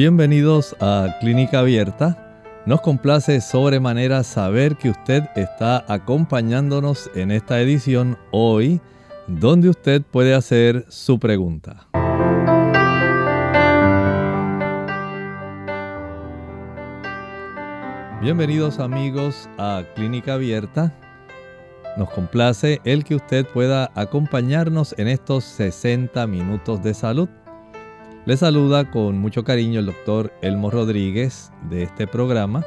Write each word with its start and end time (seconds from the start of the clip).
Bienvenidos 0.00 0.76
a 0.78 1.16
Clínica 1.18 1.58
Abierta. 1.58 2.62
Nos 2.66 2.82
complace 2.82 3.40
sobremanera 3.40 4.22
saber 4.22 4.76
que 4.76 4.90
usted 4.90 5.24
está 5.34 5.84
acompañándonos 5.92 7.10
en 7.16 7.32
esta 7.32 7.60
edición 7.60 8.16
hoy, 8.30 8.80
donde 9.26 9.68
usted 9.68 10.02
puede 10.02 10.34
hacer 10.34 10.86
su 10.88 11.18
pregunta. 11.18 11.88
Bienvenidos 18.20 18.78
amigos 18.78 19.50
a 19.58 19.82
Clínica 19.96 20.34
Abierta. 20.34 20.94
Nos 21.96 22.08
complace 22.10 22.80
el 22.84 23.02
que 23.02 23.16
usted 23.16 23.44
pueda 23.48 23.90
acompañarnos 23.96 24.94
en 24.96 25.08
estos 25.08 25.42
60 25.42 26.24
minutos 26.28 26.84
de 26.84 26.94
salud. 26.94 27.28
Le 28.28 28.36
saluda 28.36 28.90
con 28.90 29.16
mucho 29.16 29.42
cariño 29.42 29.80
el 29.80 29.86
doctor 29.86 30.34
Elmo 30.42 30.70
Rodríguez 30.70 31.50
de 31.70 31.82
este 31.82 32.06
programa. 32.06 32.62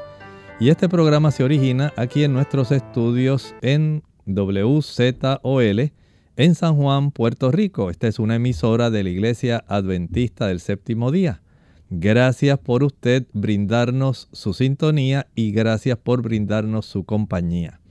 Y 0.59 0.70
este 0.70 0.90
programa 0.90 1.30
se 1.30 1.44
origina 1.44 1.94
aquí 1.98 2.23
en 2.23 2.34
nuestros 2.34 2.72
estudios 2.72 3.53
en 3.62 4.02
WZOL 4.26 5.92
en 6.36 6.56
San 6.56 6.76
Juan, 6.78 7.12
Puerto 7.12 7.52
Rico. 7.52 7.92
Esta 7.92 8.08
es 8.08 8.18
una 8.18 8.38
emisora 8.38 8.90
de 8.90 9.03
la 9.03 9.12
Iglesia 9.12 9.64
Adventista 9.68 10.48
del 10.48 10.62
Séptimo 10.62 11.12
Día. 11.12 11.44
Gracias 11.92 12.58
por 12.58 12.84
usted 12.84 13.28
brindarnos 13.31 14.30
su 14.31 14.56
sintonía 14.56 15.28
y 15.36 15.52
gracias 15.52 16.00
por 16.00 16.23
brindarnos 16.23 16.88
su 16.88 17.03
compañía. 17.03 17.81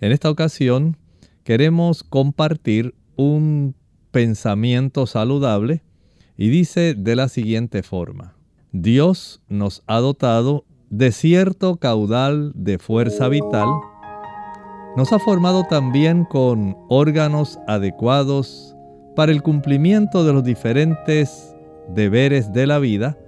En 0.00 0.12
esta 0.12 0.30
ocasión 0.30 0.96
queremos 1.42 2.04
compartir 2.04 2.94
un 3.16 3.74
pensamiento 4.12 5.06
saludable 5.06 5.82
y 6.36 6.48
dice 6.48 6.94
de 6.94 7.16
la 7.16 7.28
siguiente 7.28 7.82
forma, 7.82 8.34
Dios 8.72 9.40
nos 9.48 9.82
ha 9.86 9.98
dotado 9.98 10.64
de 10.90 11.12
cierto 11.12 11.76
caudal 11.76 12.52
de 12.54 12.78
fuerza 12.78 13.28
vital, 13.28 13.68
nos 14.96 15.12
ha 15.12 15.18
formado 15.18 15.64
también 15.64 16.24
con 16.24 16.76
órganos 16.88 17.58
adecuados 17.66 18.76
para 19.14 19.32
el 19.32 19.42
cumplimiento 19.42 20.24
de 20.24 20.32
los 20.32 20.44
diferentes 20.44 21.54
deberes 21.88 22.52
de 22.52 22.66
la 22.66 22.78
vida 22.78 23.18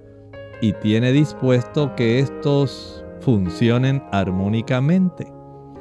y 0.61 0.73
tiene 0.75 1.13
dispuesto 1.13 1.95
que 1.95 2.19
estos 2.19 3.05
funcionen 3.21 4.03
armónicamente. 4.13 5.33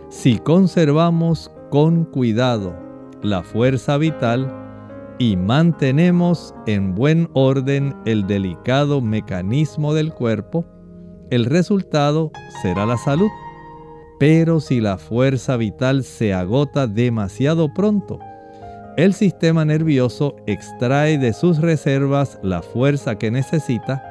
Si 0.09 0.39
conservamos 0.39 1.52
con 1.70 2.05
cuidado 2.05 2.76
la 3.21 3.43
fuerza 3.43 3.98
vital, 3.98 4.67
y 5.20 5.36
mantenemos 5.36 6.54
en 6.67 6.94
buen 6.94 7.30
orden 7.33 7.95
el 8.05 8.28
delicado 8.28 9.02
mecanismo 9.02 9.94
del 9.94 10.14
cuerpo, 10.14 10.66
el 11.30 11.45
resultado 11.45 12.32
será 12.61 12.86
la 12.86 12.98
salud. 12.98 13.30
Pero 14.20 14.60
si 14.60 14.82
la 14.82 14.98
fuerza 14.98 15.58
vital 15.58 16.04
se 16.04 16.33
agota 16.33 16.88
demasiado 16.88 17.73
pronto, 17.73 18.20
el 18.98 19.14
sistema 19.14 19.64
nervioso 19.64 20.36
extrae 20.48 21.17
de 21.17 21.34
sus 21.34 21.60
reservas 21.60 22.39
la 22.42 22.61
fuerza 22.61 23.17
que 23.17 23.30
necesita 23.30 24.04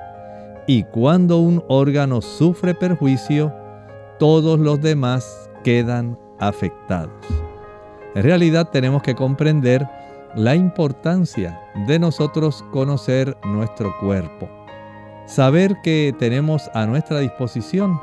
y 0.69 0.84
cuando 0.84 1.38
un 1.38 1.65
órgano 1.69 2.21
sufre 2.21 2.75
perjuicio, 2.75 3.53
todos 4.19 4.59
los 4.59 4.81
demás 4.81 5.50
quedan 5.65 6.19
afectados. 6.38 7.12
En 8.15 8.23
realidad 8.23 8.71
tenemos 8.71 9.03
que 9.03 9.15
comprender 9.15 9.87
la 10.36 10.54
importancia 10.54 11.58
de 11.86 11.98
nosotros 11.98 12.62
conocer 12.70 13.38
nuestro 13.42 13.97
cuerpo. 13.98 14.50
Saber 15.24 15.80
que 15.82 16.14
tenemos 16.19 16.70
a 16.74 16.84
nuestra 16.84 17.20
disposición 17.20 17.98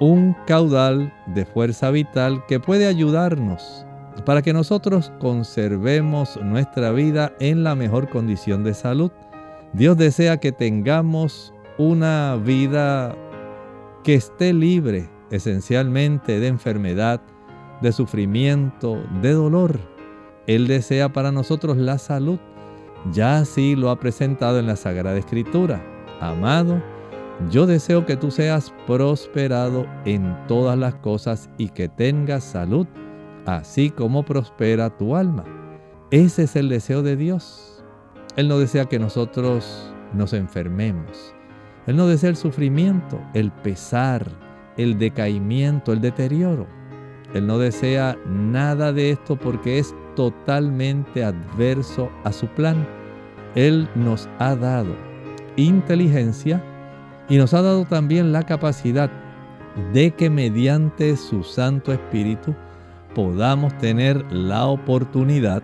un 0.00 0.34
caudal 0.46 1.12
de 1.26 1.44
fuerza 1.44 1.90
vital 1.90 2.42
que 2.46 2.58
puede 2.58 2.86
ayudarnos 2.86 3.84
para 4.24 4.40
que 4.40 4.54
nosotros 4.54 5.12
conservemos 5.20 6.40
nuestra 6.42 6.90
vida 6.90 7.32
en 7.38 7.64
la 7.64 7.74
mejor 7.74 8.08
condición 8.08 8.64
de 8.64 8.72
salud. 8.72 9.12
Dios 9.74 9.98
desea 9.98 10.38
que 10.38 10.52
tengamos 10.52 11.52
una 11.76 12.36
vida 12.42 13.14
que 14.04 14.14
esté 14.14 14.54
libre 14.54 15.10
esencialmente 15.30 16.40
de 16.40 16.46
enfermedad, 16.46 17.20
de 17.82 17.92
sufrimiento, 17.92 19.02
de 19.20 19.32
dolor 19.32 19.97
él 20.48 20.66
desea 20.66 21.12
para 21.12 21.30
nosotros 21.30 21.76
la 21.76 21.98
salud. 21.98 22.40
Ya 23.12 23.38
así 23.38 23.76
lo 23.76 23.90
ha 23.90 24.00
presentado 24.00 24.58
en 24.58 24.66
la 24.66 24.76
Sagrada 24.76 25.18
Escritura. 25.18 25.80
Amado, 26.20 26.82
yo 27.50 27.66
deseo 27.66 28.06
que 28.06 28.16
tú 28.16 28.30
seas 28.30 28.72
prosperado 28.86 29.86
en 30.06 30.34
todas 30.48 30.76
las 30.76 30.94
cosas 30.96 31.50
y 31.58 31.68
que 31.68 31.88
tengas 31.88 32.44
salud, 32.44 32.86
así 33.44 33.90
como 33.90 34.24
prospera 34.24 34.96
tu 34.96 35.14
alma. 35.14 35.44
Ese 36.10 36.44
es 36.44 36.56
el 36.56 36.70
deseo 36.70 37.02
de 37.02 37.16
Dios. 37.16 37.84
Él 38.36 38.48
no 38.48 38.58
desea 38.58 38.86
que 38.86 38.98
nosotros 38.98 39.92
nos 40.14 40.32
enfermemos. 40.32 41.34
Él 41.86 41.96
no 41.96 42.06
desea 42.06 42.30
el 42.30 42.36
sufrimiento, 42.36 43.20
el 43.34 43.52
pesar, 43.52 44.26
el 44.78 44.98
decaimiento, 44.98 45.92
el 45.92 46.00
deterioro. 46.00 46.66
Él 47.34 47.46
no 47.46 47.58
desea 47.58 48.16
nada 48.26 48.94
de 48.94 49.10
esto 49.10 49.36
porque 49.36 49.78
es 49.78 49.94
totalmente 50.18 51.22
adverso 51.22 52.10
a 52.24 52.32
su 52.32 52.48
plan. 52.48 52.84
Él 53.54 53.88
nos 53.94 54.28
ha 54.40 54.56
dado 54.56 54.96
inteligencia 55.54 56.60
y 57.28 57.36
nos 57.36 57.54
ha 57.54 57.62
dado 57.62 57.84
también 57.84 58.32
la 58.32 58.42
capacidad 58.42 59.12
de 59.92 60.10
que 60.10 60.28
mediante 60.28 61.16
su 61.16 61.44
Santo 61.44 61.92
Espíritu 61.92 62.52
podamos 63.14 63.78
tener 63.78 64.24
la 64.32 64.66
oportunidad 64.66 65.62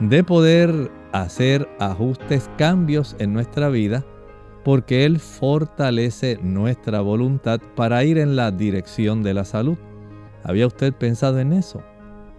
de 0.00 0.24
poder 0.24 0.90
hacer 1.12 1.68
ajustes, 1.78 2.50
cambios 2.58 3.14
en 3.20 3.32
nuestra 3.32 3.68
vida, 3.68 4.04
porque 4.64 5.04
Él 5.04 5.20
fortalece 5.20 6.40
nuestra 6.42 7.02
voluntad 7.02 7.60
para 7.76 8.02
ir 8.02 8.18
en 8.18 8.34
la 8.34 8.50
dirección 8.50 9.22
de 9.22 9.34
la 9.34 9.44
salud. 9.44 9.78
¿Había 10.42 10.66
usted 10.66 10.92
pensado 10.92 11.38
en 11.38 11.52
eso? 11.52 11.84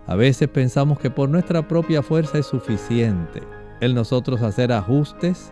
A 0.08 0.16
veces 0.16 0.48
pensamos 0.48 1.00
que 1.00 1.10
por 1.10 1.28
nuestra 1.28 1.68
propia 1.68 2.02
fuerza 2.02 2.38
es 2.38 2.46
suficiente 2.46 3.44
el 3.82 3.94
nosotros 3.94 4.42
hacer 4.42 4.72
ajustes 4.72 5.52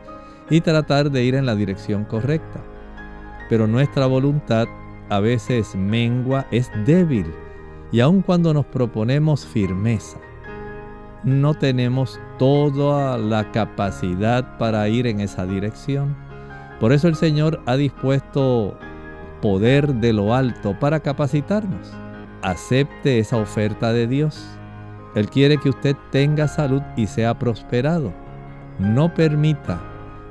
y 0.50 0.62
tratar 0.62 1.12
de 1.12 1.26
ir 1.26 1.36
en 1.36 1.46
la 1.46 1.56
dirección 1.56 2.06
correcta. 2.06 2.64
Pero 3.50 3.68
nuestra 3.68 4.06
voluntad 4.06 4.68
a 5.10 5.20
veces 5.20 5.76
mengua, 5.76 6.48
es 6.52 6.72
débil 6.86 7.28
y 7.92 8.00
aun 8.00 8.22
cuando 8.22 8.54
nos 8.54 8.66
proponemos 8.66 9.46
firmeza, 9.46 10.18
no 11.26 11.54
tenemos 11.54 12.20
toda 12.40 13.18
la 13.18 13.52
capacidad 13.52 14.58
para 14.58 14.88
ir 14.88 15.06
en 15.06 15.20
esa 15.20 15.46
dirección. 15.46 16.16
Por 16.80 16.94
eso 16.94 17.10
el 17.10 17.16
Señor 17.16 17.62
ha 17.66 17.76
dispuesto 17.76 18.78
poder 19.42 19.96
de 19.96 20.14
lo 20.14 20.34
alto 20.34 20.80
para 20.80 21.02
capacitarnos 21.02 22.05
acepte 22.46 23.18
esa 23.18 23.38
oferta 23.38 23.92
de 23.92 24.06
Dios. 24.06 24.46
Él 25.16 25.30
quiere 25.30 25.58
que 25.58 25.70
usted 25.70 25.96
tenga 26.12 26.48
salud 26.48 26.84
y 26.96 27.08
sea 27.08 27.40
prosperado. 27.40 28.14
No 28.78 29.14
permita 29.14 29.82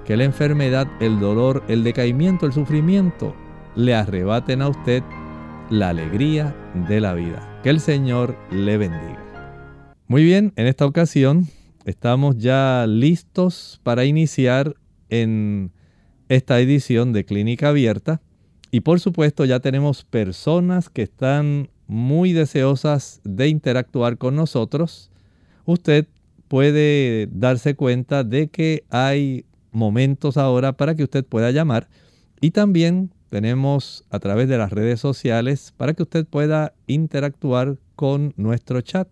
que 0.04 0.16
la 0.16 0.22
enfermedad, 0.22 0.86
el 1.00 1.18
dolor, 1.18 1.64
el 1.66 1.82
decaimiento, 1.82 2.46
el 2.46 2.52
sufrimiento 2.52 3.34
le 3.74 3.94
arrebaten 3.94 4.62
a 4.62 4.68
usted 4.68 5.02
la 5.70 5.88
alegría 5.88 6.54
de 6.88 7.00
la 7.00 7.14
vida. 7.14 7.60
Que 7.64 7.70
el 7.70 7.80
Señor 7.80 8.36
le 8.52 8.78
bendiga. 8.78 9.20
Muy 10.06 10.22
bien, 10.22 10.52
en 10.54 10.68
esta 10.68 10.86
ocasión 10.86 11.48
estamos 11.84 12.38
ya 12.38 12.86
listos 12.86 13.80
para 13.82 14.04
iniciar 14.04 14.76
en 15.08 15.72
esta 16.28 16.60
edición 16.60 17.12
de 17.12 17.24
Clínica 17.24 17.70
Abierta. 17.70 18.20
Y 18.70 18.80
por 18.80 19.00
supuesto 19.00 19.44
ya 19.44 19.58
tenemos 19.58 20.04
personas 20.04 20.90
que 20.90 21.02
están 21.02 21.70
muy 21.94 22.32
deseosas 22.32 23.20
de 23.22 23.46
interactuar 23.48 24.18
con 24.18 24.34
nosotros, 24.34 25.12
usted 25.64 26.06
puede 26.48 27.28
darse 27.30 27.76
cuenta 27.76 28.24
de 28.24 28.48
que 28.48 28.84
hay 28.90 29.44
momentos 29.70 30.36
ahora 30.36 30.72
para 30.72 30.96
que 30.96 31.04
usted 31.04 31.24
pueda 31.24 31.52
llamar 31.52 31.88
y 32.40 32.50
también 32.50 33.10
tenemos 33.30 34.04
a 34.10 34.18
través 34.18 34.48
de 34.48 34.58
las 34.58 34.72
redes 34.72 34.98
sociales 34.98 35.72
para 35.76 35.94
que 35.94 36.02
usted 36.02 36.26
pueda 36.26 36.74
interactuar 36.88 37.78
con 37.94 38.34
nuestro 38.36 38.80
chat. 38.80 39.08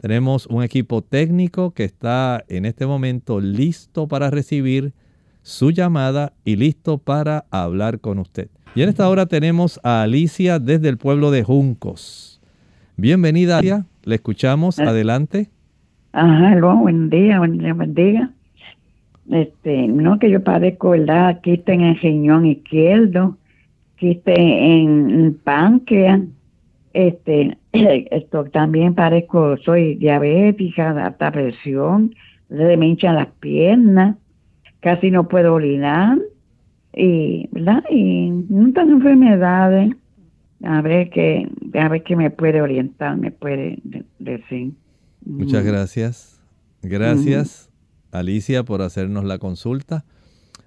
Tenemos 0.00 0.46
un 0.46 0.62
equipo 0.62 1.02
técnico 1.02 1.72
que 1.72 1.84
está 1.84 2.42
en 2.48 2.64
este 2.64 2.86
momento 2.86 3.38
listo 3.40 4.08
para 4.08 4.30
recibir 4.30 4.94
su 5.44 5.70
llamada 5.70 6.32
y 6.44 6.56
listo 6.56 6.98
para 6.98 7.44
hablar 7.52 8.00
con 8.00 8.18
usted. 8.18 8.48
Y 8.74 8.82
en 8.82 8.88
esta 8.88 9.08
hora 9.08 9.26
tenemos 9.26 9.78
a 9.84 10.02
Alicia 10.02 10.58
desde 10.58 10.88
el 10.88 10.98
pueblo 10.98 11.30
de 11.30 11.44
Juncos. 11.44 12.40
Bienvenida, 12.96 13.58
Alicia. 13.58 13.86
Le 14.02 14.16
escuchamos. 14.16 14.80
Ah. 14.80 14.88
Adelante. 14.88 15.50
Ajá, 16.12 16.58
buen 16.74 17.08
día, 17.08 17.38
buen 17.38 17.58
día, 17.58 17.74
buen 17.74 17.94
día. 17.94 18.32
Este, 19.30 19.86
no 19.86 20.18
que 20.18 20.28
yo 20.28 20.42
padezco, 20.42 20.90
¿verdad? 20.90 21.28
Aquí 21.28 21.52
está 21.52 21.74
en 21.74 21.82
el 21.82 22.00
riñón 22.00 22.46
izquierdo 22.46 23.38
quiste 23.96 24.34
en 24.34 25.38
páncreas, 25.44 26.20
este, 26.92 27.56
esto 27.72 28.44
también 28.44 28.94
parezco, 28.94 29.56
soy 29.58 29.94
diabética, 29.94 30.90
alta 30.90 31.30
presión, 31.30 32.14
se 32.48 32.76
me 32.76 32.86
hinchan 32.86 33.16
las 33.16 33.28
piernas, 33.40 34.16
casi 34.84 35.10
no 35.10 35.26
puedo 35.28 35.54
orinar, 35.54 36.18
y, 36.92 37.48
¿verdad? 37.52 37.82
Y 37.90 38.30
muchas 38.30 38.86
enfermedades, 38.86 39.94
a 40.62 40.82
ver 40.82 41.08
que, 41.08 41.48
a 41.72 41.88
ver 41.88 42.02
que 42.02 42.14
me 42.14 42.30
puede 42.30 42.60
orientar, 42.60 43.16
me 43.16 43.30
puede 43.30 43.78
decir. 44.18 44.72
Muchas 45.24 45.64
gracias. 45.64 46.38
Gracias, 46.82 47.70
Alicia, 48.12 48.62
por 48.62 48.82
hacernos 48.82 49.24
la 49.24 49.38
consulta. 49.38 50.04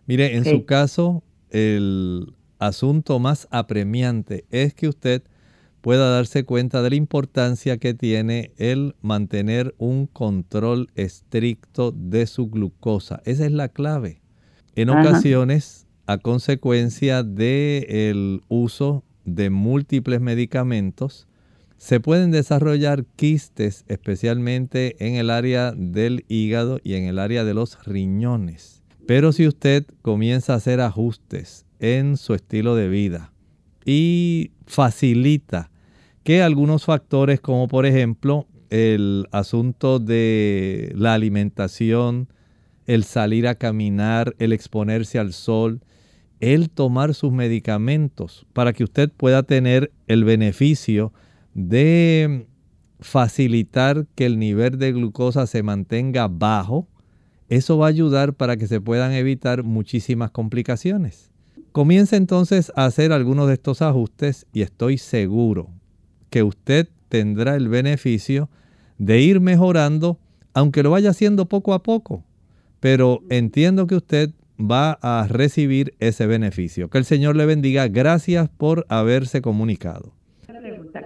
Mire, 0.08 0.36
en 0.36 0.46
su 0.46 0.66
caso, 0.66 1.22
el 1.52 2.34
asunto 2.58 3.20
más 3.20 3.48
apremiante 3.52 4.46
es 4.50 4.74
que 4.74 4.88
usted 4.88 5.22
pueda 5.88 6.10
darse 6.10 6.44
cuenta 6.44 6.82
de 6.82 6.90
la 6.90 6.98
importancia 6.98 7.78
que 7.78 7.94
tiene 7.94 8.52
el 8.58 8.94
mantener 9.02 9.74
un 9.78 10.06
control 10.06 10.90
estricto 10.96 11.94
de 11.94 12.28
su 12.28 12.50
glucosa. 12.50 13.22
Esa 13.24 13.46
es 13.46 13.54
la 13.54 13.70
clave. 13.70 14.20
En 14.76 14.90
ocasiones, 14.90 15.88
a 16.06 16.18
consecuencia 16.18 17.24
del 17.24 18.42
uso 18.50 19.06
de 19.24 19.50
múltiples 19.50 20.20
medicamentos, 20.20 21.26
se 21.78 22.02
pueden 22.02 22.32
desarrollar 22.32 23.06
quistes, 23.16 23.86
especialmente 23.88 24.98
en 25.00 25.16
el 25.16 25.30
área 25.30 25.72
del 25.72 26.26
hígado 26.28 26.82
y 26.84 26.96
en 26.96 27.06
el 27.06 27.18
área 27.18 27.46
de 27.46 27.54
los 27.54 27.82
riñones. 27.86 28.84
Pero 29.06 29.32
si 29.32 29.48
usted 29.48 29.86
comienza 30.02 30.52
a 30.52 30.58
hacer 30.58 30.82
ajustes 30.82 31.66
en 31.80 32.18
su 32.18 32.34
estilo 32.34 32.76
de 32.76 32.90
vida 32.90 33.32
y 33.86 34.52
facilita 34.66 35.72
que 36.28 36.42
algunos 36.42 36.84
factores 36.84 37.40
como 37.40 37.70
por 37.70 37.86
ejemplo 37.86 38.48
el 38.70 39.28
asunto 39.32 39.98
de 39.98 40.92
la 40.94 41.14
alimentación, 41.14 42.28
el 42.86 43.06
salir 43.06 43.48
a 43.48 43.56
caminar, 43.56 44.36
el 44.38 44.52
exponerse 44.52 45.20
al 45.20 45.32
sol, 45.32 45.80
el 46.42 46.70
tomar 46.70 47.14
sus 47.14 47.32
medicamentos 47.32 48.46
para 48.52 48.74
que 48.74 48.84
usted 48.84 49.10
pueda 49.10 49.44
tener 49.44 49.94
el 50.08 50.26
beneficio 50.26 51.14
de 51.54 52.50
facilitar 53.00 54.06
que 54.14 54.26
el 54.26 54.38
nivel 54.38 54.78
de 54.78 54.92
glucosa 54.92 55.48
se 55.48 55.64
mantenga 55.64 56.28
bajo, 56.28 56.90
eso 57.48 57.78
va 57.78 57.86
a 57.86 57.90
ayudar 57.90 58.34
para 58.34 58.58
que 58.58 58.68
se 58.68 58.82
puedan 58.82 59.14
evitar 59.14 59.64
muchísimas 59.64 60.32
complicaciones. 60.32 61.32
Comience 61.72 62.18
entonces 62.18 62.74
a 62.76 62.84
hacer 62.84 63.14
algunos 63.14 63.48
de 63.48 63.54
estos 63.54 63.82
ajustes 63.82 64.46
y 64.52 64.62
estoy 64.62 64.98
seguro 64.98 65.77
que 66.30 66.44
usted 66.44 66.88
tendrá 67.10 67.56
el 67.56 67.70
beneficio 67.70 68.50
de 68.98 69.22
ir 69.22 69.40
mejorando, 69.40 70.20
aunque 70.54 70.84
lo 70.84 70.92
vaya 70.92 71.12
haciendo 71.12 71.46
poco 71.46 71.74
a 71.74 71.84
poco. 71.84 72.24
Pero 72.80 73.22
entiendo 73.30 73.88
que 73.88 73.96
usted 73.96 74.32
va 74.60 74.98
a 75.02 75.28
recibir 75.28 75.94
ese 76.00 76.28
beneficio. 76.28 76.90
Que 76.90 76.98
el 76.98 77.06
Señor 77.06 77.36
le 77.36 77.46
bendiga. 77.46 77.88
Gracias 77.88 78.50
por 78.50 78.86
haberse 78.90 79.42
comunicado. 79.42 80.14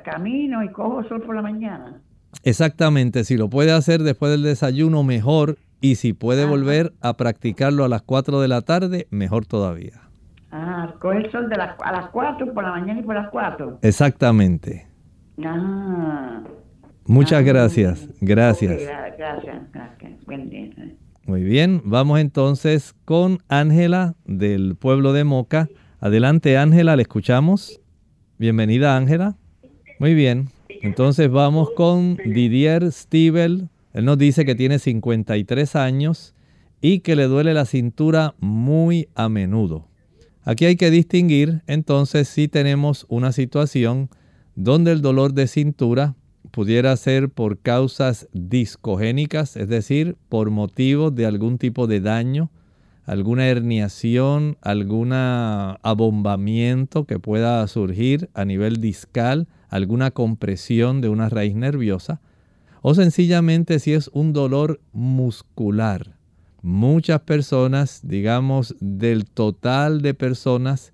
Camino 0.03 0.63
y 0.63 0.69
cojo 0.69 1.03
sol 1.03 1.21
por 1.21 1.35
la 1.35 1.41
mañana. 1.41 2.01
Exactamente, 2.43 3.23
si 3.23 3.37
lo 3.37 3.49
puede 3.49 3.71
hacer 3.71 4.03
después 4.03 4.31
del 4.31 4.43
desayuno, 4.43 5.03
mejor. 5.03 5.57
Y 5.79 5.95
si 5.95 6.13
puede 6.13 6.45
volver 6.45 6.93
a 7.01 7.17
practicarlo 7.17 7.83
a 7.83 7.89
las 7.89 8.03
4 8.03 8.39
de 8.39 8.47
la 8.47 8.61
tarde, 8.61 9.07
mejor 9.09 9.45
todavía. 9.45 10.01
Ah, 10.51 10.93
coge 10.99 11.17
el 11.17 11.31
sol 11.31 11.49
de 11.49 11.57
las, 11.57 11.75
a 11.81 11.91
las 11.91 12.09
4 12.09 12.53
por 12.53 12.63
la 12.63 12.71
mañana 12.71 12.99
y 12.99 13.03
por 13.03 13.15
las 13.15 13.29
4. 13.29 13.79
Exactamente. 13.81 14.90
Ah. 15.43 16.43
Muchas 17.05 17.39
ah, 17.39 17.41
gracias. 17.41 18.07
Gracias. 18.19 18.81
gracias, 19.17 19.71
gracias. 19.71 20.25
Buen 20.25 20.49
día. 20.49 20.69
Muy 21.25 21.43
bien, 21.43 21.81
vamos 21.85 22.19
entonces 22.19 22.95
con 23.05 23.39
Ángela 23.47 24.15
del 24.25 24.75
pueblo 24.75 25.13
de 25.13 25.23
Moca. 25.23 25.69
Adelante 25.99 26.57
Ángela, 26.57 26.95
le 26.95 27.03
escuchamos. 27.03 27.79
Bienvenida 28.37 28.97
Ángela. 28.97 29.37
Muy 29.99 30.15
bien, 30.15 30.49
entonces 30.81 31.29
vamos 31.29 31.69
con 31.75 32.17
Didier 32.25 32.91
Stiebel. 32.91 33.69
Él 33.93 34.05
nos 34.05 34.17
dice 34.17 34.45
que 34.45 34.55
tiene 34.55 34.79
53 34.79 35.75
años 35.75 36.33
y 36.81 36.99
que 36.99 37.15
le 37.15 37.25
duele 37.25 37.53
la 37.53 37.65
cintura 37.65 38.33
muy 38.39 39.07
a 39.13 39.29
menudo. 39.29 39.87
Aquí 40.43 40.65
hay 40.65 40.75
que 40.75 40.89
distinguir 40.89 41.61
entonces 41.67 42.27
si 42.27 42.47
tenemos 42.47 43.05
una 43.09 43.31
situación 43.31 44.09
donde 44.55 44.91
el 44.91 45.01
dolor 45.01 45.33
de 45.33 45.47
cintura 45.47 46.15
pudiera 46.51 46.95
ser 46.97 47.29
por 47.29 47.59
causas 47.59 48.27
discogénicas, 48.33 49.55
es 49.55 49.69
decir, 49.69 50.17
por 50.29 50.49
motivo 50.49 51.11
de 51.11 51.25
algún 51.25 51.57
tipo 51.57 51.87
de 51.87 52.01
daño, 52.01 52.51
alguna 53.05 53.47
herniación, 53.47 54.57
algún 54.61 55.11
abombamiento 55.13 57.05
que 57.05 57.19
pueda 57.19 57.65
surgir 57.67 58.29
a 58.33 58.45
nivel 58.45 58.81
discal, 58.81 59.47
alguna 59.69 60.11
compresión 60.11 61.01
de 61.01 61.09
una 61.09 61.29
raíz 61.29 61.55
nerviosa, 61.55 62.21
o 62.81 62.93
sencillamente 62.95 63.79
si 63.79 63.93
es 63.93 64.09
un 64.13 64.33
dolor 64.33 64.81
muscular. 64.91 66.17
Muchas 66.61 67.21
personas, 67.21 68.01
digamos, 68.03 68.75
del 68.79 69.25
total 69.25 70.01
de 70.01 70.13
personas 70.13 70.93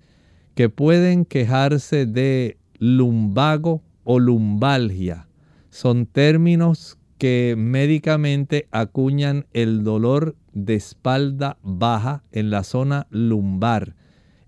que 0.54 0.70
pueden 0.70 1.24
quejarse 1.24 2.06
de 2.06 2.56
lumbago 2.78 3.82
o 4.04 4.18
lumbalgia. 4.18 5.28
Son 5.70 6.06
términos 6.06 6.98
que 7.18 7.54
médicamente 7.56 8.68
acuñan 8.70 9.46
el 9.52 9.84
dolor 9.84 10.36
de 10.52 10.74
espalda 10.74 11.58
baja 11.62 12.22
en 12.32 12.50
la 12.50 12.64
zona 12.64 13.06
lumbar. 13.10 13.94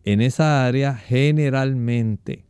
En 0.05 0.21
esa 0.21 0.67
área 0.67 0.95
generalmente 0.95 2.45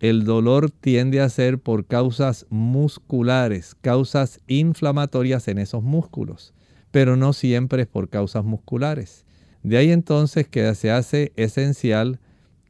el 0.00 0.24
dolor 0.24 0.70
tiende 0.70 1.20
a 1.20 1.28
ser 1.28 1.58
por 1.58 1.86
causas 1.86 2.46
musculares, 2.50 3.74
causas 3.80 4.40
inflamatorias 4.46 5.48
en 5.48 5.58
esos 5.58 5.82
músculos 5.82 6.54
pero 6.90 7.16
no 7.16 7.32
siempre 7.32 7.82
es 7.82 7.88
por 7.88 8.08
causas 8.08 8.44
musculares. 8.44 9.24
De 9.62 9.76
ahí 9.76 9.90
entonces 9.90 10.48
que 10.48 10.74
se 10.74 10.90
hace 10.90 11.32
esencial 11.36 12.20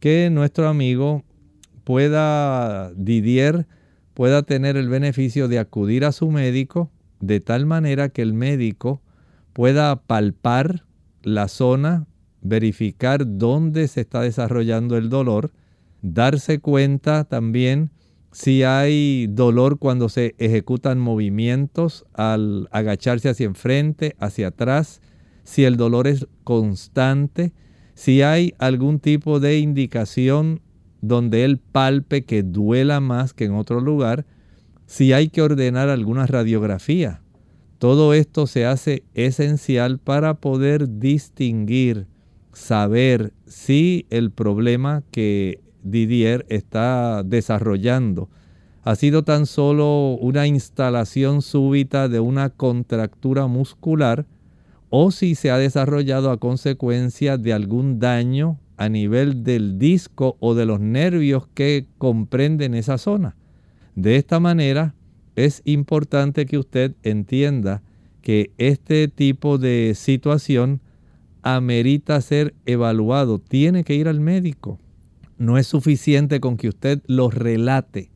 que 0.00 0.30
nuestro 0.30 0.68
amigo 0.68 1.24
pueda, 1.88 2.92
Didier, 2.96 3.66
pueda 4.12 4.42
tener 4.42 4.76
el 4.76 4.90
beneficio 4.90 5.48
de 5.48 5.58
acudir 5.58 6.04
a 6.04 6.12
su 6.12 6.30
médico 6.30 6.90
de 7.18 7.40
tal 7.40 7.64
manera 7.64 8.10
que 8.10 8.20
el 8.20 8.34
médico 8.34 9.00
pueda 9.54 9.96
palpar 9.96 10.84
la 11.22 11.48
zona, 11.48 12.06
verificar 12.42 13.38
dónde 13.38 13.88
se 13.88 14.02
está 14.02 14.20
desarrollando 14.20 14.98
el 14.98 15.08
dolor, 15.08 15.50
darse 16.02 16.58
cuenta 16.58 17.24
también 17.24 17.90
si 18.32 18.64
hay 18.64 19.26
dolor 19.26 19.78
cuando 19.78 20.10
se 20.10 20.34
ejecutan 20.36 20.98
movimientos 20.98 22.04
al 22.12 22.68
agacharse 22.70 23.30
hacia 23.30 23.46
enfrente, 23.46 24.14
hacia 24.18 24.48
atrás, 24.48 25.00
si 25.42 25.64
el 25.64 25.78
dolor 25.78 26.06
es 26.06 26.26
constante, 26.44 27.54
si 27.94 28.20
hay 28.20 28.52
algún 28.58 29.00
tipo 29.00 29.40
de 29.40 29.58
indicación 29.58 30.60
donde 31.00 31.44
él 31.44 31.58
palpe 31.58 32.24
que 32.24 32.42
duela 32.42 33.00
más 33.00 33.32
que 33.32 33.44
en 33.44 33.54
otro 33.54 33.80
lugar, 33.80 34.26
si 34.86 35.12
hay 35.12 35.28
que 35.28 35.42
ordenar 35.42 35.88
alguna 35.88 36.26
radiografía. 36.26 37.20
Todo 37.78 38.14
esto 38.14 38.46
se 38.46 38.66
hace 38.66 39.04
esencial 39.14 39.98
para 39.98 40.34
poder 40.34 40.98
distinguir, 40.98 42.06
saber 42.52 43.32
si 43.46 44.06
el 44.10 44.30
problema 44.30 45.04
que 45.12 45.60
Didier 45.82 46.44
está 46.48 47.22
desarrollando 47.22 48.28
ha 48.88 48.96
sido 48.96 49.22
tan 49.22 49.44
solo 49.44 50.16
una 50.20 50.46
instalación 50.46 51.42
súbita 51.42 52.08
de 52.08 52.20
una 52.20 52.48
contractura 52.48 53.46
muscular 53.46 54.24
o 54.88 55.10
si 55.10 55.34
se 55.34 55.50
ha 55.50 55.58
desarrollado 55.58 56.30
a 56.30 56.38
consecuencia 56.38 57.36
de 57.36 57.52
algún 57.52 57.98
daño 57.98 58.58
a 58.78 58.88
nivel 58.88 59.44
del 59.44 59.78
disco 59.78 60.36
o 60.40 60.54
de 60.54 60.64
los 60.64 60.80
nervios 60.80 61.48
que 61.52 61.86
comprenden 61.98 62.74
esa 62.74 62.96
zona. 62.96 63.36
De 63.94 64.16
esta 64.16 64.40
manera 64.40 64.94
es 65.36 65.62
importante 65.64 66.46
que 66.46 66.58
usted 66.58 66.94
entienda 67.02 67.82
que 68.22 68.52
este 68.56 69.08
tipo 69.08 69.58
de 69.58 69.92
situación 69.94 70.80
amerita 71.42 72.20
ser 72.20 72.54
evaluado, 72.66 73.38
tiene 73.38 73.84
que 73.84 73.94
ir 73.94 74.08
al 74.08 74.20
médico. 74.20 74.78
No 75.38 75.58
es 75.58 75.66
suficiente 75.66 76.40
con 76.40 76.56
que 76.56 76.68
usted 76.68 77.00
lo 77.06 77.30
relate, 77.30 78.10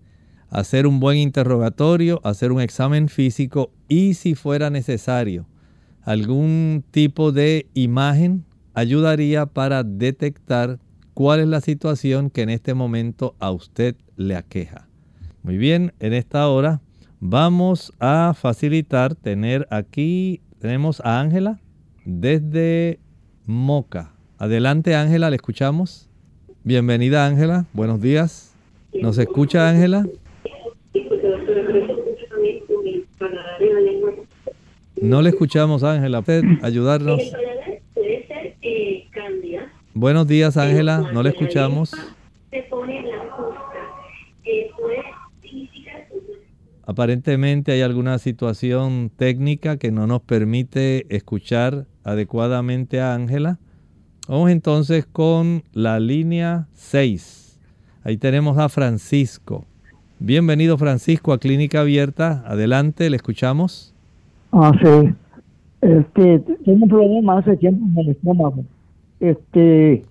hacer 0.49 0.87
un 0.87 1.01
buen 1.01 1.19
interrogatorio, 1.19 2.21
hacer 2.25 2.53
un 2.53 2.61
examen 2.61 3.09
físico 3.09 3.73
y 3.89 4.15
si 4.15 4.35
fuera 4.35 4.71
necesario 4.71 5.47
algún 6.03 6.85
tipo 6.91 7.33
de 7.33 7.67
imagen 7.75 8.45
ayudaría 8.75 9.47
para 9.47 9.83
detectar 9.83 10.79
cuál 11.15 11.41
es 11.41 11.49
la 11.49 11.61
situación 11.61 12.31
que 12.31 12.43
en 12.43 12.51
este 12.51 12.75
momento 12.75 13.35
a 13.39 13.51
usted 13.51 13.97
le 14.17 14.37
aqueja. 14.37 14.89
Muy 15.43 15.57
bien, 15.57 15.93
en 16.01 16.13
esta 16.13 16.49
hora 16.49 16.81
vamos 17.21 17.93
a 18.01 18.35
facilitar 18.35 19.15
tener 19.15 19.67
aquí, 19.71 20.41
tenemos 20.59 21.01
a 21.01 21.21
Ángela 21.21 21.61
desde 22.05 22.99
Moca. 23.47 24.13
Adelante 24.39 24.95
Ángela, 24.95 25.31
le 25.31 25.37
escuchamos. 25.37 26.09
Bienvenida 26.65 27.27
Ángela, 27.27 27.67
buenos 27.73 28.01
días. 28.01 28.55
¿Nos 29.01 29.19
escucha 29.19 29.69
Ángela? 29.69 30.07
No 35.01 35.21
le 35.23 35.31
escuchamos 35.31 35.83
Ángela, 35.83 36.23
Buenos 39.95 40.27
días 40.27 40.57
Ángela, 40.57 41.11
no 41.13 41.23
le 41.23 41.31
escuchamos. 41.31 41.93
Aparentemente 46.85 47.73
hay 47.73 47.83
alguna 47.83 48.19
situación 48.19 49.11
técnica 49.17 49.77
que 49.77 49.93
no 49.93 50.07
nos 50.07 50.23
permite 50.23 51.07
escuchar 51.15 51.87
adecuadamente 52.05 53.01
a 53.01 53.15
Ángela. 53.15 53.59
Vamos 54.29 54.51
entonces 54.51 55.07
con 55.07 55.63
la 55.73 56.01
línea 56.01 56.69
6. 56.73 57.61
Ahí 58.05 58.17
tenemos 58.17 58.59
a 58.59 58.69
Francisco. 58.69 59.65
Bienvenido 60.19 60.77
Francisco 60.79 61.33
a 61.33 61.39
Clínica 61.39 61.81
Abierta. 61.81 62.43
Adelante, 62.47 63.11
le 63.11 63.17
escuchamos. 63.17 63.95
Ah, 64.53 64.73
sí. 64.83 65.15
Este, 65.83 66.39
tengo 66.39 66.85
un 66.85 66.89
problema 66.89 67.39
hace 67.39 67.57
tiempo 67.57 67.85
en 67.87 67.99
el 67.99 68.13
estómago. 68.13 68.65
Este, 69.19 70.05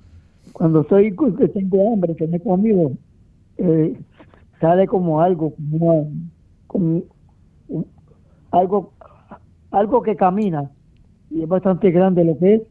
cuando 0.51 0.82
estoy, 0.82 1.16
que 1.16 1.48
tengo 1.48 1.94
hambre, 1.94 2.13
que 2.16 2.28
me 2.28 2.38
he 2.38 2.98
eh, 3.58 3.98
sale 4.60 4.86
como 4.86 5.22
algo, 5.22 5.54
como 5.56 6.12
algo, 8.51 8.92
algo 9.72 10.01
que 10.01 10.16
camina 10.18 10.70
y 11.30 11.44
es 11.44 11.48
bastante 11.48 11.90
grande 11.92 12.25
lo 12.25 12.38
que 12.38 12.56
es 12.56 12.62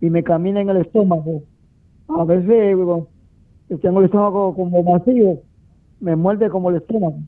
y 0.00 0.10
me 0.10 0.24
camina 0.24 0.60
en 0.60 0.68
el 0.68 0.78
estómago. 0.78 1.44
A 2.08 2.24
veces 2.24 2.76
tengo 3.80 4.00
el 4.00 4.06
estómago 4.06 4.54
como 4.56 4.82
vacío, 4.82 5.38
me 6.00 6.16
muerde 6.16 6.50
como 6.50 6.70
el 6.70 6.76
estómago 6.76 7.18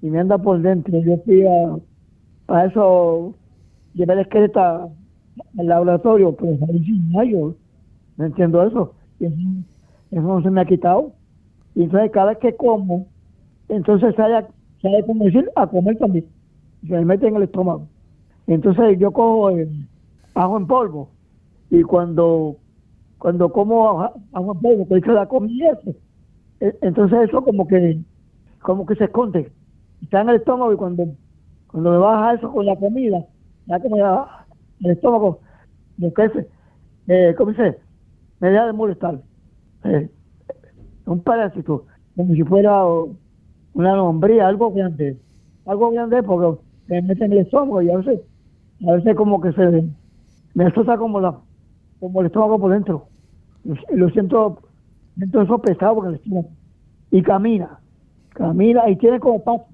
y 0.00 0.08
me 0.08 0.20
anda 0.20 0.38
por 0.38 0.62
dentro. 0.62 0.98
Yo 1.00 1.18
fui 1.18 1.44
a, 1.46 1.76
a 2.48 2.64
eso, 2.64 3.34
el 4.02 4.18
esqueleto 4.18 4.60
al 4.60 5.66
laboratorio, 5.66 6.34
pero 6.34 6.56
yo 7.24 7.54
no 8.16 8.24
entiendo 8.24 8.62
eso. 8.62 8.94
Eso. 9.20 10.42
se 10.42 10.50
me 10.50 10.60
ha 10.60 10.64
quitado. 10.64 11.12
Y 11.74 11.84
entonces 11.84 12.10
cada 12.12 12.26
vez 12.26 12.38
que 12.38 12.54
como, 12.54 13.06
entonces 13.68 14.14
sale 14.14 14.46
sabe 14.82 15.04
como 15.06 15.24
decir 15.24 15.50
a 15.56 15.66
comer 15.66 15.96
también. 15.98 16.26
Se 16.86 16.92
me 16.92 17.04
mete 17.04 17.26
en 17.26 17.36
el 17.36 17.44
estómago. 17.44 17.88
Entonces 18.46 18.98
yo 18.98 19.10
cojo 19.10 19.50
el 19.50 19.86
ajo 20.34 20.56
en 20.56 20.66
polvo 20.66 21.08
y 21.70 21.82
cuando 21.82 22.56
cuando 23.18 23.50
como 23.50 24.02
ajo 24.02 24.52
en 24.52 24.60
polvo, 24.60 24.88
que 24.88 24.98
hice 24.98 25.12
la 25.12 25.26
comida, 25.26 25.78
e, 26.60 26.76
entonces 26.82 27.28
eso 27.28 27.42
como 27.42 27.66
que 27.66 28.00
como 28.60 28.86
que 28.86 28.96
se 28.96 29.04
esconde. 29.04 29.50
Está 30.02 30.20
en 30.20 30.28
el 30.28 30.36
estómago 30.36 30.72
y 30.72 30.76
cuando 30.76 31.06
cuando 31.68 31.90
me 31.90 31.98
baja 31.98 32.34
eso 32.34 32.52
con 32.52 32.66
la 32.66 32.76
comida, 32.76 33.24
ya 33.66 33.80
que 33.80 33.88
me 33.88 33.98
da 33.98 34.46
el 34.80 34.90
estómago, 34.90 35.40
me 35.96 36.12
crece, 36.12 36.48
eh, 37.08 37.34
¿cómo 37.36 37.50
dice? 37.50 37.78
Me 38.40 38.50
deja 38.50 38.66
de 38.66 38.72
molestar. 38.72 39.20
Eh, 39.84 40.10
un 41.06 41.20
parásito, 41.20 41.86
como 42.16 42.34
si 42.34 42.42
fuera 42.42 42.84
una 43.74 43.96
lombría, 43.96 44.48
algo 44.48 44.72
grande, 44.72 45.18
algo 45.66 45.90
grande 45.90 46.22
porque 46.22 46.60
me 46.88 47.02
meten 47.02 47.32
en 47.32 47.38
el 47.38 47.38
estómago 47.44 47.82
y 47.82 47.90
a 47.90 47.98
veces, 47.98 48.20
a 48.86 48.92
veces 48.92 49.16
como 49.16 49.40
que 49.40 49.52
se 49.52 49.84
me 50.54 50.64
asusta 50.64 50.96
como 50.96 51.20
la, 51.20 51.38
como 52.00 52.20
el 52.20 52.26
estómago 52.26 52.58
por 52.58 52.72
dentro. 52.72 53.08
Lo, 53.64 53.76
lo 53.94 54.10
siento, 54.10 54.62
siento 55.16 55.42
eso 55.42 55.58
pesado 55.58 55.94
porque 55.96 56.10
el 56.10 56.14
estómago. 56.16 56.48
Y 57.10 57.22
camina, 57.22 57.80
camina 58.30 58.88
y 58.88 58.96
tiene 58.96 59.20
como 59.20 59.42
pata, 59.42 59.64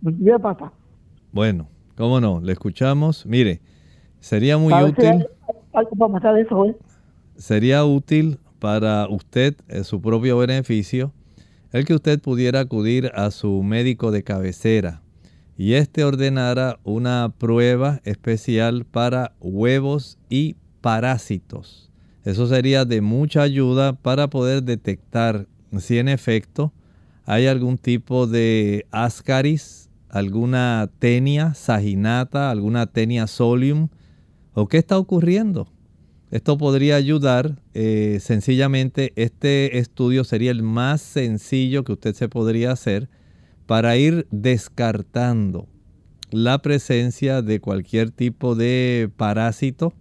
me 0.00 0.38
pata. 0.38 0.72
Bueno, 1.32 1.66
cómo 2.02 2.20
no, 2.20 2.40
le 2.40 2.50
escuchamos. 2.50 3.24
Mire, 3.26 3.60
sería 4.18 4.58
muy 4.58 4.74
útil. 4.74 5.24
Algo 5.72 5.90
para 5.90 6.12
matar 6.12 6.36
eso, 6.36 6.66
¿eh? 6.66 6.76
Sería 7.36 7.84
útil 7.84 8.40
para 8.58 9.06
usted, 9.08 9.54
en 9.68 9.84
su 9.84 10.02
propio 10.02 10.36
beneficio, 10.36 11.12
el 11.70 11.84
que 11.84 11.94
usted 11.94 12.20
pudiera 12.20 12.58
acudir 12.58 13.12
a 13.14 13.30
su 13.30 13.62
médico 13.62 14.10
de 14.10 14.24
cabecera 14.24 15.00
y 15.56 15.74
éste 15.74 16.02
ordenara 16.02 16.80
una 16.82 17.32
prueba 17.38 18.00
especial 18.02 18.84
para 18.84 19.34
huevos 19.38 20.18
y 20.28 20.56
parásitos. 20.80 21.88
Eso 22.24 22.48
sería 22.48 22.84
de 22.84 23.00
mucha 23.00 23.42
ayuda 23.42 23.92
para 23.92 24.26
poder 24.26 24.64
detectar 24.64 25.46
si 25.78 25.98
en 25.98 26.08
efecto 26.08 26.72
hay 27.26 27.46
algún 27.46 27.78
tipo 27.78 28.26
de 28.26 28.86
ascaris, 28.90 29.81
alguna 30.12 30.90
tenia 30.98 31.54
saginata, 31.54 32.50
alguna 32.50 32.86
tenia 32.86 33.26
solium, 33.26 33.88
o 34.52 34.68
qué 34.68 34.78
está 34.78 34.98
ocurriendo. 34.98 35.66
Esto 36.30 36.56
podría 36.58 36.96
ayudar. 36.96 37.58
Eh, 37.74 38.18
sencillamente, 38.20 39.12
este 39.16 39.78
estudio 39.78 40.24
sería 40.24 40.50
el 40.50 40.62
más 40.62 41.00
sencillo 41.00 41.82
que 41.82 41.92
usted 41.92 42.14
se 42.14 42.28
podría 42.28 42.72
hacer 42.72 43.08
para 43.66 43.96
ir 43.96 44.26
descartando 44.30 45.66
la 46.30 46.60
presencia 46.60 47.42
de 47.42 47.60
cualquier 47.60 48.10
tipo 48.10 48.54
de 48.54 49.10
parásito, 49.16 49.94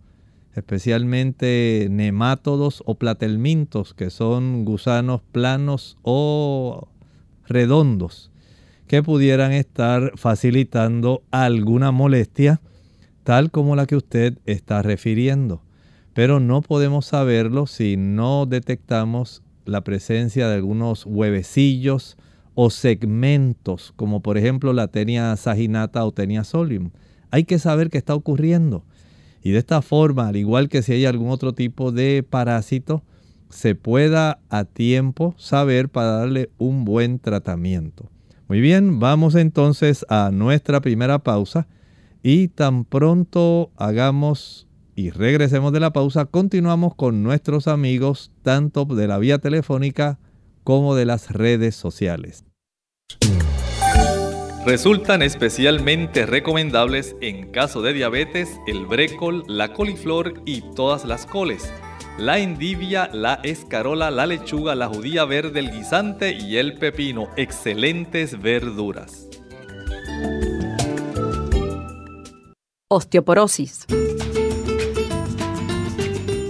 especialmente 0.55 1.87
nemátodos 1.89 2.83
o 2.85 2.95
platelmintos, 2.95 3.93
que 3.93 4.09
son 4.09 4.65
gusanos 4.65 5.21
planos 5.31 5.97
o 6.01 6.89
redondos, 7.45 8.30
que 8.91 9.01
pudieran 9.01 9.53
estar 9.53 10.11
facilitando 10.17 11.23
alguna 11.31 11.91
molestia, 11.91 12.61
tal 13.23 13.49
como 13.49 13.75
la 13.75 13.87
que 13.87 13.95
usted 13.95 14.37
está 14.45 14.83
refiriendo 14.83 15.63
pero 16.13 16.39
no 16.39 16.61
podemos 16.61 17.05
saberlo 17.05 17.67
si 17.67 17.95
no 17.97 18.45
detectamos 18.45 19.43
la 19.65 19.81
presencia 19.81 20.47
de 20.47 20.55
algunos 20.55 21.05
huevecillos 21.05 22.17
o 22.53 22.69
segmentos, 22.69 23.93
como 23.95 24.21
por 24.21 24.37
ejemplo 24.37 24.73
la 24.73 24.89
tenia 24.89 25.35
saginata 25.37 26.03
o 26.05 26.11
tenia 26.11 26.43
solium. 26.43 26.91
Hay 27.29 27.45
que 27.45 27.59
saber 27.59 27.89
qué 27.89 27.97
está 27.97 28.13
ocurriendo. 28.13 28.83
Y 29.41 29.51
de 29.51 29.59
esta 29.59 29.81
forma, 29.81 30.27
al 30.27 30.35
igual 30.35 30.67
que 30.67 30.81
si 30.81 30.91
hay 30.93 31.05
algún 31.05 31.29
otro 31.29 31.53
tipo 31.53 31.91
de 31.91 32.23
parásito, 32.29 33.03
se 33.49 33.73
pueda 33.73 34.39
a 34.49 34.65
tiempo 34.65 35.33
saber 35.37 35.89
para 35.89 36.11
darle 36.17 36.49
un 36.57 36.83
buen 36.83 37.19
tratamiento. 37.19 38.09
Muy 38.51 38.59
bien, 38.59 38.99
vamos 38.99 39.35
entonces 39.35 40.05
a 40.09 40.29
nuestra 40.29 40.81
primera 40.81 41.19
pausa 41.19 41.69
y 42.21 42.49
tan 42.49 42.83
pronto 42.83 43.71
hagamos 43.77 44.67
y 44.93 45.09
regresemos 45.09 45.71
de 45.71 45.79
la 45.79 45.93
pausa, 45.93 46.25
continuamos 46.25 46.93
con 46.95 47.23
nuestros 47.23 47.69
amigos 47.69 48.33
tanto 48.41 48.83
de 48.83 49.07
la 49.07 49.19
vía 49.19 49.37
telefónica 49.37 50.19
como 50.65 50.95
de 50.95 51.05
las 51.05 51.31
redes 51.31 51.77
sociales. 51.77 52.43
Resultan 54.65 55.21
especialmente 55.21 56.25
recomendables 56.25 57.15
en 57.21 57.51
caso 57.51 57.81
de 57.81 57.93
diabetes 57.93 58.59
el 58.67 58.85
brécol, 58.85 59.45
la 59.47 59.71
coliflor 59.71 60.41
y 60.45 60.61
todas 60.75 61.05
las 61.05 61.25
coles 61.25 61.71
la 62.17 62.39
endivia, 62.39 63.09
la 63.13 63.35
escarola, 63.43 64.11
la 64.11 64.25
lechuga, 64.25 64.75
la 64.75 64.87
judía 64.87 65.25
verde, 65.25 65.59
el 65.59 65.71
guisante 65.71 66.33
y 66.33 66.57
el 66.57 66.77
pepino. 66.77 67.29
Excelentes 67.35 68.41
verduras. 68.41 69.27
Osteoporosis. 72.89 73.85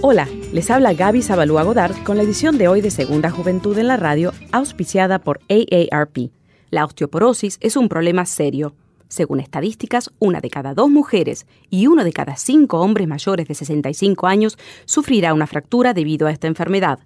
Hola, 0.00 0.28
les 0.52 0.70
habla 0.70 0.92
Gaby 0.92 1.22
Zabalúa 1.22 1.62
Godard 1.62 2.02
con 2.02 2.16
la 2.16 2.24
edición 2.24 2.58
de 2.58 2.66
hoy 2.66 2.80
de 2.80 2.90
Segunda 2.90 3.30
Juventud 3.30 3.78
en 3.78 3.86
la 3.86 3.96
Radio, 3.96 4.32
auspiciada 4.50 5.20
por 5.20 5.40
AARP. 5.48 6.32
La 6.70 6.84
osteoporosis 6.84 7.58
es 7.60 7.76
un 7.76 7.88
problema 7.88 8.26
serio. 8.26 8.74
Según 9.12 9.40
estadísticas, 9.40 10.10
una 10.20 10.40
de 10.40 10.48
cada 10.48 10.72
dos 10.72 10.88
mujeres 10.88 11.46
y 11.68 11.86
uno 11.86 12.02
de 12.02 12.14
cada 12.14 12.36
cinco 12.36 12.80
hombres 12.80 13.06
mayores 13.06 13.46
de 13.46 13.52
65 13.54 14.26
años 14.26 14.56
sufrirá 14.86 15.34
una 15.34 15.46
fractura 15.46 15.92
debido 15.92 16.26
a 16.26 16.30
esta 16.30 16.46
enfermedad. 16.46 16.98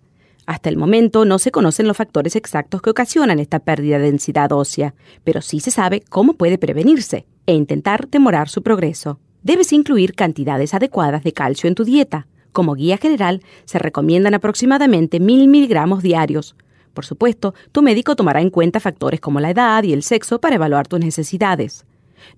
Hasta 0.47 0.69
el 0.69 0.77
momento 0.77 1.25
no 1.25 1.41
se 1.41 1.51
conocen 1.51 1.89
los 1.89 1.97
factores 1.97 2.37
exactos 2.37 2.81
que 2.81 2.91
ocasionan 2.91 3.41
esta 3.41 3.59
pérdida 3.59 3.99
de 3.99 4.05
densidad 4.05 4.53
ósea, 4.53 4.95
pero 5.25 5.43
sí 5.43 5.59
se 5.59 5.73
sabe 5.73 6.01
cómo 6.09 6.35
puede 6.35 6.59
prevenirse 6.59 7.27
e 7.45 7.55
intentar 7.55 8.09
demorar 8.09 8.49
su 8.49 8.63
progreso. 8.63 9.19
Debes 9.43 9.73
incluir 9.73 10.15
cantidades 10.15 10.75
adecuadas 10.75 11.25
de 11.25 11.33
calcio 11.33 11.67
en 11.67 11.75
tu 11.75 11.83
dieta 11.83 12.29
como 12.53 12.75
guía 12.75 12.99
general, 12.99 13.43
se 13.65 13.81
recomiendan 13.81 14.33
aproximadamente 14.33 15.19
1000 15.19 15.49
miligramos 15.49 16.05
diarios. 16.05 16.55
Por 16.95 17.05
supuesto, 17.05 17.53
tu 17.73 17.83
médico 17.83 18.17
tomará 18.17 18.41
en 18.41 18.49
cuenta 18.49 18.81
factores 18.81 19.21
como 19.21 19.41
la 19.41 19.51
edad 19.51 19.83
y 19.83 19.93
el 19.93 20.03
sexo 20.03 20.41
para 20.41 20.55
evaluar 20.55 20.87
tus 20.89 21.01
necesidades. 21.01 21.85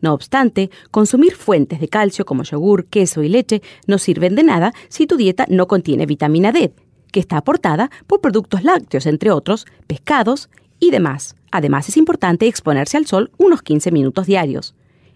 No 0.01 0.13
obstante, 0.13 0.71
consumir 0.91 1.35
fuentes 1.35 1.81
de 1.81 1.89
calcio 1.89 2.25
como 2.25 2.43
yogur, 2.43 2.87
queso 2.87 3.23
y 3.23 3.29
leche 3.29 3.63
no 3.87 3.99
sirven 3.99 4.35
de 4.35 4.43
nada 4.43 4.73
si 4.89 5.07
tu 5.07 5.17
dieta 5.17 5.47
no 5.49 5.69
contiene 5.69 6.07
vitamina 6.07 6.53
D, 6.53 6.73
que 7.13 7.21
está 7.21 7.39
aportada 7.39 7.91
por 8.07 8.21
productos 8.21 8.65
lácteos, 8.65 9.07
entre 9.07 9.31
otros, 9.31 9.67
pescados 9.87 10.51
y 10.79 10.91
demás. 10.91 11.37
Además, 11.51 11.89
es 11.89 11.97
importante 11.97 12.47
exponerse 12.47 12.97
al 12.97 13.07
sol 13.07 13.31
unos 13.39 13.63
15 13.63 13.91
minutos 13.91 14.27
diarios. 14.27 14.75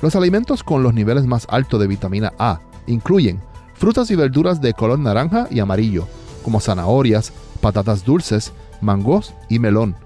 Los 0.00 0.16
alimentos 0.16 0.62
con 0.62 0.82
los 0.82 0.94
niveles 0.94 1.26
más 1.26 1.46
altos 1.50 1.78
de 1.80 1.86
vitamina 1.86 2.32
A 2.38 2.60
incluyen 2.86 3.40
frutas 3.74 4.10
y 4.10 4.14
verduras 4.14 4.60
de 4.60 4.72
color 4.72 4.98
naranja 4.98 5.46
y 5.50 5.60
amarillo, 5.60 6.06
como 6.42 6.60
zanahorias, 6.60 7.32
patatas 7.60 8.04
dulces, 8.04 8.52
mangos 8.80 9.34
y 9.48 9.58
melón, 9.58 9.96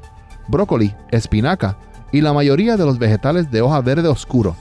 brócoli, 0.48 0.94
espinaca 1.10 1.76
y 2.12 2.20
la 2.20 2.32
mayoría 2.32 2.76
de 2.76 2.84
los 2.84 2.98
vegetales 2.98 3.50
de 3.50 3.60
hoja 3.60 3.80
verde 3.80 4.08
oscuro. 4.08 4.56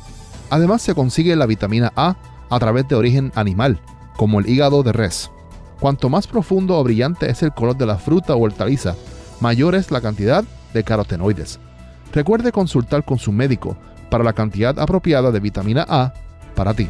Además 0.49 0.81
se 0.81 0.95
consigue 0.95 1.35
la 1.35 1.45
vitamina 1.45 1.91
A 1.95 2.15
a 2.49 2.59
través 2.59 2.87
de 2.87 2.95
origen 2.95 3.31
animal, 3.35 3.79
como 4.17 4.39
el 4.39 4.47
hígado 4.47 4.83
de 4.83 4.93
res. 4.93 5.31
Cuanto 5.79 6.09
más 6.09 6.27
profundo 6.27 6.77
o 6.77 6.83
brillante 6.83 7.29
es 7.29 7.43
el 7.43 7.53
color 7.53 7.77
de 7.77 7.85
la 7.85 7.97
fruta 7.97 8.35
o 8.35 8.41
hortaliza, 8.41 8.95
mayor 9.41 9.75
es 9.75 9.91
la 9.91 10.01
cantidad 10.01 10.43
de 10.73 10.83
carotenoides. 10.83 11.59
Recuerde 12.13 12.51
consultar 12.51 13.03
con 13.03 13.17
su 13.17 13.31
médico 13.31 13.75
para 14.09 14.23
la 14.23 14.33
cantidad 14.33 14.79
apropiada 14.79 15.31
de 15.31 15.39
vitamina 15.39 15.85
A 15.89 16.13
para 16.55 16.73
ti. 16.73 16.89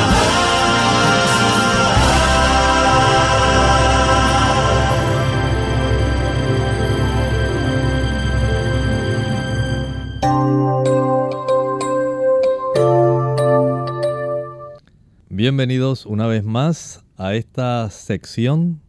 Bienvenidos 15.41 16.05
una 16.05 16.27
vez 16.27 16.43
más 16.43 17.03
a 17.17 17.33
esta 17.33 17.89
sección 17.89 18.79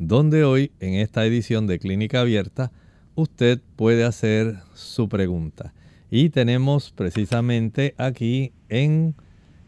donde 0.00 0.42
hoy 0.42 0.72
en 0.80 0.94
esta 0.94 1.24
edición 1.24 1.68
de 1.68 1.78
Clínica 1.78 2.22
Abierta 2.22 2.72
usted 3.14 3.60
puede 3.76 4.02
hacer 4.02 4.54
su 4.74 5.08
pregunta. 5.08 5.72
Y 6.10 6.30
tenemos 6.30 6.90
precisamente 6.90 7.94
aquí 7.96 8.50
en 8.68 9.14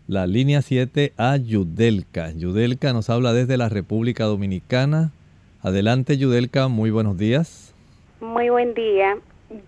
la 0.09 0.27
línea 0.27 0.63
7 0.63 1.13
a 1.17 1.37
Yudelka. 1.37 2.33
Yudelka 2.33 2.93
nos 2.93 3.09
habla 3.09 3.33
desde 3.33 3.57
la 3.57 3.69
República 3.69 4.25
Dominicana. 4.25 5.13
Adelante 5.61 6.19
Yudelka, 6.19 6.67
muy 6.67 6.91
buenos 6.91 7.19
días. 7.19 7.73
Muy 8.21 8.49
buen 8.49 8.75
día. 8.75 9.17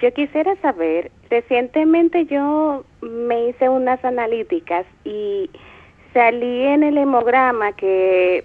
Yo 0.03 0.13
quisiera 0.13 0.61
saber, 0.61 1.13
recientemente 1.31 2.27
yo 2.27 2.85
me 3.01 3.51
hice 3.51 3.69
unas 3.69 4.05
analíticas 4.05 4.87
y 5.05 5.49
salí 6.15 6.63
en 6.63 6.85
el 6.85 6.97
hemograma 6.97 7.73
que 7.73 8.45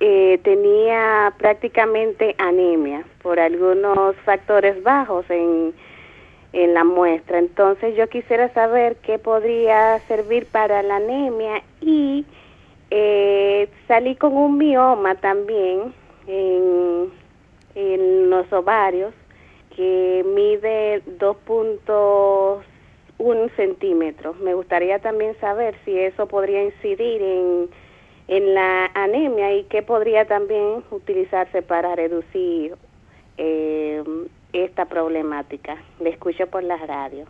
eh, 0.00 0.40
tenía 0.42 1.32
prácticamente 1.38 2.34
anemia 2.38 3.04
por 3.22 3.38
algunos 3.38 4.16
factores 4.24 4.82
bajos 4.82 5.24
en, 5.28 5.72
en 6.52 6.74
la 6.74 6.82
muestra. 6.82 7.38
Entonces 7.38 7.94
yo 7.96 8.08
quisiera 8.08 8.52
saber 8.54 8.96
qué 8.96 9.18
podría 9.18 10.00
servir 10.08 10.46
para 10.46 10.82
la 10.82 10.96
anemia 10.96 11.62
y 11.80 12.24
eh, 12.90 13.68
salí 13.86 14.16
con 14.16 14.36
un 14.36 14.58
mioma 14.58 15.14
también 15.16 15.94
en, 16.26 17.12
en 17.74 18.30
los 18.30 18.50
ovarios 18.52 19.12
que 19.76 20.24
mide 20.34 21.02
2.5 21.18 22.62
un 23.18 23.50
centímetro. 23.56 24.34
Me 24.34 24.54
gustaría 24.54 24.98
también 24.98 25.38
saber 25.40 25.76
si 25.84 25.98
eso 25.98 26.26
podría 26.26 26.64
incidir 26.64 27.22
en, 27.22 27.68
en 28.28 28.54
la 28.54 28.86
anemia 28.94 29.54
y 29.54 29.64
qué 29.64 29.82
podría 29.82 30.26
también 30.26 30.82
utilizarse 30.90 31.62
para 31.62 31.94
reducir 31.94 32.74
eh, 33.36 34.02
esta 34.52 34.86
problemática. 34.86 35.76
Le 36.00 36.10
escucho 36.10 36.46
por 36.48 36.62
la 36.62 36.76
radio. 36.76 37.26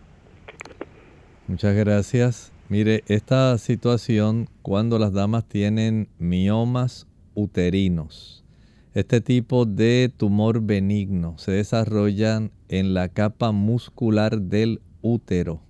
Muchas 1.46 1.74
gracias. 1.74 2.52
Mire, 2.68 3.04
esta 3.08 3.58
situación 3.58 4.48
cuando 4.62 4.98
las 4.98 5.12
damas 5.12 5.44
tienen 5.46 6.08
miomas 6.18 7.06
uterinos, 7.34 8.42
Este 8.94 9.20
tipo 9.20 9.66
de 9.66 10.10
tumor 10.16 10.60
benigno 10.62 11.36
se 11.36 11.50
desarrolla 11.50 12.40
en 12.68 12.94
la 12.94 13.08
capa 13.08 13.50
muscular 13.50 14.40
del 14.40 14.80
útero 15.02 15.63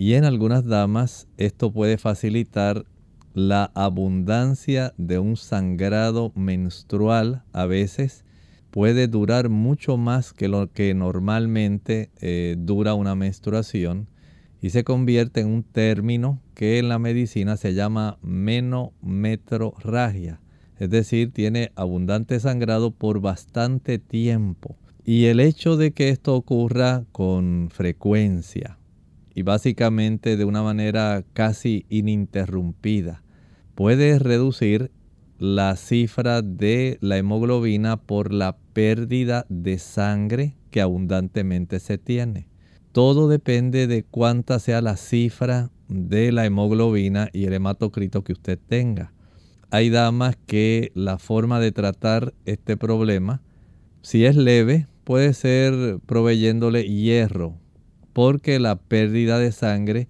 y 0.00 0.14
en 0.14 0.24
algunas 0.24 0.64
damas 0.64 1.28
esto 1.36 1.72
puede 1.72 1.98
facilitar 1.98 2.86
la 3.34 3.70
abundancia 3.74 4.94
de 4.96 5.18
un 5.18 5.36
sangrado 5.36 6.32
menstrual. 6.34 7.42
A 7.52 7.66
veces 7.66 8.24
puede 8.70 9.08
durar 9.08 9.50
mucho 9.50 9.98
más 9.98 10.32
que 10.32 10.48
lo 10.48 10.72
que 10.72 10.94
normalmente 10.94 12.08
eh, 12.22 12.56
dura 12.58 12.94
una 12.94 13.14
menstruación 13.14 14.08
y 14.62 14.70
se 14.70 14.84
convierte 14.84 15.42
en 15.42 15.48
un 15.48 15.64
término 15.64 16.40
que 16.54 16.78
en 16.78 16.88
la 16.88 16.98
medicina 16.98 17.58
se 17.58 17.74
llama 17.74 18.16
menometrorragia, 18.22 20.40
es 20.78 20.88
decir, 20.88 21.30
tiene 21.30 21.72
abundante 21.74 22.40
sangrado 22.40 22.90
por 22.90 23.20
bastante 23.20 23.98
tiempo. 23.98 24.76
Y 25.04 25.26
el 25.26 25.40
hecho 25.40 25.76
de 25.76 25.92
que 25.92 26.08
esto 26.08 26.34
ocurra 26.34 27.04
con 27.12 27.68
frecuencia 27.70 28.78
y 29.34 29.42
básicamente 29.42 30.36
de 30.36 30.44
una 30.44 30.62
manera 30.62 31.24
casi 31.32 31.86
ininterrumpida 31.88 33.22
puede 33.74 34.18
reducir 34.18 34.90
la 35.38 35.74
cifra 35.76 36.42
de 36.42 36.98
la 37.00 37.16
hemoglobina 37.16 37.96
por 37.96 38.32
la 38.32 38.58
pérdida 38.74 39.46
de 39.48 39.78
sangre 39.78 40.56
que 40.70 40.82
abundantemente 40.82 41.80
se 41.80 41.96
tiene. 41.96 42.46
Todo 42.92 43.28
depende 43.28 43.86
de 43.86 44.02
cuánta 44.02 44.58
sea 44.58 44.82
la 44.82 44.96
cifra 44.96 45.70
de 45.88 46.30
la 46.30 46.44
hemoglobina 46.44 47.30
y 47.32 47.44
el 47.44 47.54
hematocrito 47.54 48.22
que 48.22 48.32
usted 48.32 48.58
tenga. 48.68 49.12
Hay 49.70 49.88
damas 49.88 50.36
que 50.46 50.92
la 50.94 51.18
forma 51.18 51.58
de 51.60 51.72
tratar 51.72 52.34
este 52.44 52.76
problema, 52.76 53.40
si 54.02 54.24
es 54.26 54.36
leve, 54.36 54.88
puede 55.04 55.32
ser 55.32 56.00
proveyéndole 56.04 56.84
hierro, 56.84 57.56
porque 58.12 58.58
la 58.58 58.76
pérdida 58.76 59.38
de 59.38 59.52
sangre 59.52 60.08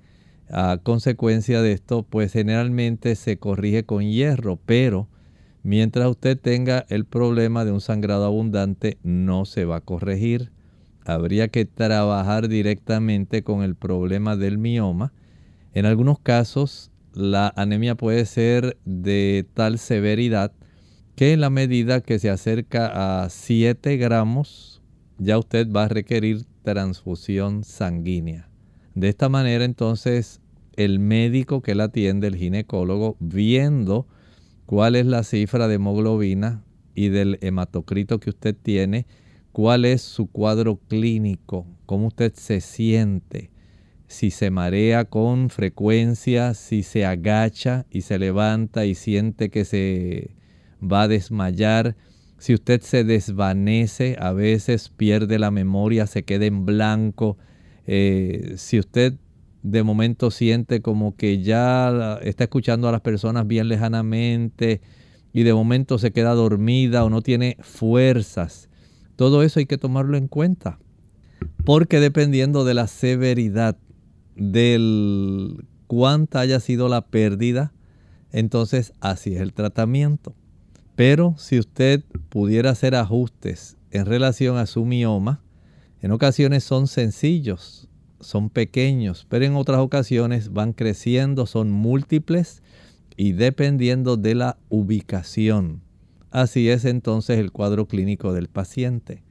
a 0.50 0.78
consecuencia 0.82 1.62
de 1.62 1.72
esto, 1.72 2.02
pues 2.02 2.32
generalmente 2.32 3.14
se 3.14 3.38
corrige 3.38 3.84
con 3.84 4.04
hierro, 4.04 4.58
pero 4.66 5.08
Mientras 5.62 6.08
usted 6.08 6.38
tenga 6.38 6.86
el 6.88 7.04
problema 7.04 7.64
de 7.64 7.72
un 7.72 7.82
sangrado 7.82 8.24
abundante, 8.24 8.96
no 9.02 9.44
se 9.44 9.66
va 9.66 9.76
a 9.76 9.80
corregir. 9.82 10.52
Habría 11.04 11.48
que 11.48 11.66
trabajar 11.66 12.48
directamente 12.48 13.42
con 13.42 13.62
el 13.62 13.74
problema 13.74 14.36
del 14.36 14.56
mioma. 14.56 15.12
En 15.74 15.84
algunos 15.84 16.18
casos, 16.18 16.90
la 17.12 17.52
anemia 17.56 17.94
puede 17.94 18.24
ser 18.24 18.78
de 18.86 19.46
tal 19.52 19.78
severidad 19.78 20.52
que 21.14 21.34
en 21.34 21.40
la 21.42 21.50
medida 21.50 22.00
que 22.00 22.18
se 22.18 22.30
acerca 22.30 23.24
a 23.24 23.28
7 23.28 23.98
gramos, 23.98 24.80
ya 25.18 25.36
usted 25.36 25.70
va 25.70 25.84
a 25.84 25.88
requerir 25.88 26.46
transfusión 26.62 27.64
sanguínea. 27.64 28.48
De 28.94 29.08
esta 29.08 29.28
manera, 29.28 29.64
entonces, 29.64 30.40
el 30.76 30.98
médico 30.98 31.62
que 31.62 31.74
la 31.74 31.84
atiende, 31.84 32.26
el 32.26 32.36
ginecólogo, 32.36 33.16
viendo 33.20 34.06
cuál 34.66 34.96
es 34.96 35.06
la 35.06 35.22
cifra 35.22 35.68
de 35.68 35.76
hemoglobina 35.76 36.64
y 36.94 37.08
del 37.08 37.38
hematocrito 37.40 38.20
que 38.20 38.30
usted 38.30 38.54
tiene, 38.54 39.06
cuál 39.52 39.84
es 39.84 40.02
su 40.02 40.26
cuadro 40.26 40.76
clínico, 40.88 41.66
cómo 41.86 42.08
usted 42.08 42.32
se 42.34 42.60
siente, 42.60 43.50
si 44.06 44.30
se 44.30 44.50
marea 44.50 45.04
con 45.04 45.50
frecuencia, 45.50 46.54
si 46.54 46.82
se 46.82 47.04
agacha 47.04 47.86
y 47.90 48.02
se 48.02 48.18
levanta 48.18 48.84
y 48.84 48.94
siente 48.94 49.50
que 49.50 49.64
se 49.64 50.30
va 50.82 51.02
a 51.02 51.08
desmayar, 51.08 51.96
si 52.40 52.54
usted 52.54 52.80
se 52.80 53.04
desvanece, 53.04 54.16
a 54.18 54.32
veces 54.32 54.88
pierde 54.88 55.38
la 55.38 55.50
memoria, 55.50 56.06
se 56.06 56.22
queda 56.22 56.46
en 56.46 56.64
blanco, 56.64 57.36
eh, 57.86 58.54
si 58.56 58.78
usted 58.78 59.18
de 59.62 59.82
momento 59.82 60.30
siente 60.30 60.80
como 60.80 61.16
que 61.16 61.42
ya 61.42 62.18
está 62.22 62.44
escuchando 62.44 62.88
a 62.88 62.92
las 62.92 63.02
personas 63.02 63.46
bien 63.46 63.68
lejanamente 63.68 64.80
y 65.34 65.42
de 65.42 65.52
momento 65.52 65.98
se 65.98 66.12
queda 66.12 66.32
dormida 66.32 67.04
o 67.04 67.10
no 67.10 67.20
tiene 67.20 67.58
fuerzas. 67.60 68.70
Todo 69.16 69.42
eso 69.42 69.60
hay 69.60 69.66
que 69.66 69.76
tomarlo 69.76 70.16
en 70.16 70.26
cuenta. 70.26 70.78
Porque 71.66 72.00
dependiendo 72.00 72.64
de 72.64 72.72
la 72.72 72.86
severidad 72.86 73.76
del 74.34 75.66
cuánta 75.86 76.40
haya 76.40 76.58
sido 76.58 76.88
la 76.88 77.06
pérdida, 77.06 77.74
entonces 78.32 78.94
así 79.00 79.34
es 79.34 79.42
el 79.42 79.52
tratamiento. 79.52 80.34
Pero 80.96 81.34
si 81.38 81.58
usted 81.58 82.04
pudiera 82.28 82.70
hacer 82.70 82.94
ajustes 82.94 83.76
en 83.90 84.06
relación 84.06 84.56
a 84.56 84.66
su 84.66 84.84
mioma, 84.84 85.42
en 86.02 86.12
ocasiones 86.12 86.64
son 86.64 86.86
sencillos 86.86 87.90
son 88.20 88.50
pequeños, 88.50 89.26
pero 89.28 89.44
en 89.44 89.56
otras 89.56 89.80
ocasiones 89.80 90.52
van 90.52 90.72
creciendo, 90.72 91.46
son 91.46 91.70
múltiples 91.70 92.62
y 93.16 93.32
dependiendo 93.32 94.16
de 94.16 94.34
la 94.34 94.58
ubicación. 94.68 95.82
Así 96.30 96.68
es 96.68 96.84
entonces 96.84 97.38
el 97.38 97.50
cuadro 97.50 97.86
clínico 97.86 98.32
del 98.32 98.48
paciente. 98.48 99.24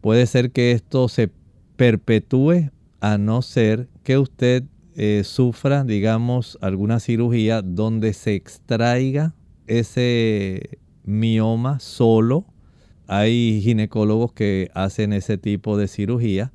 Puede 0.00 0.26
ser 0.26 0.52
que 0.52 0.72
esto 0.72 1.08
se 1.08 1.30
perpetúe 1.76 2.70
a 3.00 3.18
no 3.18 3.42
ser 3.42 3.88
que 4.04 4.18
usted 4.18 4.64
eh, 4.96 5.22
sufra, 5.24 5.82
digamos, 5.82 6.58
alguna 6.60 7.00
cirugía 7.00 7.62
donde 7.62 8.12
se 8.12 8.34
extraiga 8.34 9.34
ese 9.66 10.78
mioma 11.04 11.80
solo. 11.80 12.46
Hay 13.06 13.60
ginecólogos 13.62 14.32
que 14.32 14.70
hacen 14.74 15.12
ese 15.12 15.38
tipo 15.38 15.76
de 15.76 15.88
cirugía 15.88 16.52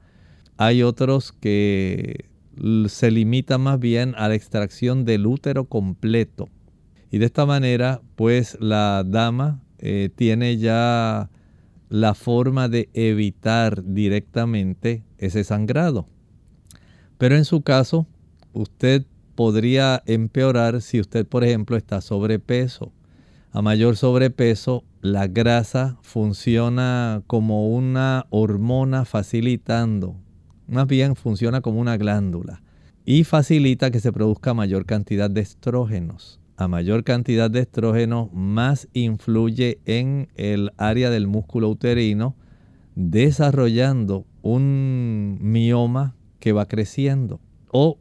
hay 0.59 0.83
otros 0.83 1.31
que 1.31 2.25
se 2.89 3.11
limitan 3.11 3.61
más 3.61 3.79
bien 3.79 4.13
a 4.17 4.27
la 4.27 4.35
extracción 4.35 5.05
del 5.05 5.25
útero 5.25 5.69
completo. 5.69 6.49
Y 7.09 7.19
de 7.19 7.27
esta 7.27 7.45
manera, 7.45 8.01
pues 8.17 8.57
la 8.59 9.05
dama 9.07 9.63
eh, 9.77 10.09
tiene 10.13 10.57
ya 10.57 11.29
la 11.87 12.13
forma 12.13 12.67
de 12.67 12.89
evitar 12.93 13.85
directamente 13.85 15.05
ese 15.17 15.45
sangrado. 15.45 16.07
Pero 17.17 17.37
en 17.37 17.45
su 17.45 17.61
caso, 17.61 18.05
usted 18.51 19.05
podría 19.35 20.03
empeorar 20.07 20.81
si 20.81 20.99
usted, 20.99 21.25
por 21.25 21.45
ejemplo, 21.45 21.77
está 21.77 22.01
sobrepeso. 22.01 22.91
A 23.51 23.61
mayor 23.61 23.95
sobrepeso, 23.95 24.83
la 25.01 25.27
grasa 25.27 25.97
funciona 26.01 27.23
como 27.27 27.69
una 27.69 28.25
hormona 28.29 29.05
facilitando 29.05 30.15
más 30.69 30.85
bien 30.85 31.15
funciona 31.15 31.61
como 31.61 31.79
una 31.79 31.97
glándula 31.97 32.61
y 33.03 33.23
facilita 33.23 33.89
que 33.89 33.99
se 33.99 34.13
produzca 34.13 34.53
mayor 34.53 34.85
cantidad 34.85 35.29
de 35.29 35.41
estrógenos. 35.41 36.39
A 36.57 36.67
mayor 36.67 37.03
cantidad 37.03 37.49
de 37.49 37.61
estrógenos, 37.61 38.31
más 38.33 38.87
influye 38.93 39.79
en 39.85 40.27
el 40.35 40.71
área 40.77 41.09
del 41.09 41.25
músculo 41.25 41.69
uterino, 41.69 42.35
desarrollando 42.95 44.25
un 44.43 45.39
mioma 45.41 46.15
que 46.39 46.51
va 46.51 46.67
creciendo 46.67 47.39
o 47.71 47.97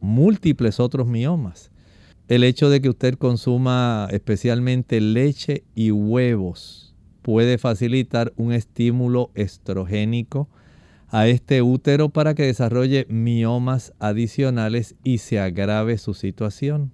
múltiples 0.00 0.78
otros 0.78 1.08
miomas. 1.08 1.72
El 2.26 2.42
hecho 2.42 2.70
de 2.70 2.80
que 2.80 2.88
usted 2.88 3.16
consuma 3.16 4.08
especialmente 4.10 4.98
leche 5.00 5.64
y 5.74 5.90
huevos 5.90 6.94
puede 7.20 7.58
facilitar 7.58 8.32
un 8.36 8.52
estímulo 8.52 9.30
estrogénico 9.34 10.48
a 11.08 11.28
este 11.28 11.60
útero 11.60 12.08
para 12.08 12.34
que 12.34 12.44
desarrolle 12.44 13.06
miomas 13.10 13.92
adicionales 13.98 14.94
y 15.04 15.18
se 15.18 15.38
agrave 15.38 15.98
su 15.98 16.14
situación. 16.14 16.92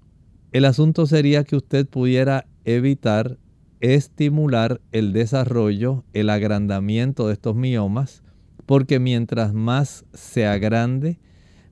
El 0.50 0.64
asunto 0.64 1.06
sería 1.06 1.44
que 1.44 1.54
usted 1.54 1.86
pudiera 1.86 2.46
evitar 2.64 3.38
estimular 3.78 4.80
el 4.90 5.12
desarrollo, 5.12 6.04
el 6.12 6.28
agrandamiento 6.28 7.28
de 7.28 7.34
estos 7.34 7.54
miomas, 7.54 8.24
porque 8.66 8.98
mientras 8.98 9.54
más 9.54 10.04
se 10.12 10.46
agrande, 10.46 11.20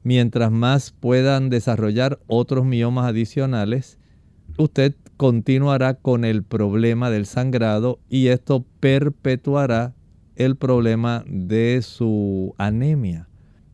mientras 0.09 0.51
más 0.51 0.91
puedan 0.91 1.51
desarrollar 1.51 2.19
otros 2.29 2.65
miomas 2.65 3.05
adicionales, 3.05 3.99
usted 4.57 4.95
continuará 5.19 5.99
con 6.01 6.25
el 6.25 6.45
problema 6.45 7.11
del 7.11 7.27
sangrado 7.27 8.01
y 8.09 8.29
esto 8.29 8.65
perpetuará 8.81 9.95
el 10.35 10.57
problema 10.57 11.25
de 11.29 11.83
su 11.83 12.55
anemia. 12.57 13.29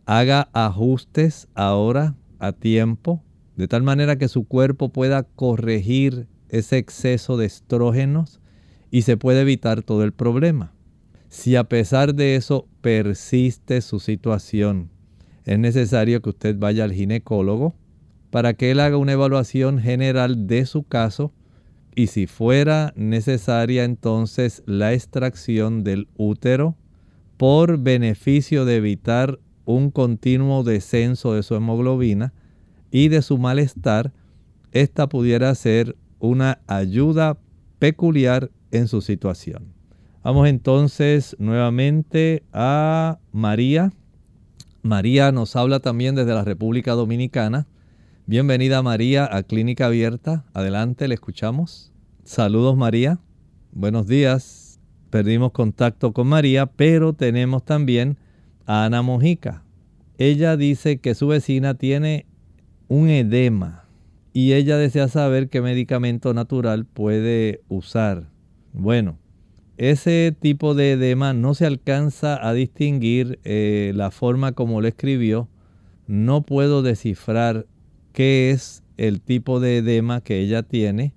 Haga 0.07 0.49
ajustes 0.53 1.47
ahora 1.55 2.17
a 2.41 2.51
tiempo, 2.51 3.23
de 3.55 3.69
tal 3.69 3.85
manera 3.85 4.17
que 4.17 4.27
su 4.27 4.43
cuerpo 4.43 4.89
pueda 4.89 5.23
corregir 5.23 6.27
ese 6.49 6.79
exceso 6.79 7.37
de 7.37 7.47
estrógenos 7.47 8.41
y 8.91 9.03
se 9.03 9.17
puede 9.17 9.43
evitar 9.43 9.85
todo 9.85 10.03
el 10.03 10.13
problema. 10.13 10.73
Si 11.29 11.55
a 11.55 11.63
pesar 11.63 12.17
de 12.17 12.35
eso 12.35 12.67
persiste 12.81 13.81
su 13.83 14.01
situación, 14.01 14.91
es 15.45 15.59
necesario 15.59 16.23
que 16.23 16.31
usted 16.31 16.59
vaya 16.59 16.85
al 16.85 16.93
ginecólogo 16.93 17.75
para 18.31 18.55
que 18.55 18.71
él 18.71 18.81
haga 18.81 18.97
una 18.97 19.13
evaluación 19.13 19.79
general 19.79 20.47
de 20.47 20.67
su 20.67 20.83
caso 20.83 21.33
y 21.95 22.09
si 22.09 22.27
fuera 22.27 22.93
necesaria 22.97 23.85
entonces 23.85 24.63
la 24.67 24.93
extracción 24.93 25.85
del 25.85 26.09
útero 26.17 26.77
por 27.37 27.79
beneficio 27.79 28.65
de 28.65 28.77
evitar 28.77 29.39
un 29.65 29.91
continuo 29.91 30.65
descenso 30.65 31.35
de 31.35 31.43
su 31.43 31.55
hemoglobina 31.55 32.33
y 32.91 33.09
de 33.09 33.23
su 33.23 33.39
malestar, 33.39 34.13
esta 34.73 35.09
pudiera 35.09 35.55
ser 35.55 35.97
una 36.19 36.61
ayuda 36.67 37.39
peculiar 37.79 38.51
en 38.71 38.89
su 38.89 39.01
situación. 39.01 39.73
Vamos 40.23 40.49
entonces 40.49 41.37
nuevamente 41.39 42.45
a 42.53 43.19
María. 43.33 43.93
María 44.85 45.33
nos 45.33 45.57
habla 45.57 45.81
también 45.81 46.15
desde 46.15 46.35
la 46.35 46.45
República 46.45 46.93
Dominicana. 46.93 47.67
Bienvenida 48.27 48.83
María 48.83 49.27
a 49.35 49.43
Clínica 49.43 49.87
Abierta. 49.87 50.45
Adelante, 50.53 51.09
le 51.09 51.15
escuchamos. 51.15 51.91
Saludos 52.23 52.77
María. 52.77 53.19
Buenos 53.73 54.07
días. 54.07 54.79
Perdimos 55.09 55.53
contacto 55.53 56.13
con 56.13 56.27
María, 56.27 56.67
pero 56.67 57.15
tenemos 57.15 57.65
también 57.65 58.19
a 58.67 58.85
Ana 58.85 59.01
Mojica. 59.01 59.65
Ella 60.19 60.55
dice 60.59 60.99
que 60.99 61.15
su 61.15 61.29
vecina 61.29 61.73
tiene 61.73 62.27
un 62.89 63.09
edema 63.09 63.87
y 64.35 64.53
ella 64.53 64.77
desea 64.77 65.09
saber 65.09 65.49
qué 65.49 65.63
medicamento 65.63 66.35
natural 66.35 66.85
puede 66.85 67.63
usar. 67.69 68.29
Bueno, 68.75 69.17
ese 69.77 70.35
tipo 70.39 70.75
de 70.75 70.93
edema 70.93 71.33
no 71.33 71.55
se 71.55 71.67
alcanza 71.67 72.47
a 72.47 72.53
distinguir 72.53 73.41
eh, 73.45 73.93
la 73.95 74.11
forma 74.11 74.53
como 74.53 74.81
lo 74.81 74.89
escribió. 74.89 75.49
No 76.07 76.43
puedo 76.43 76.83
descifrar 76.83 77.67
qué 78.13 78.51
es 78.51 78.85
el 78.97 79.21
tipo 79.21 79.59
de 79.59 79.79
edema 79.79 80.21
que 80.21 80.41
ella 80.41 80.63
tiene. 80.63 81.15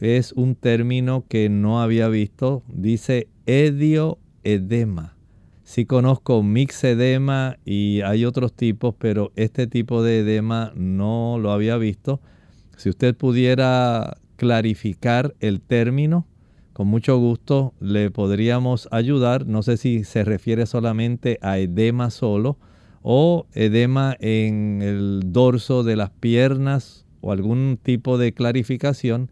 Es 0.00 0.32
un 0.32 0.54
término 0.54 1.24
que 1.28 1.48
no 1.48 1.82
había 1.82 2.08
visto. 2.08 2.62
Dice 2.68 3.28
edioedema. 3.46 5.16
Sí 5.64 5.84
conozco 5.84 6.42
mixedema 6.42 7.58
y 7.64 8.00
hay 8.02 8.24
otros 8.24 8.52
tipos, 8.54 8.94
pero 8.98 9.32
este 9.34 9.66
tipo 9.66 10.02
de 10.02 10.20
edema 10.20 10.72
no 10.76 11.38
lo 11.40 11.50
había 11.50 11.76
visto. 11.76 12.20
Si 12.76 12.88
usted 12.88 13.16
pudiera 13.16 14.16
clarificar 14.36 15.34
el 15.40 15.60
término, 15.60 16.26
con 16.78 16.86
mucho 16.86 17.18
gusto 17.18 17.74
le 17.80 18.12
podríamos 18.12 18.86
ayudar. 18.92 19.48
No 19.48 19.64
sé 19.64 19.76
si 19.78 20.04
se 20.04 20.22
refiere 20.22 20.64
solamente 20.64 21.36
a 21.42 21.58
edema 21.58 22.08
solo 22.10 22.56
o 23.02 23.46
edema 23.52 24.16
en 24.20 24.80
el 24.80 25.22
dorso 25.32 25.82
de 25.82 25.96
las 25.96 26.10
piernas 26.10 27.04
o 27.20 27.32
algún 27.32 27.80
tipo 27.82 28.16
de 28.16 28.32
clarificación 28.32 29.28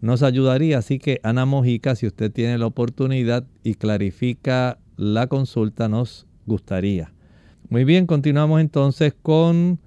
nos 0.00 0.24
ayudaría. 0.24 0.78
Así 0.78 0.98
que 0.98 1.20
Ana 1.22 1.46
Mojica, 1.46 1.94
si 1.94 2.08
usted 2.08 2.32
tiene 2.32 2.58
la 2.58 2.66
oportunidad 2.66 3.46
y 3.62 3.74
clarifica 3.74 4.80
la 4.96 5.28
consulta 5.28 5.88
nos 5.88 6.26
gustaría. 6.46 7.12
Muy 7.68 7.84
bien, 7.84 8.06
continuamos 8.06 8.60
entonces 8.60 9.14
con 9.22 9.78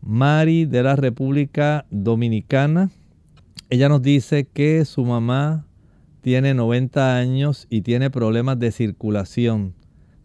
Mari 0.00 0.64
de 0.64 0.82
la 0.82 0.96
República 0.96 1.84
Dominicana. 1.90 2.90
Ella 3.68 3.90
nos 3.90 4.00
dice 4.00 4.46
que 4.46 4.86
su 4.86 5.04
mamá 5.04 5.66
tiene 6.24 6.54
90 6.54 7.18
años 7.18 7.66
y 7.68 7.82
tiene 7.82 8.08
problemas 8.08 8.58
de 8.58 8.72
circulación. 8.72 9.74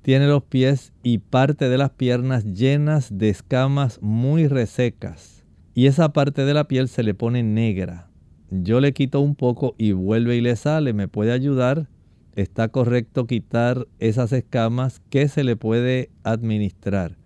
Tiene 0.01 0.27
los 0.27 0.43
pies 0.43 0.93
y 1.03 1.17
parte 1.17 1.67
de 1.67 1.77
las 1.77 1.89
piernas 1.89 2.45
llenas 2.45 3.17
de 3.17 3.27
escamas 3.27 3.99
muy 4.01 4.47
resecas. 4.47 5.43
Y 5.75 5.88
esa 5.88 6.13
parte 6.13 6.45
de 6.45 6.53
la 6.53 6.69
piel 6.69 6.88
se 6.88 7.03
le 7.03 7.15
pone 7.15 7.43
negra. 7.43 8.09
Yo 8.49 8.79
le 8.79 8.93
quito 8.93 9.19
un 9.19 9.35
poco 9.35 9.75
y 9.77 9.91
vuelve 9.91 10.38
y 10.38 10.41
le 10.41 10.55
sale. 10.55 10.93
¿Me 10.93 11.09
puede 11.09 11.33
ayudar? 11.33 11.89
está 12.33 12.69
correcto 12.69 13.27
quitar 13.27 13.85
esas 13.99 14.31
escamas 14.31 15.01
que 15.09 15.27
se 15.27 15.43
le 15.43 15.57
puede 15.57 16.12
administrar. 16.23 17.17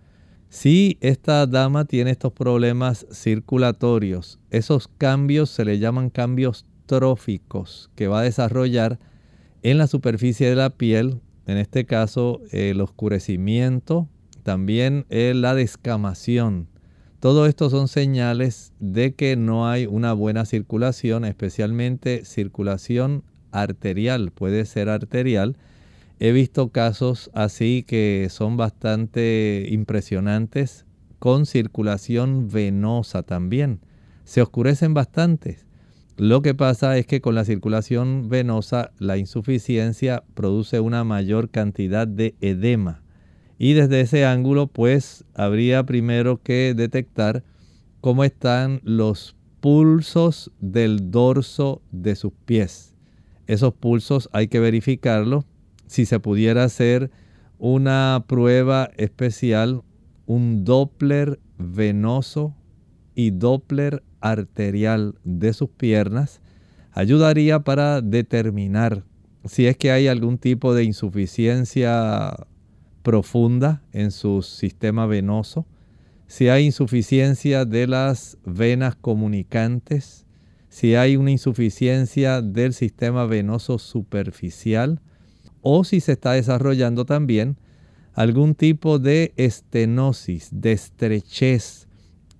Si 0.48 0.98
esta 1.00 1.46
dama 1.46 1.84
tiene 1.84 2.10
estos 2.10 2.32
problemas 2.32 3.06
circulatorios, 3.12 4.40
esos 4.50 4.88
cambios 4.88 5.50
se 5.50 5.64
le 5.64 5.78
llaman 5.78 6.10
cambios 6.10 6.66
que 7.94 8.08
va 8.08 8.20
a 8.20 8.24
desarrollar 8.24 8.98
en 9.62 9.78
la 9.78 9.86
superficie 9.86 10.48
de 10.48 10.56
la 10.56 10.70
piel, 10.70 11.20
en 11.46 11.58
este 11.58 11.86
caso 11.86 12.40
el 12.50 12.80
oscurecimiento, 12.80 14.08
también 14.42 15.06
la 15.08 15.54
descamación. 15.54 16.68
Todo 17.20 17.46
esto 17.46 17.70
son 17.70 17.88
señales 17.88 18.74
de 18.80 19.14
que 19.14 19.36
no 19.36 19.66
hay 19.66 19.86
una 19.86 20.12
buena 20.12 20.44
circulación, 20.44 21.24
especialmente 21.24 22.26
circulación 22.26 23.24
arterial, 23.50 24.30
puede 24.30 24.66
ser 24.66 24.90
arterial. 24.90 25.56
He 26.20 26.32
visto 26.32 26.68
casos 26.68 27.30
así 27.32 27.82
que 27.86 28.28
son 28.30 28.58
bastante 28.58 29.66
impresionantes 29.70 30.84
con 31.18 31.46
circulación 31.46 32.50
venosa 32.50 33.22
también. 33.22 33.80
Se 34.24 34.42
oscurecen 34.42 34.92
bastante. 34.92 35.58
Lo 36.16 36.42
que 36.42 36.54
pasa 36.54 36.96
es 36.96 37.06
que 37.06 37.20
con 37.20 37.34
la 37.34 37.44
circulación 37.44 38.28
venosa 38.28 38.92
la 38.98 39.16
insuficiencia 39.16 40.22
produce 40.34 40.80
una 40.80 41.04
mayor 41.04 41.50
cantidad 41.50 42.06
de 42.06 42.34
edema. 42.40 43.02
Y 43.58 43.72
desde 43.72 44.00
ese 44.00 44.24
ángulo 44.24 44.66
pues 44.66 45.24
habría 45.34 45.84
primero 45.84 46.40
que 46.42 46.74
detectar 46.76 47.44
cómo 48.00 48.24
están 48.24 48.80
los 48.84 49.36
pulsos 49.60 50.52
del 50.60 51.10
dorso 51.10 51.82
de 51.90 52.16
sus 52.16 52.32
pies 52.44 52.94
esos 53.46 53.74
pulsos 53.74 54.28
hay 54.32 54.48
que 54.48 54.60
verificarlos. 54.60 55.44
Si 55.86 56.06
se 56.06 56.20
pudiera 56.20 56.64
hacer 56.64 57.10
una 57.58 58.24
prueba 58.26 58.90
especial, 58.96 59.82
un 60.26 60.64
Doppler 60.64 61.40
venoso 61.58 62.54
y 63.14 63.30
Doppler 63.30 64.02
arterial 64.24 65.16
de 65.22 65.52
sus 65.52 65.68
piernas, 65.68 66.40
ayudaría 66.92 67.60
para 67.60 68.00
determinar 68.00 69.04
si 69.44 69.66
es 69.66 69.76
que 69.76 69.90
hay 69.90 70.08
algún 70.08 70.38
tipo 70.38 70.74
de 70.74 70.84
insuficiencia 70.84 72.34
profunda 73.02 73.82
en 73.92 74.10
su 74.10 74.40
sistema 74.40 75.04
venoso, 75.04 75.66
si 76.26 76.48
hay 76.48 76.64
insuficiencia 76.64 77.66
de 77.66 77.86
las 77.86 78.38
venas 78.46 78.96
comunicantes, 78.96 80.24
si 80.70 80.94
hay 80.94 81.16
una 81.16 81.30
insuficiencia 81.30 82.40
del 82.40 82.72
sistema 82.72 83.26
venoso 83.26 83.78
superficial 83.78 85.02
o 85.60 85.84
si 85.84 86.00
se 86.00 86.12
está 86.12 86.32
desarrollando 86.32 87.04
también 87.04 87.58
algún 88.14 88.54
tipo 88.54 88.98
de 88.98 89.34
estenosis, 89.36 90.48
de 90.50 90.72
estrechez 90.72 91.88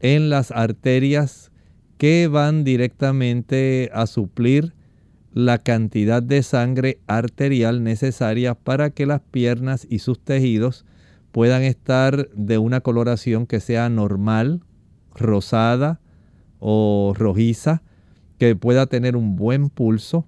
en 0.01 0.31
las 0.31 0.51
arterias 0.51 1.51
que 1.99 2.29
van 2.29 2.65
directamente 2.65 3.91
a 3.93 4.07
suplir 4.07 4.75
la 5.33 5.59
cantidad 5.59 6.23
de 6.23 6.43
sangre 6.43 6.99
arterial 7.07 7.83
necesaria 7.83 8.55
para 8.55 8.91
que 8.91 9.07
las 9.07 9.21
piernas 9.21 9.87
y 9.91 9.99
sus 9.99 10.21
tejidos 10.21 10.85
puedan 11.33 11.63
estar 11.63 12.29
de 12.31 12.59
una 12.59 12.81
coloración 12.81 13.47
que 13.47 13.59
sea 13.59 13.89
normal, 13.89 14.63
rosada 15.15 16.01
o 16.61 17.13
rojiza, 17.17 17.83
que 18.39 18.55
pueda 18.55 18.87
tener 18.87 19.17
un 19.17 19.35
buen 19.35 19.71
pulso, 19.71 20.27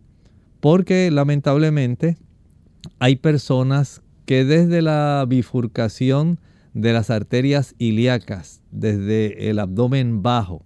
porque 0.60 1.10
lamentablemente 1.12 2.16
hay 2.98 3.16
personas 3.16 4.02
que 4.24 4.44
desde 4.44 4.82
la 4.82 5.24
bifurcación 5.28 6.40
de 6.74 6.92
las 6.92 7.10
arterias 7.10 7.76
ilíacas, 7.78 8.60
desde 8.72 9.48
el 9.48 9.60
abdomen 9.60 10.22
bajo, 10.22 10.64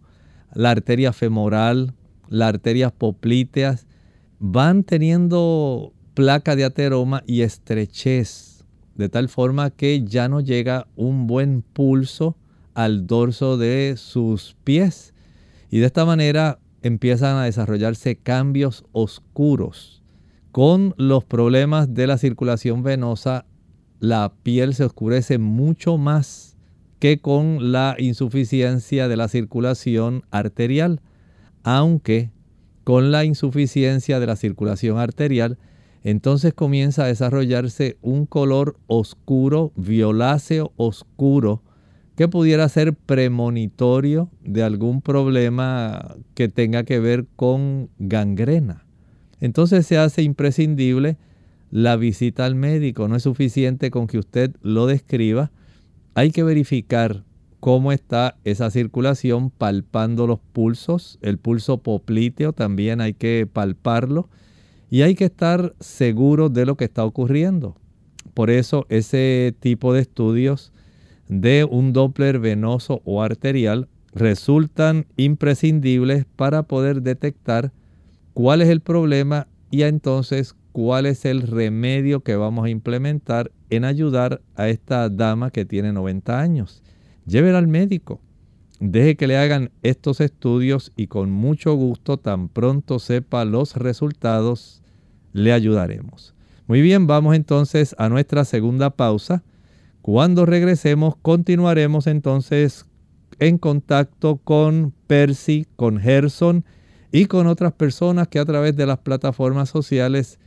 la 0.54 0.70
arteria 0.70 1.12
femoral, 1.12 1.94
las 2.28 2.48
arterias 2.50 2.92
poplíteas, 2.92 3.86
van 4.38 4.84
teniendo 4.84 5.92
placa 6.14 6.56
de 6.56 6.64
ateroma 6.64 7.22
y 7.26 7.42
estrechez, 7.42 8.64
de 8.94 9.08
tal 9.08 9.28
forma 9.28 9.70
que 9.70 10.04
ya 10.04 10.28
no 10.28 10.40
llega 10.40 10.86
un 10.96 11.26
buen 11.26 11.62
pulso 11.62 12.36
al 12.74 13.06
dorso 13.06 13.56
de 13.56 13.94
sus 13.96 14.56
pies. 14.64 15.14
Y 15.70 15.78
de 15.78 15.86
esta 15.86 16.04
manera 16.04 16.58
empiezan 16.82 17.36
a 17.36 17.44
desarrollarse 17.44 18.16
cambios 18.16 18.84
oscuros. 18.92 20.02
Con 20.52 20.94
los 20.96 21.24
problemas 21.24 21.94
de 21.94 22.06
la 22.06 22.18
circulación 22.18 22.82
venosa, 22.82 23.46
la 24.00 24.32
piel 24.42 24.74
se 24.74 24.84
oscurece 24.84 25.38
mucho 25.38 25.96
más 25.98 26.49
que 27.00 27.18
con 27.18 27.72
la 27.72 27.96
insuficiencia 27.98 29.08
de 29.08 29.16
la 29.16 29.26
circulación 29.26 30.22
arterial, 30.30 31.00
aunque 31.64 32.30
con 32.84 33.10
la 33.10 33.24
insuficiencia 33.24 34.20
de 34.20 34.26
la 34.26 34.36
circulación 34.36 34.98
arterial, 34.98 35.58
entonces 36.02 36.54
comienza 36.54 37.04
a 37.04 37.08
desarrollarse 37.08 37.96
un 38.00 38.26
color 38.26 38.76
oscuro, 38.86 39.72
violáceo 39.76 40.72
oscuro, 40.76 41.62
que 42.16 42.28
pudiera 42.28 42.68
ser 42.68 42.94
premonitorio 42.94 44.30
de 44.42 44.62
algún 44.62 45.00
problema 45.00 46.16
que 46.34 46.48
tenga 46.48 46.84
que 46.84 47.00
ver 47.00 47.26
con 47.34 47.88
gangrena. 47.98 48.84
entonces 49.40 49.86
se 49.86 49.96
hace 49.96 50.22
imprescindible 50.22 51.16
la 51.70 51.96
visita 51.96 52.44
al 52.44 52.56
médico. 52.56 53.08
No 53.08 53.16
es 53.16 53.22
suficiente 53.22 53.90
con 53.90 54.06
que 54.06 54.18
usted 54.18 54.54
lo 54.60 54.86
describa. 54.86 55.50
Hay 56.14 56.30
que 56.30 56.42
verificar 56.42 57.24
cómo 57.60 57.92
está 57.92 58.36
esa 58.44 58.70
circulación 58.70 59.50
palpando 59.50 60.26
los 60.26 60.40
pulsos. 60.40 61.18
El 61.22 61.38
pulso 61.38 61.78
popliteo 61.78 62.52
también 62.52 63.00
hay 63.00 63.14
que 63.14 63.48
palparlo. 63.50 64.28
Y 64.90 65.02
hay 65.02 65.14
que 65.14 65.26
estar 65.26 65.74
seguro 65.78 66.48
de 66.48 66.66
lo 66.66 66.76
que 66.76 66.84
está 66.84 67.04
ocurriendo. 67.04 67.76
Por 68.34 68.50
eso 68.50 68.86
ese 68.88 69.54
tipo 69.60 69.92
de 69.92 70.00
estudios 70.00 70.72
de 71.28 71.64
un 71.64 71.92
Doppler 71.92 72.40
venoso 72.40 73.02
o 73.04 73.22
arterial 73.22 73.88
resultan 74.12 75.06
imprescindibles 75.16 76.24
para 76.36 76.64
poder 76.64 77.02
detectar 77.02 77.72
cuál 78.34 78.62
es 78.62 78.68
el 78.68 78.80
problema 78.80 79.46
y 79.70 79.82
entonces 79.82 80.56
cuál 80.72 81.06
es 81.06 81.24
el 81.24 81.42
remedio 81.42 82.20
que 82.20 82.34
vamos 82.34 82.64
a 82.64 82.70
implementar 82.70 83.52
en 83.70 83.84
ayudar 83.84 84.42
a 84.56 84.68
esta 84.68 85.08
dama 85.08 85.50
que 85.50 85.64
tiene 85.64 85.92
90 85.92 86.40
años. 86.40 86.82
Llévela 87.26 87.58
al 87.58 87.68
médico. 87.68 88.20
Deje 88.80 89.16
que 89.16 89.26
le 89.26 89.36
hagan 89.36 89.70
estos 89.82 90.20
estudios 90.20 90.92
y 90.96 91.06
con 91.06 91.30
mucho 91.30 91.74
gusto, 91.74 92.16
tan 92.16 92.48
pronto 92.48 92.98
sepa 92.98 93.44
los 93.44 93.76
resultados, 93.76 94.82
le 95.32 95.52
ayudaremos. 95.52 96.34
Muy 96.66 96.80
bien, 96.80 97.06
vamos 97.06 97.34
entonces 97.34 97.94
a 97.98 98.08
nuestra 98.08 98.44
segunda 98.44 98.90
pausa. 98.90 99.42
Cuando 100.02 100.46
regresemos, 100.46 101.14
continuaremos 101.16 102.06
entonces 102.06 102.86
en 103.38 103.58
contacto 103.58 104.36
con 104.36 104.94
Percy, 105.06 105.66
con 105.76 105.98
Gerson 105.98 106.64
y 107.12 107.26
con 107.26 107.46
otras 107.48 107.72
personas 107.72 108.28
que 108.28 108.38
a 108.38 108.44
través 108.44 108.76
de 108.76 108.86
las 108.86 108.98
plataformas 108.98 109.68
sociales 109.68 110.38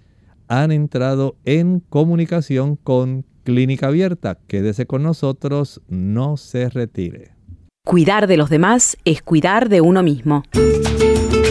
han 0.48 0.72
entrado 0.72 1.36
en 1.46 1.80
comunicación 1.90 2.76
con 2.76 3.26
Clínica 3.44 3.88
Abierta. 3.88 4.38
Quédese 4.48 4.86
con 4.86 5.04
nosotros, 5.04 5.82
no 5.88 6.38
se 6.38 6.70
retire. 6.70 7.32
Cuidar 7.86 8.28
de 8.28 8.38
los 8.38 8.50
demás 8.50 8.98
es 9.04 9.22
cuidar 9.22 9.68
de 9.68 9.82
uno 9.82 10.04
mismo. 10.04 10.44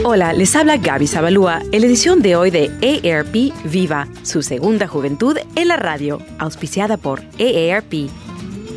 Hola, 0.04 0.32
les 0.32 0.56
habla 0.56 0.78
Gaby 0.78 1.06
Zabalúa 1.06 1.60
en 1.70 1.80
la 1.80 1.86
edición 1.86 2.22
de 2.22 2.36
hoy 2.36 2.50
de 2.50 2.70
AARP 2.82 3.52
Viva, 3.70 4.08
su 4.22 4.42
segunda 4.42 4.88
juventud 4.88 5.36
en 5.54 5.68
la 5.68 5.76
radio, 5.76 6.18
auspiciada 6.38 6.96
por 6.96 7.20
AARP. 7.38 8.10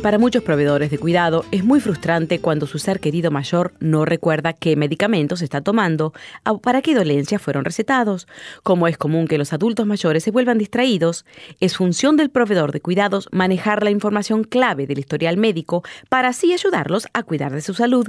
Para 0.02 0.18
muchos 0.18 0.44
proveedores 0.44 0.90
de 0.90 0.98
cuidado 0.98 1.44
es 1.50 1.64
muy 1.64 1.80
frustrante 1.80 2.38
cuando 2.38 2.66
su 2.66 2.78
ser 2.78 3.00
querido 3.00 3.30
mayor 3.30 3.72
no 3.80 4.04
recuerda 4.04 4.52
qué 4.52 4.76
medicamentos 4.76 5.42
está 5.42 5.62
tomando 5.62 6.12
o 6.44 6.58
para 6.58 6.80
qué 6.80 6.94
dolencias 6.94 7.42
fueron 7.42 7.64
recetados. 7.64 8.28
Como 8.62 8.86
es 8.86 8.98
común 8.98 9.26
que 9.26 9.38
los 9.38 9.52
adultos 9.52 9.86
mayores 9.86 10.22
se 10.22 10.30
vuelvan 10.30 10.58
distraídos, 10.58 11.24
es 11.60 11.76
función 11.76 12.16
del 12.16 12.30
proveedor 12.30 12.70
de 12.72 12.80
cuidados 12.80 13.28
manejar 13.32 13.82
la 13.82 13.90
información 13.90 14.44
clave 14.44 14.86
del 14.86 15.00
historial 15.00 15.38
médico 15.38 15.82
para 16.08 16.28
así 16.28 16.52
ayudarlos 16.52 17.08
a 17.12 17.24
cuidar 17.24 17.52
de 17.52 17.62
su 17.62 17.74
salud. 17.74 18.08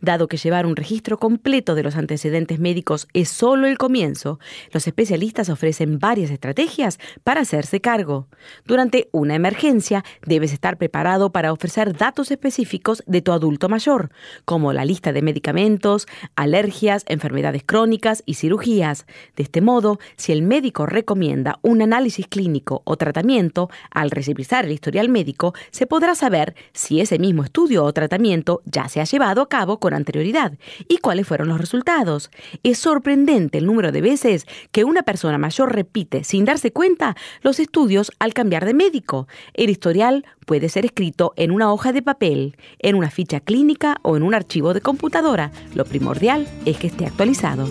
Dado 0.00 0.28
que 0.28 0.36
llevar 0.36 0.66
un 0.66 0.76
registro 0.76 1.18
completo 1.18 1.74
de 1.74 1.82
los 1.82 1.96
antecedentes 1.96 2.58
médicos 2.58 3.08
es 3.12 3.28
solo 3.28 3.66
el 3.66 3.78
comienzo, 3.78 4.38
los 4.72 4.86
especialistas 4.86 5.48
ofrecen 5.48 5.98
varias 5.98 6.30
estrategias 6.30 6.98
para 7.24 7.42
hacerse 7.42 7.80
cargo. 7.80 8.28
Durante 8.64 9.08
una 9.12 9.34
emergencia, 9.34 10.04
debes 10.24 10.52
estar 10.52 10.76
preparado 10.76 11.32
para 11.32 11.52
ofrecer 11.52 11.96
datos 11.96 12.30
específicos 12.30 13.02
de 13.06 13.22
tu 13.22 13.32
adulto 13.32 13.68
mayor, 13.68 14.10
como 14.44 14.72
la 14.72 14.84
lista 14.84 15.12
de 15.12 15.22
medicamentos, 15.22 16.06
alergias, 16.36 17.04
enfermedades 17.08 17.62
crónicas 17.64 18.22
y 18.26 18.34
cirugías. 18.34 19.06
De 19.36 19.42
este 19.42 19.60
modo, 19.60 19.98
si 20.16 20.32
el 20.32 20.42
médico 20.42 20.86
recomienda 20.86 21.58
un 21.62 21.82
análisis 21.82 22.26
clínico 22.26 22.82
o 22.84 22.96
tratamiento, 22.96 23.70
al 23.90 24.10
revisar 24.10 24.64
el 24.64 24.72
historial 24.72 25.08
médico, 25.08 25.54
se 25.70 25.86
podrá 25.86 26.14
saber 26.14 26.54
si 26.72 27.00
ese 27.00 27.18
mismo 27.18 27.44
estudio 27.44 27.84
o 27.84 27.92
tratamiento 27.92 28.62
ya 28.64 28.88
se 28.88 29.00
ha 29.00 29.04
llevado 29.04 29.42
a 29.42 29.48
cabo 29.48 29.71
con 29.78 29.94
anterioridad 29.94 30.52
y 30.88 30.98
cuáles 30.98 31.26
fueron 31.26 31.48
los 31.48 31.60
resultados. 31.60 32.30
Es 32.62 32.78
sorprendente 32.78 33.58
el 33.58 33.66
número 33.66 33.92
de 33.92 34.00
veces 34.00 34.46
que 34.70 34.84
una 34.84 35.02
persona 35.02 35.38
mayor 35.38 35.74
repite 35.74 36.24
sin 36.24 36.44
darse 36.44 36.72
cuenta 36.72 37.16
los 37.42 37.60
estudios 37.60 38.12
al 38.18 38.34
cambiar 38.34 38.64
de 38.64 38.74
médico. 38.74 39.28
El 39.54 39.70
historial 39.70 40.24
puede 40.46 40.68
ser 40.68 40.84
escrito 40.84 41.32
en 41.36 41.50
una 41.50 41.72
hoja 41.72 41.92
de 41.92 42.02
papel, 42.02 42.56
en 42.78 42.96
una 42.96 43.10
ficha 43.10 43.40
clínica 43.40 43.96
o 44.02 44.16
en 44.16 44.22
un 44.22 44.34
archivo 44.34 44.74
de 44.74 44.80
computadora. 44.80 45.52
Lo 45.74 45.84
primordial 45.84 46.48
es 46.64 46.76
que 46.78 46.88
esté 46.88 47.06
actualizado. 47.06 47.68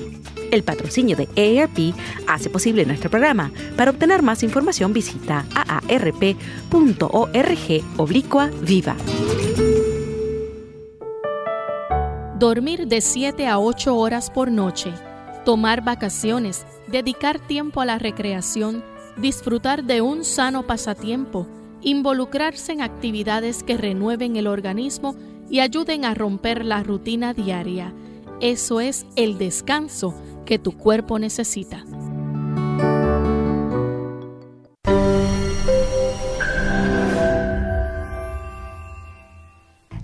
El 0.52 0.64
patrocinio 0.64 1.16
de 1.16 1.28
AARP 1.38 1.96
hace 2.28 2.50
posible 2.50 2.86
nuestro 2.86 3.10
programa. 3.10 3.52
Para 3.78 3.92
obtener 3.92 4.22
más 4.22 4.44
información 4.44 4.94
visita 4.94 5.46
aarp.org 5.56 6.72
oblicua 7.98 8.52
viva. 8.62 8.96
Dormir 12.42 12.88
de 12.88 13.02
7 13.02 13.46
a 13.46 13.60
8 13.60 13.96
horas 13.96 14.32
por 14.32 14.50
noche, 14.50 14.92
tomar 15.46 15.84
vacaciones, 15.84 16.66
dedicar 16.88 17.38
tiempo 17.38 17.82
a 17.82 17.86
la 17.86 18.00
recreación, 18.00 18.84
disfrutar 19.16 19.84
de 19.84 20.02
un 20.02 20.26
sano 20.26 20.66
pasatiempo, 20.66 21.46
involucrarse 21.82 22.72
en 22.72 22.82
actividades 22.82 23.62
que 23.62 23.78
renueven 23.78 24.38
el 24.38 24.48
organismo 24.48 25.16
y 25.52 25.60
ayuden 25.60 26.04
a 26.04 26.16
romper 26.16 26.66
la 26.66 26.82
rutina 26.82 27.36
diaria. 27.36 27.94
Eso 28.40 28.80
es 28.82 29.06
el 29.16 29.38
descanso 29.38 30.16
que 30.44 30.58
tu 30.58 30.76
cuerpo 30.76 31.20
necesita. 31.20 31.86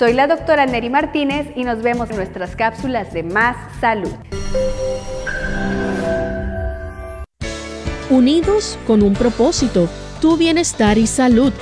Soy 0.00 0.14
la 0.14 0.26
doctora 0.26 0.64
Neri 0.64 0.88
Martínez 0.88 1.48
y 1.54 1.64
nos 1.64 1.82
vemos 1.82 2.08
en 2.08 2.16
nuestras 2.16 2.56
cápsulas 2.56 3.12
de 3.12 3.22
Más 3.22 3.54
Salud. 3.82 4.08
Unidos 8.08 8.78
con 8.86 9.02
un 9.02 9.12
propósito, 9.12 9.90
tu 10.22 10.38
bienestar 10.38 10.96
y 10.96 11.06
salud. 11.06 11.52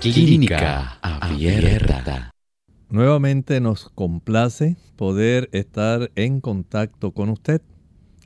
Clínica 0.00 0.98
Abierta. 1.02 2.30
Nuevamente 2.88 3.60
nos 3.60 3.90
complace 3.90 4.76
poder 4.94 5.48
estar 5.52 6.12
en 6.14 6.40
contacto 6.40 7.10
con 7.10 7.30
usted. 7.30 7.60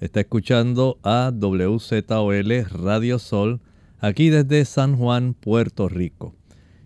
Está 0.00 0.20
escuchando 0.20 0.96
a 1.02 1.30
WZOL 1.30 2.64
Radio 2.82 3.18
Sol 3.18 3.60
aquí 4.00 4.30
desde 4.30 4.64
San 4.64 4.96
Juan, 4.96 5.34
Puerto 5.34 5.90
Rico. 5.90 6.32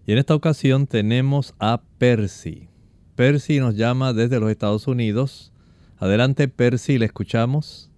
Y 0.05 0.13
en 0.13 0.19
esta 0.19 0.35
ocasión 0.35 0.89
tenemos 0.89 1.55
a 1.61 1.83
Percy. 1.99 2.69
Percy 3.15 3.61
nos 3.61 3.77
llama 3.77 4.13
desde 4.15 4.41
los 4.41 4.51
Estados 4.51 4.89
Unidos. 4.89 5.53
Adelante, 5.99 6.49
Percy, 6.49 6.99
le 6.99 7.07
escuchamos. 7.07 7.89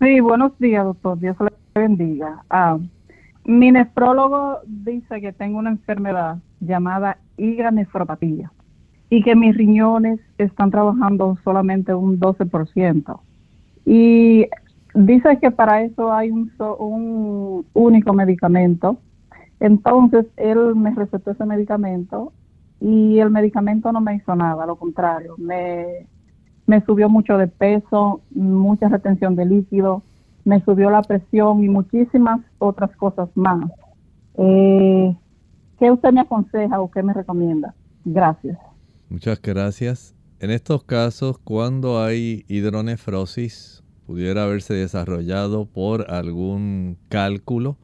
Sí, 0.00 0.20
buenos 0.20 0.56
días, 0.60 0.84
doctor. 0.84 1.18
Dios 1.18 1.36
le 1.40 1.80
bendiga. 1.80 2.44
Ah, 2.48 2.78
mi 3.44 3.72
nefrólogo 3.72 4.60
dice 4.64 5.20
que 5.20 5.32
tengo 5.32 5.58
una 5.58 5.70
enfermedad 5.70 6.38
llamada 6.60 7.18
higanefropatía 7.36 8.52
y 9.10 9.24
que 9.24 9.34
mis 9.34 9.56
riñones 9.56 10.20
están 10.38 10.70
trabajando 10.70 11.36
solamente 11.42 11.92
un 11.94 12.20
12%. 12.20 13.20
Y 13.84 14.46
dice 14.94 15.38
que 15.40 15.50
para 15.50 15.82
eso 15.82 16.12
hay 16.12 16.30
un, 16.30 16.52
un 16.78 17.66
único 17.72 18.12
medicamento. 18.12 18.98
Entonces 19.60 20.26
él 20.36 20.74
me 20.74 20.94
recetó 20.94 21.30
ese 21.30 21.44
medicamento 21.44 22.32
y 22.82 23.20
el 23.20 23.30
medicamento 23.30 23.92
no 23.92 24.00
me 24.00 24.16
hizo 24.16 24.34
nada, 24.34 24.66
lo 24.66 24.74
contrario, 24.74 25.36
me, 25.38 26.08
subió 26.84 27.08
mucho 27.08 27.38
de 27.38 27.46
peso, 27.46 28.22
mucha 28.30 28.88
retención 28.88 29.36
de 29.36 29.44
líquido, 29.44 30.02
me 30.44 30.60
subió 30.64 30.90
la 30.90 31.02
presión 31.02 31.62
y 31.62 31.68
muchísimas 31.68 32.40
otras 32.58 32.90
cosas 32.96 33.28
más. 33.36 33.70
Eh, 34.36 35.14
¿Qué 35.78 35.90
usted 35.92 36.12
me 36.12 36.22
aconseja 36.22 36.80
o 36.80 36.90
qué 36.90 37.04
me 37.04 37.12
recomienda? 37.12 37.74
Gracias. 38.04 38.58
Muchas 39.08 39.40
gracias. 39.40 40.16
En 40.42 40.50
estos 40.50 40.82
casos, 40.82 41.38
cuando 41.38 42.02
hay 42.02 42.44
hidronefrosis, 42.48 43.84
pudiera 44.08 44.42
haberse 44.42 44.74
desarrollado 44.74 45.66
por 45.66 46.10
algún 46.10 46.98
cálculo 47.08 47.78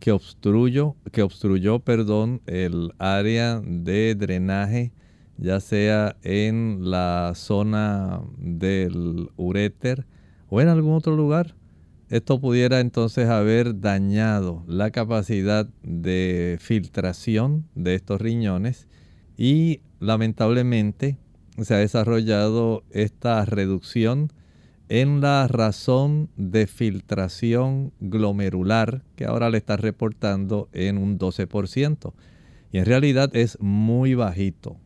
que 0.00 0.10
obstruyó, 0.10 0.96
que 1.12 1.22
obstruyó, 1.22 1.78
perdón, 1.78 2.42
el 2.46 2.90
área 2.98 3.62
de 3.64 4.16
drenaje, 4.16 4.90
ya 5.38 5.60
sea 5.60 6.16
en 6.24 6.90
la 6.90 7.34
zona 7.36 8.20
del 8.36 9.30
uréter 9.36 10.04
o 10.48 10.60
en 10.60 10.66
algún 10.66 10.94
otro 10.94 11.14
lugar. 11.14 11.54
Esto 12.08 12.40
pudiera 12.40 12.80
entonces 12.80 13.28
haber 13.28 13.78
dañado 13.78 14.64
la 14.66 14.90
capacidad 14.90 15.68
de 15.84 16.58
filtración 16.60 17.68
de 17.76 17.94
estos 17.94 18.20
riñones 18.20 18.88
y 19.36 19.82
lamentablemente 20.00 21.16
se 21.60 21.74
ha 21.74 21.78
desarrollado 21.78 22.84
esta 22.90 23.44
reducción 23.44 24.32
en 24.88 25.20
la 25.20 25.48
razón 25.48 26.28
de 26.36 26.66
filtración 26.66 27.92
glomerular 28.00 29.02
que 29.16 29.24
ahora 29.24 29.50
le 29.50 29.58
está 29.58 29.76
reportando 29.76 30.68
en 30.72 30.98
un 30.98 31.18
12%. 31.18 32.12
Y 32.72 32.78
en 32.78 32.84
realidad 32.86 33.34
es 33.34 33.58
muy 33.60 34.14
bajito. 34.14 34.76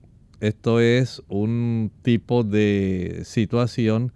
Esto 0.40 0.80
es 0.80 1.22
un 1.28 1.90
tipo 2.02 2.44
de 2.44 3.22
situación 3.24 4.12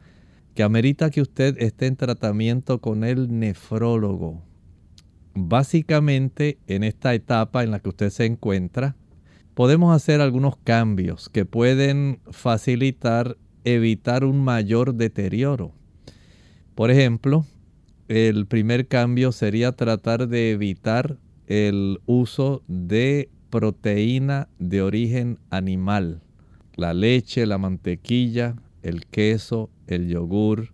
que 0.54 0.62
amerita 0.62 1.10
que 1.10 1.22
usted 1.22 1.56
esté 1.58 1.86
en 1.86 1.96
tratamiento 1.96 2.80
con 2.80 3.04
el 3.04 3.38
nefrólogo. 3.38 4.42
Básicamente 5.34 6.58
en 6.66 6.84
esta 6.84 7.14
etapa 7.14 7.62
en 7.62 7.70
la 7.70 7.80
que 7.80 7.88
usted 7.88 8.10
se 8.10 8.26
encuentra, 8.26 8.96
podemos 9.60 9.94
hacer 9.94 10.22
algunos 10.22 10.56
cambios 10.56 11.28
que 11.28 11.44
pueden 11.44 12.20
facilitar 12.30 13.36
evitar 13.64 14.24
un 14.24 14.42
mayor 14.42 14.94
deterioro. 14.94 15.72
Por 16.74 16.90
ejemplo, 16.90 17.44
el 18.08 18.46
primer 18.46 18.88
cambio 18.88 19.32
sería 19.32 19.72
tratar 19.72 20.28
de 20.28 20.52
evitar 20.52 21.18
el 21.46 22.00
uso 22.06 22.62
de 22.68 23.28
proteína 23.50 24.48
de 24.58 24.80
origen 24.80 25.38
animal. 25.50 26.22
La 26.76 26.94
leche, 26.94 27.44
la 27.44 27.58
mantequilla, 27.58 28.56
el 28.80 29.04
queso, 29.04 29.68
el 29.86 30.08
yogur, 30.08 30.72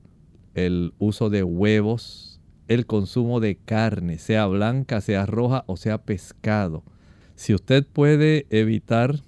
el 0.55 0.95
uso 1.01 1.29
de 1.29 1.43
huevos, 1.43 2.41
el 2.69 2.87
consumo 2.87 3.41
de 3.41 3.57
carne, 3.57 4.19
sea 4.19 4.47
blanca, 4.47 5.01
sea 5.01 5.27
roja 5.27 5.65
o 5.67 5.77
sea 5.77 5.99
pescado. 5.99 6.85
Si 7.37 7.55
usted 7.55 7.87
puede 7.87 8.47
evitar 8.51 9.23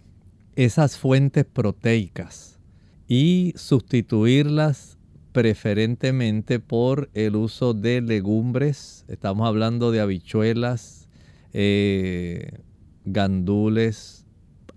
esas 0.56 0.96
fuentes 0.96 1.44
proteicas 1.44 2.58
y 3.06 3.52
sustituirlas 3.54 4.98
preferentemente 5.32 6.58
por 6.58 7.10
el 7.14 7.36
uso 7.36 7.74
de 7.74 8.00
legumbres. 8.00 9.04
Estamos 9.08 9.46
hablando 9.46 9.92
de 9.92 10.00
habichuelas, 10.00 11.06
eh, 11.52 12.60
gandules, 13.04 14.24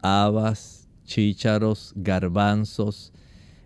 habas, 0.02 0.90
chícharos, 1.06 1.94
garbanzos. 1.96 3.12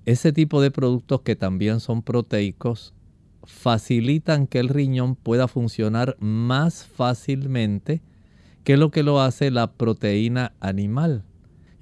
Ese 0.05 0.31
tipo 0.31 0.61
de 0.61 0.71
productos 0.71 1.21
que 1.21 1.35
también 1.35 1.79
son 1.79 2.03
proteicos 2.03 2.93
facilitan 3.43 4.47
que 4.47 4.59
el 4.59 4.69
riñón 4.69 5.15
pueda 5.15 5.47
funcionar 5.47 6.15
más 6.19 6.85
fácilmente 6.85 8.01
que 8.65 8.75
lo 8.75 8.91
que 8.91 9.03
lo 9.03 9.21
hace 9.21 9.51
la 9.51 9.71
proteína 9.71 10.51
animal 10.59 11.23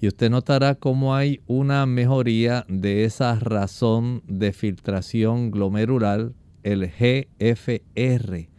y 0.03 0.07
usted 0.09 0.29
notará 0.29 0.75
cómo 0.75 1.15
hay 1.15 1.39
una 1.47 1.85
mejoría 1.85 2.65
de 2.67 3.05
esa 3.05 3.39
razón 3.39 4.21
de 4.27 4.51
filtración 4.51 5.49
glomerular, 5.49 6.33
el 6.63 6.91
GFR. 6.91 8.49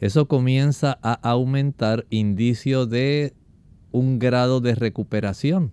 Eso 0.00 0.26
comienza 0.26 0.98
a 1.00 1.12
aumentar 1.12 2.04
indicio 2.10 2.86
de 2.86 3.32
un 3.92 4.18
grado 4.18 4.60
de 4.60 4.74
recuperación. 4.74 5.70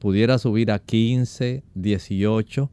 Pudiera 0.00 0.36
subir 0.36 0.70
a 0.70 0.80
15, 0.80 1.64
18. 1.74 2.70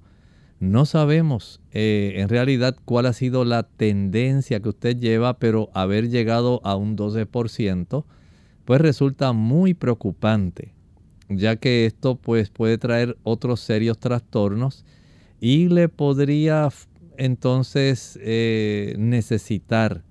No 0.59 0.85
sabemos 0.85 1.61
eh, 1.71 2.15
en 2.17 2.27
realidad 2.27 2.75
cuál 2.83 3.05
ha 3.05 3.13
sido 3.13 3.45
la 3.45 3.63
tendencia 3.63 4.59
que 4.59 4.67
usted 4.67 4.97
lleva, 4.97 5.39
pero 5.39 5.69
haber 5.73 6.09
llegado 6.09 6.59
a 6.65 6.75
un 6.75 6.97
12%, 6.97 8.03
pues 8.65 8.81
resulta 8.81 9.31
muy 9.31 9.73
preocupante 9.73 10.75
ya 11.29 11.55
que 11.55 11.85
esto 11.85 12.15
pues 12.15 12.49
puede 12.49 12.77
traer 12.77 13.17
otros 13.23 13.59
serios 13.59 13.97
trastornos 13.97 14.85
y 15.39 15.69
le 15.69 15.89
podría 15.89 16.69
entonces 17.17 18.19
eh, 18.21 18.95
necesitar 18.97 20.03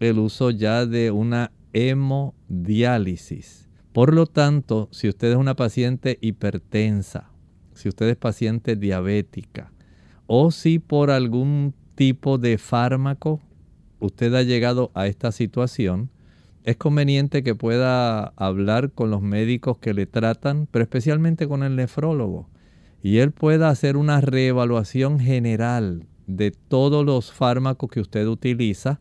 el 0.00 0.18
uso 0.18 0.50
ya 0.50 0.86
de 0.86 1.10
una 1.10 1.52
hemodiálisis. 1.72 3.68
Por 3.92 4.14
lo 4.14 4.26
tanto, 4.26 4.88
si 4.90 5.08
usted 5.08 5.30
es 5.32 5.36
una 5.36 5.54
paciente 5.54 6.18
hipertensa, 6.20 7.30
si 7.74 7.88
usted 7.88 8.08
es 8.08 8.16
paciente 8.16 8.76
diabética 8.76 9.72
o 10.26 10.50
si 10.50 10.78
por 10.78 11.10
algún 11.10 11.74
tipo 11.94 12.38
de 12.38 12.58
fármaco 12.58 13.40
usted 14.00 14.34
ha 14.34 14.42
llegado 14.42 14.90
a 14.94 15.06
esta 15.06 15.30
situación, 15.30 16.10
es 16.64 16.76
conveniente 16.76 17.42
que 17.42 17.54
pueda 17.54 18.26
hablar 18.36 18.92
con 18.92 19.10
los 19.10 19.22
médicos 19.22 19.78
que 19.78 19.94
le 19.94 20.06
tratan, 20.06 20.68
pero 20.70 20.82
especialmente 20.82 21.48
con 21.48 21.62
el 21.62 21.76
nefrólogo, 21.76 22.48
y 23.02 23.18
él 23.18 23.32
pueda 23.32 23.68
hacer 23.68 23.96
una 23.96 24.20
reevaluación 24.20 25.18
general 25.18 26.06
de 26.26 26.52
todos 26.52 27.04
los 27.04 27.32
fármacos 27.32 27.90
que 27.90 28.00
usted 28.00 28.26
utiliza 28.26 29.00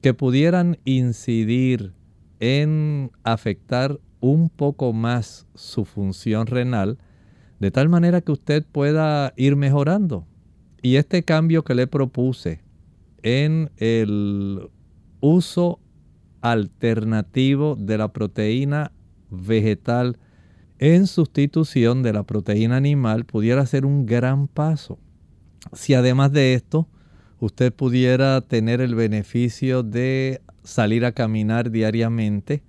que 0.00 0.14
pudieran 0.14 0.78
incidir 0.84 1.92
en 2.40 3.10
afectar 3.24 4.00
un 4.20 4.48
poco 4.48 4.92
más 4.92 5.46
su 5.54 5.84
función 5.84 6.46
renal, 6.46 6.98
de 7.58 7.70
tal 7.70 7.88
manera 7.88 8.20
que 8.20 8.32
usted 8.32 8.64
pueda 8.70 9.32
ir 9.36 9.56
mejorando. 9.56 10.26
Y 10.82 10.96
este 10.96 11.22
cambio 11.22 11.62
que 11.62 11.74
le 11.74 11.86
propuse 11.86 12.60
en 13.22 13.70
el 13.76 14.68
uso 15.20 15.78
alternativo 16.42 17.76
de 17.78 17.96
la 17.98 18.12
proteína 18.12 18.92
vegetal 19.30 20.18
en 20.78 21.06
sustitución 21.06 22.02
de 22.02 22.12
la 22.12 22.24
proteína 22.24 22.76
animal 22.76 23.24
pudiera 23.24 23.64
ser 23.66 23.86
un 23.86 24.04
gran 24.04 24.48
paso. 24.48 24.98
Si 25.72 25.94
además 25.94 26.32
de 26.32 26.54
esto 26.54 26.88
usted 27.38 27.72
pudiera 27.72 28.40
tener 28.40 28.80
el 28.80 28.94
beneficio 28.94 29.82
de 29.82 30.42
salir 30.64 31.04
a 31.04 31.12
caminar 31.12 31.70
diariamente, 31.70 32.62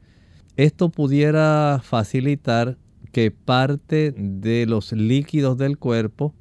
esto 0.57 0.89
pudiera 0.89 1.81
facilitar 1.83 2.77
que 3.11 3.31
parte 3.31 4.13
de 4.15 4.65
los 4.67 4.91
líquidos 4.91 5.57
del 5.57 5.77
cuerpo, 5.77 6.35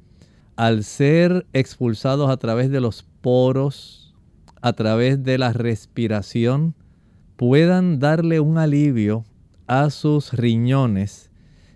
al 0.55 0.83
ser 0.83 1.47
expulsados 1.53 2.29
a 2.29 2.37
través 2.37 2.69
de 2.69 2.81
los 2.81 3.03
poros, 3.21 4.13
a 4.61 4.73
través 4.73 5.23
de 5.23 5.37
la 5.37 5.53
respiración, 5.53 6.75
puedan 7.35 7.99
darle 7.99 8.39
un 8.39 8.57
alivio 8.57 9.25
a 9.67 9.89
sus 9.89 10.33
riñones, 10.33 11.29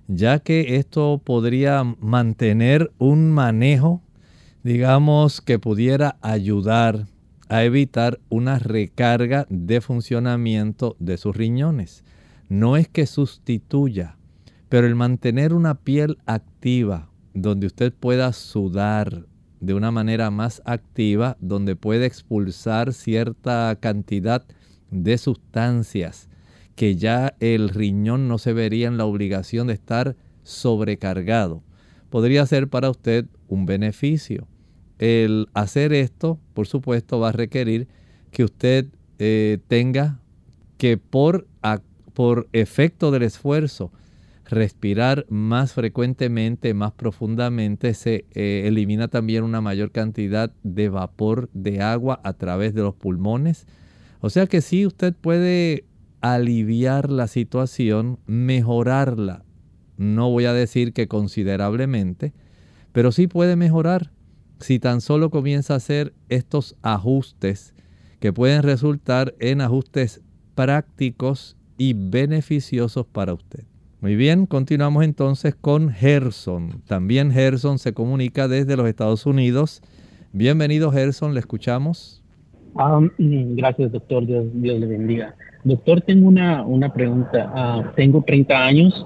ya 0.08 0.40
que 0.40 0.76
esto 0.78 1.22
podría 1.24 1.84
mantener 2.00 2.92
un 2.98 3.32
manejo, 3.32 4.02
digamos, 4.64 5.42
que 5.42 5.60
pudiera 5.60 6.18
ayudar 6.22 7.08
a 7.50 7.64
evitar 7.64 8.20
una 8.30 8.60
recarga 8.60 9.46
de 9.50 9.82
funcionamiento 9.82 10.96
de 11.00 11.18
sus 11.18 11.36
riñones. 11.36 12.04
No 12.50 12.78
es 12.78 12.88
que 12.88 13.06
sustituya, 13.06 14.16
Pero 14.70 14.86
el 14.86 14.96
mantener 14.96 15.54
una 15.54 15.76
piel 15.76 16.18
activa, 16.26 17.10
donde 17.34 17.68
usted 17.68 17.94
pueda 17.94 18.34
sudar 18.34 19.26
de 19.62 19.74
una 19.74 19.92
manera 19.92 20.30
más 20.30 20.62
activa, 20.66 21.38
donde 21.40 21.78
puede 21.78 22.06
expulsar 22.06 22.92
cierta 22.92 23.78
cantidad 23.80 24.46
de 24.92 25.18
sustancias 25.18 26.30
que 26.76 26.96
ya 26.96 27.36
el 27.40 27.70
riñón 27.70 28.28
no 28.28 28.38
se 28.38 28.54
vería 28.54 28.88
en 28.88 28.98
la 28.98 29.06
obligación 29.06 29.68
de 29.68 29.74
estar 29.74 30.16
sobrecargado, 30.44 31.64
podría 32.10 32.46
ser 32.46 32.68
para 32.68 32.90
usted 32.90 33.26
un 33.48 33.66
beneficio. 33.66 34.48
El 35.00 35.48
hacer 35.54 35.92
esto, 35.94 36.40
por 36.54 36.68
supuesto, 36.68 37.20
va 37.20 37.30
a 37.30 37.34
requerir 37.34 37.88
que 38.32 38.44
usted 38.44 38.88
eh, 39.20 39.58
tenga 39.68 40.20
que 40.78 40.98
por, 40.98 41.48
por 42.14 42.48
efecto 42.54 43.12
del 43.12 43.24
esfuerzo, 43.24 43.92
respirar 44.46 45.26
más 45.30 45.74
frecuentemente, 45.74 46.74
más 46.74 46.92
profundamente, 46.94 47.94
se 47.94 48.26
eh, 48.34 48.64
elimina 48.66 49.08
también 49.08 49.44
una 49.44 49.62
mayor 49.62 49.92
cantidad 49.92 50.52
de 50.64 50.90
vapor 50.90 51.50
de 51.54 51.82
agua 51.82 52.22
a 52.24 52.34
través 52.34 52.74
de 52.74 52.84
los 52.84 52.96
pulmones. 52.96 53.66
O 54.20 54.30
sea 54.30 54.48
que 54.48 54.62
sí, 54.62 54.86
usted 54.86 55.14
puede 55.14 55.86
aliviar 56.22 57.12
la 57.12 57.28
situación, 57.28 58.20
mejorarla. 58.26 59.44
No 59.98 60.30
voy 60.30 60.46
a 60.46 60.54
decir 60.54 60.94
que 60.94 61.08
considerablemente, 61.08 62.34
pero 62.92 63.12
sí 63.12 63.28
puede 63.28 63.56
mejorar 63.56 64.12
si 64.60 64.80
tan 64.80 65.02
solo 65.02 65.30
comienza 65.30 65.74
a 65.74 65.78
hacer 65.78 66.14
estos 66.30 66.76
ajustes 66.82 67.74
que 68.20 68.34
pueden 68.34 68.64
resultar 68.64 69.36
en 69.40 69.62
ajustes 69.62 70.22
prácticos 70.56 71.56
y 71.78 71.94
beneficiosos 71.94 73.06
para 73.06 73.34
usted. 73.34 73.66
Muy 74.02 74.16
bien, 74.16 74.46
continuamos 74.46 75.04
entonces 75.04 75.56
con 75.56 75.90
Gerson. 75.90 76.82
También 76.88 77.32
Gerson 77.32 77.80
se 77.80 77.94
comunica 77.94 78.48
desde 78.48 78.76
los 78.78 78.88
Estados 78.88 79.26
Unidos. 79.26 79.82
Bienvenido 80.34 80.92
Gerson, 80.92 81.34
le 81.34 81.40
escuchamos. 81.40 82.24
Ah, 82.76 83.00
mm, 83.00 83.56
gracias 83.56 83.92
doctor, 83.92 84.26
Dios, 84.26 84.46
Dios, 84.54 84.80
le 84.80 84.88
bendiga. 84.88 85.36
Doctor, 85.64 86.02
tengo 86.02 86.28
una, 86.28 86.64
una 86.64 86.94
pregunta. 86.94 87.52
Ah, 87.54 87.92
tengo 87.96 88.22
30 88.22 88.66
años. 88.66 89.06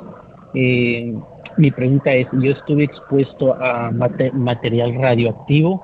Eh, 0.54 1.16
mi 1.58 1.72
pregunta 1.72 2.14
es, 2.14 2.28
yo 2.34 2.52
estuve 2.52 2.86
expuesto 2.86 3.54
a 3.54 3.92
material 3.92 4.96
radioactivo. 4.96 5.84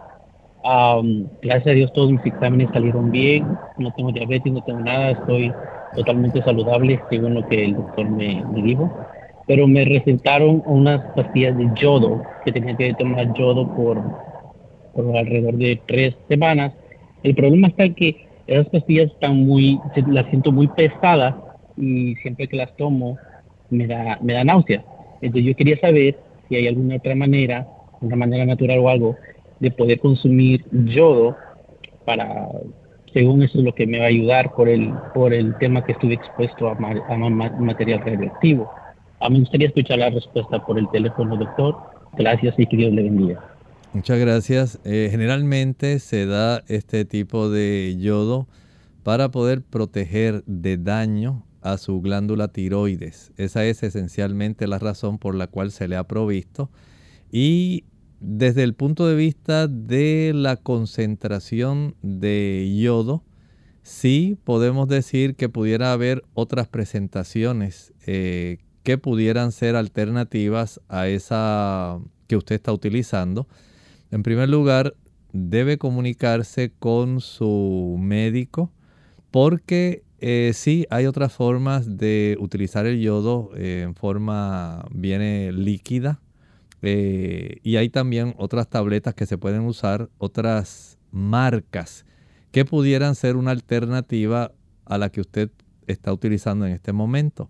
gracias 1.41 1.67
a 1.67 1.71
Dios 1.71 1.93
todos 1.93 2.11
mis 2.11 2.25
exámenes 2.25 2.69
salieron 2.73 3.11
bien. 3.11 3.57
No 3.77 3.91
tengo 3.93 4.11
diabetes, 4.11 4.51
no 4.51 4.61
tengo 4.63 4.79
nada. 4.79 5.11
Estoy 5.11 5.51
totalmente 5.95 6.41
saludable, 6.43 6.99
según 7.09 7.35
lo 7.35 7.47
que 7.47 7.65
el 7.65 7.75
doctor 7.75 8.09
me, 8.09 8.43
dijo. 8.55 8.91
Pero 9.45 9.67
me 9.67 9.85
recetaron 9.85 10.61
unas 10.65 11.01
pastillas 11.15 11.57
de 11.57 11.69
yodo, 11.75 12.21
que 12.43 12.51
tenía 12.51 12.75
que 12.75 12.93
tomar 12.95 13.33
yodo 13.33 13.73
por, 13.75 14.01
por 14.93 15.15
alrededor 15.15 15.55
de 15.55 15.81
tres 15.85 16.15
semanas. 16.27 16.73
El 17.27 17.35
problema 17.35 17.67
está 17.67 17.89
que 17.89 18.25
esas 18.47 18.69
pastillas 18.69 19.11
están 19.11 19.45
muy, 19.45 19.77
las 20.07 20.29
siento 20.29 20.53
muy 20.53 20.69
pesadas 20.69 21.35
y 21.75 22.15
siempre 22.21 22.47
que 22.47 22.55
las 22.55 22.73
tomo 22.77 23.17
me 23.69 23.85
da, 23.85 24.17
me 24.21 24.31
da 24.31 24.45
náusea. 24.45 24.81
Entonces 25.21 25.43
yo 25.43 25.55
quería 25.57 25.77
saber 25.79 26.17
si 26.47 26.55
hay 26.55 26.69
alguna 26.69 26.95
otra 26.95 27.15
manera, 27.15 27.67
una 27.99 28.15
manera 28.15 28.45
natural 28.45 28.79
o 28.79 28.87
algo, 28.87 29.17
de 29.59 29.71
poder 29.71 29.99
consumir 29.99 30.63
yodo 30.71 31.35
para 32.05 32.47
según 33.11 33.43
eso 33.43 33.57
es 33.57 33.65
lo 33.65 33.75
que 33.75 33.85
me 33.85 33.99
va 33.99 34.05
a 34.05 34.07
ayudar 34.07 34.53
por 34.53 34.69
el, 34.69 34.93
por 35.13 35.33
el 35.33 35.57
tema 35.57 35.83
que 35.83 35.91
estuve 35.91 36.13
expuesto 36.13 36.69
a, 36.69 36.75
material 36.75 37.99
radioactivo. 38.05 38.71
A 39.19 39.27
mí 39.27 39.33
me 39.33 39.39
gustaría 39.41 39.67
escuchar 39.67 39.99
la 39.99 40.11
respuesta 40.11 40.65
por 40.65 40.79
el 40.79 40.89
teléfono, 40.91 41.35
doctor. 41.35 41.75
Gracias 42.13 42.55
y 42.57 42.65
que 42.67 42.77
Dios 42.77 42.93
le 42.93 43.03
bendiga. 43.03 43.56
Muchas 43.93 44.19
gracias. 44.19 44.79
Eh, 44.83 45.07
generalmente 45.09 45.99
se 45.99 46.25
da 46.25 46.63
este 46.67 47.05
tipo 47.05 47.49
de 47.49 47.95
yodo 47.99 48.47
para 49.03 49.31
poder 49.31 49.61
proteger 49.63 50.43
de 50.45 50.77
daño 50.77 51.45
a 51.61 51.77
su 51.77 52.01
glándula 52.01 52.49
tiroides. 52.49 53.31
Esa 53.37 53.65
es 53.65 53.83
esencialmente 53.83 54.67
la 54.67 54.79
razón 54.79 55.17
por 55.17 55.35
la 55.35 55.47
cual 55.47 55.71
se 55.71 55.87
le 55.87 55.95
ha 55.95 56.07
provisto. 56.07 56.69
Y 57.31 57.85
desde 58.19 58.63
el 58.63 58.73
punto 58.73 59.07
de 59.07 59.15
vista 59.15 59.67
de 59.67 60.31
la 60.35 60.57
concentración 60.57 61.95
de 62.01 62.75
yodo, 62.79 63.23
sí 63.83 64.37
podemos 64.43 64.87
decir 64.87 65.35
que 65.35 65.49
pudiera 65.49 65.93
haber 65.93 66.23
otras 66.33 66.67
presentaciones 66.67 67.93
eh, 68.05 68.57
que 68.83 68.97
pudieran 68.97 69.51
ser 69.51 69.75
alternativas 69.75 70.81
a 70.87 71.07
esa 71.07 71.99
que 72.27 72.37
usted 72.37 72.55
está 72.55 72.71
utilizando. 72.73 73.47
En 74.11 74.23
primer 74.23 74.49
lugar, 74.49 74.95
debe 75.33 75.77
comunicarse 75.77 76.71
con 76.79 77.21
su 77.21 77.97
médico 77.99 78.71
porque 79.31 80.03
eh, 80.19 80.51
sí 80.53 80.85
hay 80.89 81.05
otras 81.05 81.33
formas 81.33 81.97
de 81.97 82.37
utilizar 82.39 82.85
el 82.85 82.99
yodo 82.99 83.51
eh, 83.55 83.81
en 83.83 83.93
forma 83.93 84.85
viene 84.91 85.51
líquida 85.51 86.21
eh, 86.81 87.59
y 87.61 87.75
hay 87.75 87.89
también 87.89 88.33
otras 88.37 88.67
tabletas 88.67 89.13
que 89.13 89.25
se 89.25 89.37
pueden 89.37 89.61
usar, 89.61 90.09
otras 90.17 90.97
marcas 91.11 92.05
que 92.51 92.65
pudieran 92.65 93.15
ser 93.15 93.35
una 93.35 93.51
alternativa 93.51 94.51
a 94.85 94.97
la 94.97 95.09
que 95.09 95.21
usted 95.21 95.51
está 95.85 96.13
utilizando 96.13 96.65
en 96.65 96.73
este 96.73 96.93
momento. 96.93 97.49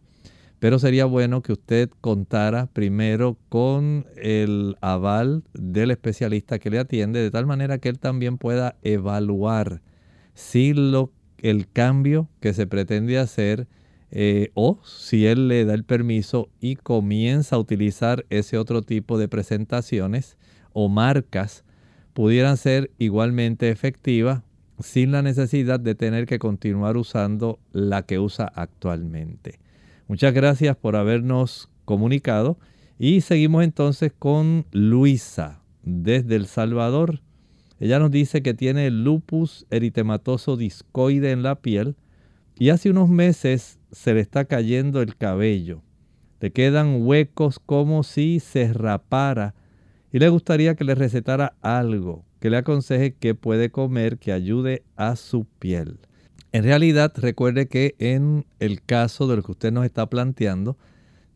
Pero 0.59 0.79
sería 0.79 1.05
bueno 1.05 1.41
que 1.41 1.53
usted 1.53 1.89
contara 2.01 2.65
primero 2.67 3.37
con 3.49 4.07
el 4.15 4.75
aval 4.81 5.43
del 5.53 5.91
especialista 5.91 6.57
que 6.57 6.71
le 6.71 6.79
atiende, 6.79 7.21
de 7.21 7.31
tal 7.31 7.45
manera 7.45 7.77
que 7.77 7.89
él 7.89 7.99
también 7.99 8.37
pueda 8.37 8.75
evaluar 8.81 9.81
si 10.33 10.73
lo, 10.73 11.11
el 11.39 11.67
cambio 11.67 12.29
que 12.39 12.53
se 12.53 12.65
pretende 12.67 13.19
hacer 13.19 13.67
eh, 14.09 14.51
o 14.53 14.79
si 14.83 15.25
él 15.25 15.47
le 15.47 15.65
da 15.65 15.73
el 15.73 15.83
permiso 15.83 16.49
y 16.59 16.75
comienza 16.75 17.55
a 17.55 17.59
utilizar 17.59 18.25
ese 18.29 18.57
otro 18.57 18.81
tipo 18.81 19.17
de 19.17 19.27
presentaciones 19.27 20.37
o 20.73 20.89
marcas, 20.89 21.65
pudieran 22.13 22.57
ser 22.57 22.89
igualmente 22.97 23.69
efectivas 23.69 24.41
sin 24.79 25.11
la 25.11 25.21
necesidad 25.21 25.79
de 25.79 25.95
tener 25.95 26.25
que 26.25 26.39
continuar 26.39 26.97
usando 26.97 27.59
la 27.73 28.03
que 28.03 28.19
usa 28.19 28.51
actualmente. 28.55 29.59
Muchas 30.07 30.33
gracias 30.33 30.77
por 30.77 30.95
habernos 30.95 31.69
comunicado 31.83 32.57
y 32.97 33.19
seguimos 33.19 33.65
entonces 33.65 34.13
con 34.17 34.65
Luisa 34.71 35.61
desde 35.83 36.37
El 36.37 36.45
Salvador. 36.45 37.21
Ella 37.77 37.99
nos 37.99 38.09
dice 38.09 38.41
que 38.41 38.53
tiene 38.53 38.89
lupus 38.89 39.67
eritematoso 39.69 40.55
discoide 40.55 41.31
en 41.31 41.43
la 41.43 41.55
piel 41.55 41.97
y 42.57 42.69
hace 42.69 42.89
unos 42.89 43.09
meses 43.09 43.79
se 43.91 44.13
le 44.13 44.21
está 44.21 44.45
cayendo 44.45 45.01
el 45.01 45.17
cabello. 45.17 45.83
Le 46.39 46.53
quedan 46.53 47.05
huecos 47.05 47.59
como 47.59 48.03
si 48.03 48.39
se 48.39 48.71
rapara 48.71 49.55
y 50.13 50.19
le 50.19 50.29
gustaría 50.29 50.75
que 50.75 50.85
le 50.85 50.95
recetara 50.95 51.57
algo, 51.61 52.23
que 52.39 52.49
le 52.49 52.55
aconseje 52.55 53.15
qué 53.15 53.35
puede 53.35 53.71
comer 53.71 54.19
que 54.19 54.31
ayude 54.31 54.83
a 54.95 55.17
su 55.17 55.43
piel. 55.59 55.99
En 56.57 56.63
realidad, 56.63 57.13
recuerde 57.17 57.67
que 57.67 57.93
en 57.99 58.47
el 58.59 58.81
caso 58.81 59.27
de 59.27 59.35
lo 59.35 59.43
que 59.43 59.51
usted 59.51 59.71
nos 59.71 59.85
está 59.85 60.09
planteando, 60.09 60.75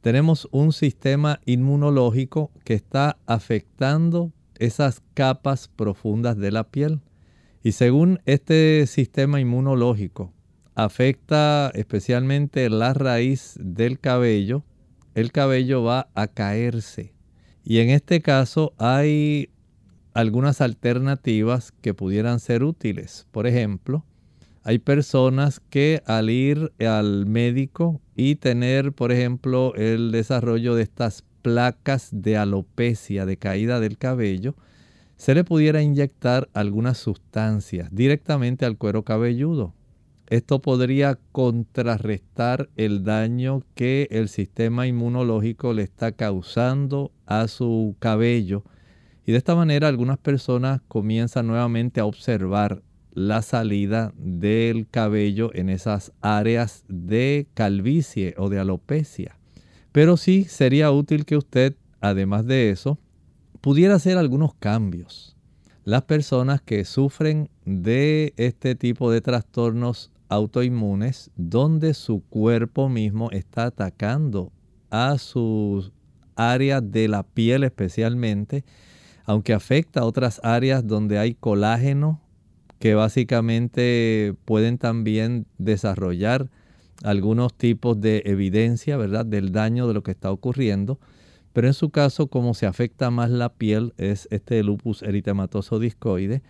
tenemos 0.01 0.47
un 0.49 0.74
sistema 0.74 1.39
inmunológico 1.45 2.49
que 2.63 2.74
está 2.74 3.19
afectando 3.28 4.34
esas 4.57 5.03
capas 5.13 5.67
profundas 5.67 6.38
de 6.38 6.49
la 6.49 6.72
piel. 6.72 7.01
Y 7.61 7.74
según 7.74 8.19
este 8.26 8.88
sistema 8.88 9.39
inmunológico, 9.39 10.34
afecta 10.74 11.69
especialmente 11.76 12.67
la 12.72 12.95
raíz 12.95 13.59
del 13.61 13.99
cabello, 13.99 14.63
el 15.13 15.32
cabello 15.32 15.84
va 15.84 16.09
a 16.15 16.30
caerse. 16.30 17.13
Y 17.63 17.78
en 17.78 17.91
este 17.91 18.24
caso 18.24 18.74
hay 18.80 19.51
algunas 20.15 20.61
alternativas 20.61 21.74
que 21.80 21.93
pudieran 21.93 22.39
ser 22.39 22.63
útiles. 22.63 23.28
Por 23.30 23.45
ejemplo, 23.45 24.03
hay 24.64 24.80
personas 24.80 25.59
que 25.59 26.03
al 26.05 26.30
ir 26.30 26.72
al 26.80 27.26
médico 27.26 27.99
y 28.16 28.36
tener, 28.36 28.93
por 28.93 29.12
ejemplo, 29.12 29.74
el 29.76 30.12
desarrollo 30.12 30.76
de 30.76 30.84
estas 30.84 31.24
placas 31.41 32.09
de 32.12 32.38
alopecia, 32.38 33.26
de 33.26 33.38
caída 33.38 33.80
del 33.80 33.97
cabello, 33.97 34.55
se 35.16 35.34
le 35.34 35.43
pudiera 35.43 35.82
inyectar 35.82 36.49
algunas 36.53 36.97
sustancias 36.97 37.89
directamente 37.91 38.66
al 38.66 38.78
cuero 38.78 39.03
cabelludo. 39.03 39.74
Esto 40.28 40.62
podría 40.62 41.20
contrarrestar 41.32 42.70
el 42.78 43.03
daño 43.03 43.64
que 43.76 44.07
el 44.12 44.30
sistema 44.30 44.88
inmunológico 44.88 45.74
le 45.74 45.82
está 45.82 46.14
causando 46.14 47.12
a 47.26 47.47
su 47.47 47.95
cabello. 47.99 48.64
Y 49.26 49.32
de 49.32 49.38
esta 49.39 49.55
manera 49.55 49.88
algunas 49.88 50.18
personas 50.18 50.82
comienzan 50.88 51.47
nuevamente 51.47 51.99
a 51.99 52.05
observar 52.05 52.82
la 53.14 53.41
salida 53.41 54.14
del 54.18 54.88
cabello 54.88 55.51
en 55.53 55.70
esas 55.70 56.12
áreas 56.22 56.84
de 56.88 57.47
calvicie 57.53 58.34
o 58.38 58.49
de 58.49 58.59
alopecia. 58.59 59.38
Pero 59.91 60.18
sí 60.18 60.45
sería 60.45 60.91
útil 60.91 61.26
que 61.26 61.38
usted, 61.38 61.76
además 61.99 62.45
de 62.45 62.70
eso, 62.70 62.97
pudiera 63.59 63.95
hacer 63.95 64.18
algunos 64.18 64.53
cambios. 64.55 65.36
Las 65.84 66.03
personas 66.03 66.62
que 66.62 66.86
sufren 66.86 67.49
de 67.66 68.34
este 68.38 68.76
tipo 68.76 69.12
de 69.12 69.22
trastornos 69.22 70.12
autoinmunes, 70.30 71.30
donde 71.36 71.93
su 71.93 72.22
cuerpo 72.30 72.88
mismo 72.88 73.32
está 73.32 73.66
atacando 73.66 74.51
a 74.89 75.18
sus 75.18 75.91
áreas 76.36 76.89
de 76.89 77.07
la 77.07 77.24
piel 77.24 77.64
especialmente, 77.64 78.64
aunque 79.26 79.53
afecta 79.53 80.01
a 80.01 80.05
otras 80.05 80.39
áreas 80.43 80.88
donde 80.88 81.20
hay 81.20 81.34
colágeno, 81.34 82.22
que 82.82 82.95
básicamente 82.95 84.34
pueden 84.43 84.79
también 84.79 85.45
desarrollar 85.59 86.49
algunos 87.03 87.53
tipos 87.53 88.01
de 88.01 88.23
evidencia, 88.25 88.97
¿verdad?, 88.97 89.23
del 89.23 89.51
daño 89.51 89.88
de 89.88 89.93
lo 89.93 90.01
que 90.01 90.09
está 90.09 90.32
ocurriendo. 90.32 90.99
Pero 91.53 91.67
en 91.67 91.75
su 91.75 91.91
caso, 91.91 92.25
como 92.25 92.55
se 92.55 92.65
afecta 92.65 93.11
más 93.11 93.29
la 93.29 93.49
piel, 93.53 93.93
es 93.97 94.27
este 94.32 94.63
lupus 94.63 95.03
eritematoso 95.03 95.77
discoide, 95.77 96.41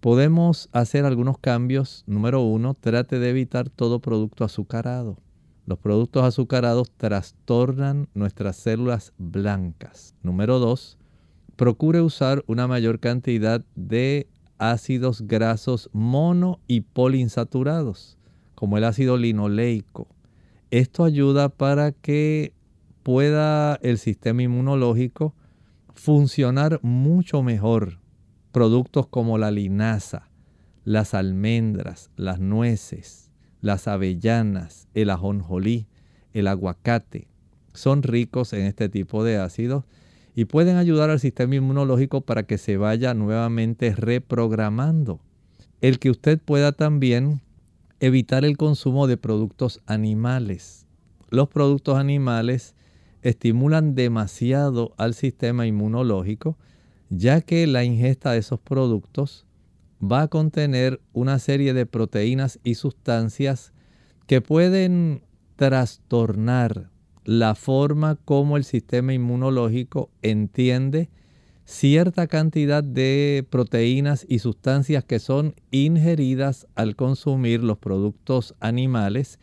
podemos 0.00 0.70
hacer 0.72 1.04
algunos 1.04 1.36
cambios. 1.36 2.02
Número 2.06 2.40
uno, 2.40 2.72
trate 2.72 3.18
de 3.18 3.28
evitar 3.28 3.68
todo 3.68 4.00
producto 4.00 4.44
azucarado. 4.44 5.18
Los 5.66 5.78
productos 5.78 6.24
azucarados 6.24 6.90
trastornan 6.96 8.08
nuestras 8.14 8.56
células 8.56 9.12
blancas. 9.18 10.14
Número 10.22 10.60
dos, 10.60 10.96
procure 11.56 12.00
usar 12.00 12.42
una 12.46 12.66
mayor 12.66 13.00
cantidad 13.00 13.62
de 13.74 14.28
ácidos 14.58 15.22
grasos 15.22 15.88
mono 15.92 16.60
y 16.66 16.82
poliinsaturados 16.82 18.18
como 18.54 18.76
el 18.76 18.84
ácido 18.84 19.16
linoleico. 19.16 20.08
Esto 20.70 21.04
ayuda 21.04 21.48
para 21.48 21.92
que 21.92 22.52
pueda 23.04 23.76
el 23.76 23.98
sistema 23.98 24.42
inmunológico 24.42 25.34
funcionar 25.94 26.80
mucho 26.82 27.42
mejor. 27.42 28.00
Productos 28.52 29.06
como 29.06 29.38
la 29.38 29.50
linaza, 29.50 30.28
las 30.84 31.14
almendras, 31.14 32.10
las 32.16 32.40
nueces, 32.40 33.30
las 33.60 33.86
avellanas, 33.86 34.88
el 34.94 35.10
ajonjolí, 35.10 35.86
el 36.32 36.48
aguacate, 36.48 37.28
son 37.74 38.02
ricos 38.02 38.52
en 38.52 38.66
este 38.66 38.88
tipo 38.88 39.22
de 39.22 39.38
ácidos 39.38 39.84
y 40.38 40.44
pueden 40.44 40.76
ayudar 40.76 41.10
al 41.10 41.18
sistema 41.18 41.56
inmunológico 41.56 42.20
para 42.20 42.44
que 42.44 42.58
se 42.58 42.76
vaya 42.76 43.12
nuevamente 43.12 43.92
reprogramando. 43.92 45.18
El 45.80 45.98
que 45.98 46.10
usted 46.10 46.38
pueda 46.38 46.70
también 46.70 47.40
evitar 47.98 48.44
el 48.44 48.56
consumo 48.56 49.08
de 49.08 49.16
productos 49.16 49.80
animales. 49.86 50.86
Los 51.28 51.48
productos 51.48 51.98
animales 51.98 52.76
estimulan 53.22 53.96
demasiado 53.96 54.94
al 54.96 55.14
sistema 55.14 55.66
inmunológico, 55.66 56.56
ya 57.10 57.40
que 57.40 57.66
la 57.66 57.82
ingesta 57.82 58.30
de 58.30 58.38
esos 58.38 58.60
productos 58.60 59.44
va 60.00 60.22
a 60.22 60.28
contener 60.28 61.00
una 61.12 61.40
serie 61.40 61.74
de 61.74 61.84
proteínas 61.84 62.60
y 62.62 62.76
sustancias 62.76 63.72
que 64.28 64.40
pueden 64.40 65.24
trastornar 65.56 66.90
la 67.28 67.54
forma 67.54 68.16
como 68.24 68.56
el 68.56 68.64
sistema 68.64 69.12
inmunológico 69.12 70.08
entiende 70.22 71.10
cierta 71.66 72.26
cantidad 72.26 72.82
de 72.82 73.46
proteínas 73.50 74.24
y 74.26 74.38
sustancias 74.38 75.04
que 75.04 75.18
son 75.18 75.54
ingeridas 75.70 76.66
al 76.74 76.96
consumir 76.96 77.62
los 77.62 77.76
productos 77.76 78.54
animales 78.60 79.38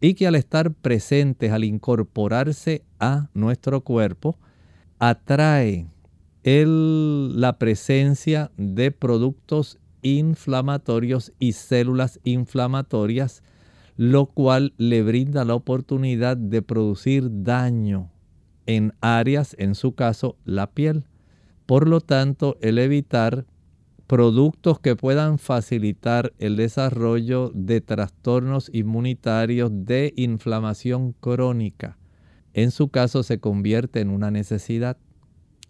y 0.00 0.14
que 0.14 0.26
al 0.26 0.34
estar 0.34 0.72
presentes, 0.72 1.52
al 1.52 1.62
incorporarse 1.62 2.82
a 2.98 3.28
nuestro 3.32 3.82
cuerpo, 3.82 4.36
atrae 4.98 5.86
la 6.42 7.58
presencia 7.60 8.50
de 8.56 8.90
productos 8.90 9.78
inflamatorios 10.02 11.32
y 11.38 11.52
células 11.52 12.18
inflamatorias, 12.24 13.44
lo 14.00 14.24
cual 14.24 14.72
le 14.78 15.02
brinda 15.02 15.44
la 15.44 15.54
oportunidad 15.54 16.34
de 16.34 16.62
producir 16.62 17.42
daño 17.42 18.10
en 18.64 18.94
áreas, 19.02 19.54
en 19.58 19.74
su 19.74 19.94
caso, 19.94 20.38
la 20.46 20.70
piel. 20.70 21.04
Por 21.66 21.86
lo 21.86 22.00
tanto, 22.00 22.56
el 22.62 22.78
evitar 22.78 23.44
productos 24.06 24.80
que 24.80 24.96
puedan 24.96 25.38
facilitar 25.38 26.32
el 26.38 26.56
desarrollo 26.56 27.52
de 27.54 27.82
trastornos 27.82 28.70
inmunitarios 28.72 29.70
de 29.70 30.14
inflamación 30.16 31.12
crónica, 31.12 31.98
en 32.54 32.70
su 32.70 32.88
caso 32.88 33.22
se 33.22 33.38
convierte 33.38 34.00
en 34.00 34.08
una 34.08 34.30
necesidad. 34.30 34.96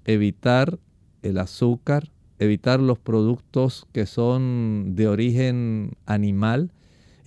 Evitar 0.05 0.79
el 1.23 1.39
azúcar, 1.39 2.13
evitar 2.39 2.79
los 2.79 3.01
productos 3.01 3.89
que 3.91 4.07
son 4.07 4.95
de 4.95 5.09
origen 5.09 5.97
animal, 6.07 6.71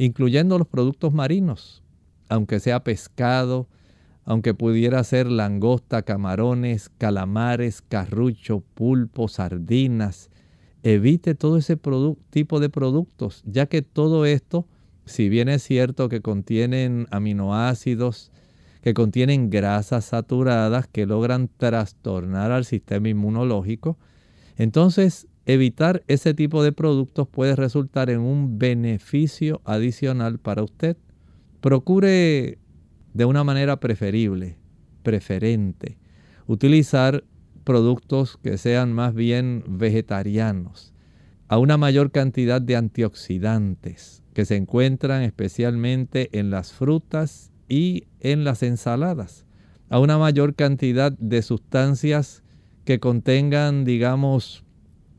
incluyendo 0.06 0.58
los 0.58 0.68
productos 0.68 1.14
marinos, 1.14 1.82
aunque 2.28 2.60
sea 2.60 2.84
pescado, 2.84 3.68
aunque 4.26 4.54
pudiera 4.54 5.04
ser 5.04 5.28
langosta, 5.28 6.01
camarones, 6.01 6.89
calamares, 6.97 7.82
carrucho, 7.82 8.64
pulpo, 8.74 9.28
sardinas. 9.28 10.30
Evite 10.82 11.36
todo 11.36 11.58
ese 11.58 11.78
tipo 12.30 12.60
de 12.60 12.70
productos, 12.70 13.41
ya 13.45 13.68
que 13.68 13.82
todo 13.82 14.26
esto, 14.26 14.68
si 15.06 15.30
bien 15.30 15.47
es 15.47 15.64
cierto 15.64 16.10
que 16.10 16.22
contienen 16.22 17.08
aminoácidos, 17.10 18.32
que 18.82 18.93
contienen 18.93 19.49
grasas 19.49 20.06
saturadas 20.06 20.88
que 20.88 21.06
logran 21.06 21.49
trastornar 21.56 22.51
al 22.51 22.66
sistema 22.66 23.08
inmunológico, 23.08 23.97
entonces 24.58 25.28
evitar 25.46 26.04
ese 26.08 26.34
tipo 26.34 26.64
de 26.64 26.72
productos 26.72 27.28
puede 27.28 27.56
resultar 27.56 28.10
en 28.10 28.20
un 28.20 28.58
beneficio 28.58 29.62
adicional 29.66 30.39
para 30.39 30.64
usted. 30.64 30.98
Procure 31.62 32.58
de 33.14 33.26
una 33.26 33.44
manera 33.44 33.80
preferible, 33.80 34.58
preferente. 35.04 35.98
Utilizar 36.48 37.24
productos 37.64 38.38
que 38.38 38.58
sean 38.58 38.94
más 38.94 39.14
bien 39.14 39.64
vegetarianos, 39.68 40.94
a 41.48 41.58
una 41.58 41.78
mayor 41.78 42.12
cantidad 42.12 42.62
de 42.62 42.76
antioxidantes 42.76 44.24
que 44.34 44.46
se 44.46 44.56
encuentran 44.56 45.22
especialmente 45.22 46.30
en 46.38 46.50
las 46.50 46.74
frutas 46.74 47.52
y 47.70 48.06
en 48.20 48.44
las 48.44 48.64
ensaladas, 48.64 49.46
a 49.89 50.00
una 50.00 50.18
mayor 50.18 50.56
cantidad 50.56 51.12
de 51.12 51.41
sustancias 51.41 52.44
que 52.84 53.00
contengan, 53.00 53.86
digamos, 53.86 54.62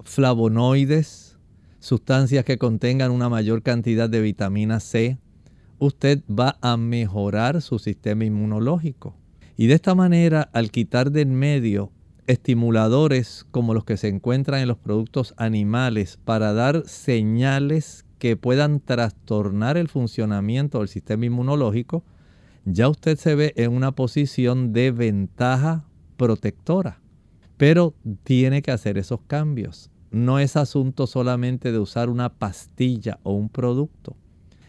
flavonoides, 0.05 1.37
sustancias 1.81 2.45
que 2.45 2.59
contengan 2.59 3.11
una 3.11 3.29
mayor 3.29 3.63
cantidad 3.63 4.09
de 4.09 4.21
vitamina 4.21 4.81
C, 4.81 5.19
usted 5.79 6.23
va 6.31 6.57
a 6.61 6.77
mejorar 6.77 7.61
su 7.63 7.79
sistema 7.79 8.25
inmunológico. 8.25 9.17
Y 9.57 9.67
de 9.67 9.75
esta 9.75 9.95
manera, 9.95 10.49
al 10.53 10.71
quitar 10.71 11.11
de 11.11 11.23
en 11.23 11.35
medio 11.35 11.93
estimuladores 12.27 13.47
como 13.51 13.75
los 13.75 13.85
que 13.85 13.97
se 13.97 14.09
encuentran 14.09 14.61
en 14.61 14.69
los 14.69 14.79
productos 14.79 15.35
animales 15.37 16.19
para 16.25 16.53
dar 16.53 16.85
señales 16.87 18.05
que 18.19 18.37
puedan 18.37 18.81
trastornar 18.81 19.77
el 19.77 19.89
funcionamiento 19.89 20.79
del 20.79 20.89
sistema 20.89 21.27
inmunológico, 21.27 22.03
ya 22.65 22.89
usted 22.89 23.19
se 23.19 23.35
ve 23.35 23.53
en 23.57 23.73
una 23.73 23.93
posición 23.93 24.73
de 24.73 24.91
ventaja 24.91 25.85
protectora. 26.17 27.01
Pero 27.57 27.95
tiene 28.25 28.63
que 28.63 28.71
hacer 28.71 28.99
esos 28.99 29.21
cambios. 29.27 29.91
No 30.15 30.39
es 30.39 30.55
asunto 30.55 31.09
solamente 31.09 31.73
de 31.73 31.81
usar 31.81 32.09
una 32.09 32.35
pastilla 32.35 33.19
o 33.25 33.33
un 33.33 33.49
producto. 33.49 34.17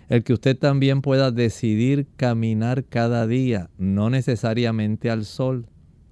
El 0.10 0.24
que 0.24 0.34
usted 0.34 0.58
también 0.58 1.04
pueda 1.04 1.30
decidir 1.30 2.08
caminar 2.18 2.84
cada 2.86 3.28
día, 3.28 3.70
no 3.78 4.10
necesariamente 4.10 5.12
al 5.12 5.24
sol. 5.24 5.68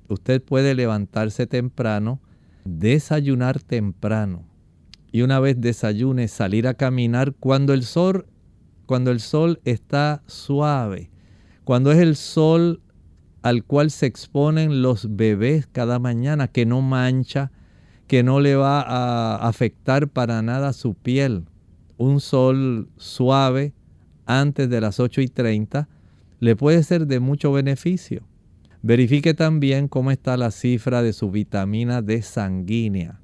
Usted 0.08 0.40
puede 0.40 0.76
levantarse 0.76 1.48
temprano, 1.48 2.22
desayunar 2.64 3.60
temprano. 3.60 4.44
Y 5.12 5.24
una 5.24 5.40
vez 5.40 5.60
desayune 5.60 6.28
salir 6.28 6.68
a 6.68 6.76
caminar 6.76 7.34
cuando 7.34 7.74
el 7.74 7.86
sol 7.86 8.28
cuando 8.86 9.10
el 9.10 9.20
sol 9.20 9.62
está 9.66 10.22
suave, 10.28 11.10
cuando 11.64 11.92
es 11.92 11.98
el 11.98 12.16
sol 12.16 12.82
al 13.42 13.64
cual 13.64 13.90
se 13.90 14.06
exponen 14.06 14.84
los 14.84 15.16
bebés 15.16 15.66
cada 15.66 15.98
mañana 15.98 16.50
que 16.50 16.68
no 16.68 16.84
mancha, 16.84 17.52
que 18.14 18.22
no 18.22 18.39
le 18.39 18.55
va 18.55 18.80
a 18.80 19.47
afectar 19.47 20.07
para 20.07 20.43
nada 20.43 20.72
su 20.74 20.93
piel. 20.93 21.45
Un 21.97 22.20
sol 22.20 22.88
suave, 22.95 23.74
antes 24.28 24.70
de 24.70 24.80
las 24.82 24.99
8 24.99 25.22
y 25.22 25.30
30 25.30 25.89
le 26.39 26.55
puede 26.55 26.84
ser 26.84 27.07
de 27.07 27.20
mucho 27.20 27.51
beneficio. 27.51 28.22
Verifique 28.84 29.34
también 29.34 29.88
cómo 29.88 30.11
está 30.11 30.38
la 30.38 30.51
cifra 30.51 31.01
de 31.01 31.11
su 31.11 31.32
vitamina 31.32 32.03
D 32.03 32.22
sanguínea. 32.22 33.20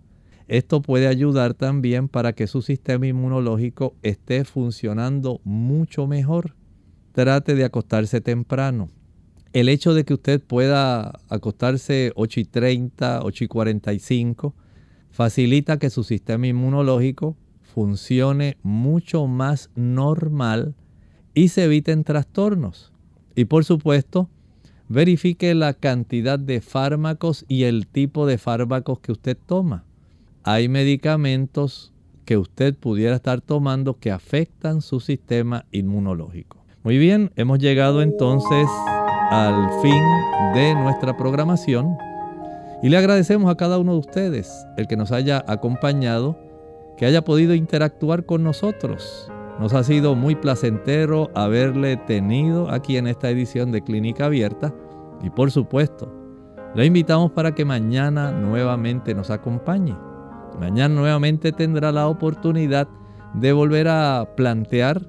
Esto 0.47 0.81
puede 0.81 1.05
ayudar 1.05 1.53
también 1.53 2.07
para 2.07 2.33
que 2.33 2.47
su 2.47 2.63
sistema 2.63 3.05
inmunológico 3.05 3.95
esté 4.01 4.43
funcionando 4.43 5.39
mucho 5.43 6.07
mejor. 6.07 6.55
Trate 7.11 7.53
de 7.53 7.63
acostarse 7.63 8.21
temprano. 8.21 8.89
el 9.53 9.69
hecho 9.69 9.93
de 9.93 10.03
que 10.03 10.15
usted 10.15 10.41
pueda 10.41 11.19
acostarse 11.29 12.11
8 12.15 12.39
y 12.39 12.45
30, 12.45 13.19
8 13.21 13.43
y 13.43 13.47
45, 13.47 14.55
facilita 15.11 15.79
que 15.79 15.89
su 15.89 16.03
sistema 16.03 16.47
inmunológico 16.47 17.35
funcione 17.61 18.57
mucho 18.63 19.27
más 19.27 19.69
normal 19.75 20.75
y 21.33 21.49
se 21.49 21.65
eviten 21.65 22.03
trastornos. 22.03 22.91
Y 23.35 23.45
por 23.45 23.63
supuesto, 23.63 24.29
verifique 24.87 25.53
la 25.55 25.73
cantidad 25.73 26.39
de 26.39 26.61
fármacos 26.61 27.45
y 27.47 27.63
el 27.63 27.87
tipo 27.87 28.25
de 28.25 28.37
fármacos 28.37 28.99
que 28.99 29.11
usted 29.11 29.37
toma. 29.45 29.85
Hay 30.43 30.67
medicamentos 30.67 31.93
que 32.25 32.37
usted 32.37 32.75
pudiera 32.75 33.15
estar 33.15 33.41
tomando 33.41 33.97
que 33.97 34.11
afectan 34.11 34.81
su 34.81 34.99
sistema 34.99 35.65
inmunológico. 35.71 36.57
Muy 36.83 36.97
bien, 36.97 37.31
hemos 37.35 37.59
llegado 37.59 38.01
entonces 38.01 38.67
al 39.31 39.69
fin 39.81 40.03
de 40.53 40.73
nuestra 40.75 41.15
programación 41.17 41.97
y 42.81 42.89
le 42.89 42.97
agradecemos 42.97 43.51
a 43.51 43.55
cada 43.55 43.77
uno 43.77 43.93
de 43.93 43.99
ustedes 43.99 44.65
el 44.77 44.87
que 44.87 44.95
nos 44.95 45.11
haya 45.11 45.43
acompañado, 45.47 46.37
que 46.97 47.05
haya 47.05 47.23
podido 47.23 47.53
interactuar 47.53 48.25
con 48.25 48.43
nosotros. 48.43 49.29
Nos 49.59 49.73
ha 49.73 49.83
sido 49.83 50.15
muy 50.15 50.35
placentero 50.35 51.29
haberle 51.35 51.97
tenido 51.97 52.69
aquí 52.69 52.97
en 52.97 53.07
esta 53.07 53.29
edición 53.29 53.71
de 53.71 53.81
Clínica 53.81 54.25
Abierta 54.25 54.73
y 55.21 55.29
por 55.29 55.51
supuesto, 55.51 56.13
le 56.75 56.85
invitamos 56.85 57.31
para 57.31 57.53
que 57.53 57.65
mañana 57.65 58.31
nuevamente 58.31 59.13
nos 59.13 59.29
acompañe. 59.29 59.97
Mañana 60.59 60.95
nuevamente 60.95 61.51
tendrá 61.51 61.91
la 61.91 62.07
oportunidad 62.07 62.87
de 63.33 63.51
volver 63.51 63.87
a 63.89 64.29
plantear 64.37 65.01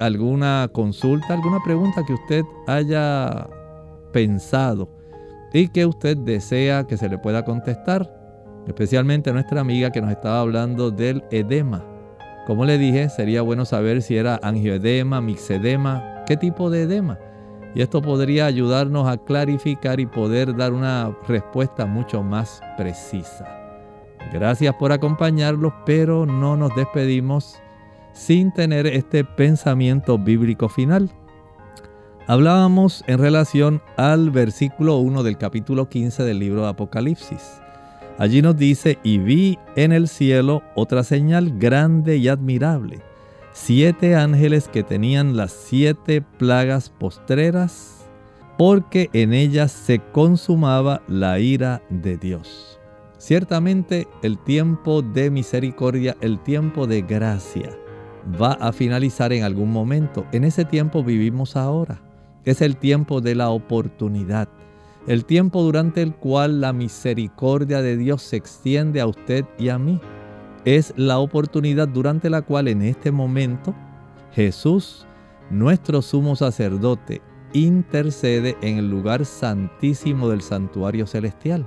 alguna 0.00 0.68
consulta, 0.72 1.34
alguna 1.34 1.58
pregunta 1.64 2.02
que 2.06 2.14
usted 2.14 2.44
haya 2.66 3.48
pensado 4.12 4.97
y 5.52 5.68
que 5.68 5.86
usted 5.86 6.16
desea 6.16 6.84
que 6.84 6.96
se 6.96 7.08
le 7.08 7.18
pueda 7.18 7.44
contestar, 7.44 8.10
especialmente 8.66 9.30
a 9.30 9.32
nuestra 9.32 9.60
amiga 9.60 9.90
que 9.90 10.00
nos 10.00 10.10
estaba 10.10 10.40
hablando 10.40 10.90
del 10.90 11.24
edema. 11.30 11.84
Como 12.46 12.64
le 12.64 12.78
dije, 12.78 13.08
sería 13.08 13.42
bueno 13.42 13.64
saber 13.64 14.02
si 14.02 14.16
era 14.16 14.40
angioedema, 14.42 15.20
mixedema, 15.20 16.24
qué 16.26 16.36
tipo 16.36 16.70
de 16.70 16.82
edema. 16.82 17.18
Y 17.74 17.82
esto 17.82 18.00
podría 18.00 18.46
ayudarnos 18.46 19.06
a 19.06 19.18
clarificar 19.18 20.00
y 20.00 20.06
poder 20.06 20.56
dar 20.56 20.72
una 20.72 21.14
respuesta 21.26 21.86
mucho 21.86 22.22
más 22.22 22.62
precisa. 22.76 23.46
Gracias 24.32 24.74
por 24.74 24.92
acompañarlos, 24.92 25.72
pero 25.86 26.26
no 26.26 26.56
nos 26.56 26.74
despedimos 26.74 27.60
sin 28.12 28.52
tener 28.52 28.86
este 28.86 29.24
pensamiento 29.24 30.18
bíblico 30.18 30.68
final. 30.68 31.10
Hablábamos 32.30 33.04
en 33.06 33.20
relación 33.20 33.80
al 33.96 34.30
versículo 34.30 34.98
1 34.98 35.22
del 35.22 35.38
capítulo 35.38 35.88
15 35.88 36.24
del 36.24 36.40
libro 36.40 36.60
de 36.60 36.68
Apocalipsis. 36.68 37.62
Allí 38.18 38.42
nos 38.42 38.54
dice, 38.54 38.98
y 39.02 39.16
vi 39.16 39.58
en 39.76 39.92
el 39.92 40.08
cielo 40.08 40.62
otra 40.74 41.04
señal 41.04 41.58
grande 41.58 42.18
y 42.18 42.28
admirable, 42.28 43.00
siete 43.54 44.14
ángeles 44.14 44.68
que 44.68 44.82
tenían 44.82 45.38
las 45.38 45.52
siete 45.52 46.20
plagas 46.20 46.90
postreras, 46.90 48.04
porque 48.58 49.08
en 49.14 49.32
ellas 49.32 49.72
se 49.72 49.98
consumaba 50.12 51.00
la 51.08 51.40
ira 51.40 51.80
de 51.88 52.18
Dios. 52.18 52.78
Ciertamente 53.16 54.06
el 54.22 54.36
tiempo 54.36 55.00
de 55.00 55.30
misericordia, 55.30 56.14
el 56.20 56.40
tiempo 56.40 56.86
de 56.86 57.00
gracia, 57.00 57.70
va 58.38 58.52
a 58.52 58.70
finalizar 58.72 59.32
en 59.32 59.44
algún 59.44 59.72
momento. 59.72 60.26
En 60.32 60.44
ese 60.44 60.66
tiempo 60.66 61.02
vivimos 61.02 61.56
ahora. 61.56 62.02
Es 62.48 62.62
el 62.62 62.76
tiempo 62.76 63.20
de 63.20 63.34
la 63.34 63.50
oportunidad 63.50 64.48
el 65.08 65.24
tiempo 65.24 65.62
durante 65.62 66.02
el 66.02 66.14
cual 66.14 66.60
la 66.60 66.74
misericordia 66.74 67.80
de 67.80 67.96
Dios 67.96 68.20
se 68.20 68.36
extiende 68.36 69.00
a 69.00 69.06
usted 69.06 69.46
y 69.58 69.70
a 69.70 69.78
mí. 69.78 69.98
Es 70.66 70.92
la 70.96 71.18
oportunidad 71.18 71.88
durante 71.88 72.28
la 72.28 72.42
cual 72.42 72.68
en 72.68 72.82
este 72.82 73.10
momento 73.10 73.74
Jesús, 74.32 75.06
nuestro 75.48 76.02
sumo 76.02 76.36
sacerdote, 76.36 77.22
intercede 77.54 78.58
en 78.60 78.76
el 78.76 78.90
lugar 78.90 79.24
santísimo 79.24 80.28
del 80.28 80.42
santuario 80.42 81.06
celestial. 81.06 81.64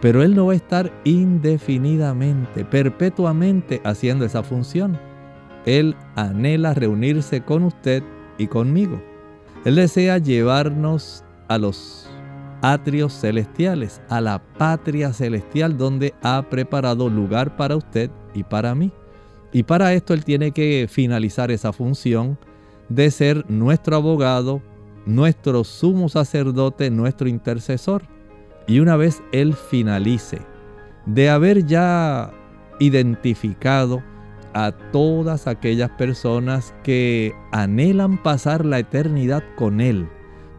Pero 0.00 0.22
Él 0.22 0.34
no 0.34 0.46
va 0.46 0.54
a 0.54 0.56
estar 0.56 0.90
indefinidamente, 1.04 2.64
perpetuamente 2.64 3.82
haciendo 3.84 4.24
esa 4.24 4.42
función. 4.42 4.98
Él 5.66 5.94
anhela 6.16 6.72
reunirse 6.72 7.42
con 7.42 7.64
usted 7.64 8.02
y 8.38 8.46
conmigo. 8.46 9.09
Él 9.64 9.74
desea 9.74 10.16
llevarnos 10.18 11.22
a 11.48 11.58
los 11.58 12.08
atrios 12.62 13.12
celestiales, 13.12 14.00
a 14.08 14.20
la 14.20 14.42
patria 14.56 15.12
celestial 15.12 15.76
donde 15.76 16.14
ha 16.22 16.42
preparado 16.48 17.10
lugar 17.10 17.56
para 17.56 17.76
usted 17.76 18.10
y 18.34 18.42
para 18.42 18.74
mí. 18.74 18.90
Y 19.52 19.64
para 19.64 19.92
esto 19.92 20.14
Él 20.14 20.24
tiene 20.24 20.52
que 20.52 20.86
finalizar 20.88 21.50
esa 21.50 21.72
función 21.72 22.38
de 22.88 23.10
ser 23.10 23.44
nuestro 23.50 23.96
abogado, 23.96 24.62
nuestro 25.04 25.64
sumo 25.64 26.08
sacerdote, 26.08 26.90
nuestro 26.90 27.28
intercesor. 27.28 28.02
Y 28.66 28.80
una 28.80 28.96
vez 28.96 29.22
Él 29.32 29.54
finalice 29.54 30.38
de 31.04 31.28
haber 31.28 31.66
ya 31.66 32.30
identificado 32.78 34.02
a 34.54 34.72
todas 34.92 35.46
aquellas 35.46 35.90
personas 35.90 36.74
que 36.82 37.34
anhelan 37.52 38.22
pasar 38.22 38.64
la 38.64 38.78
eternidad 38.78 39.42
con 39.56 39.80
Él, 39.80 40.08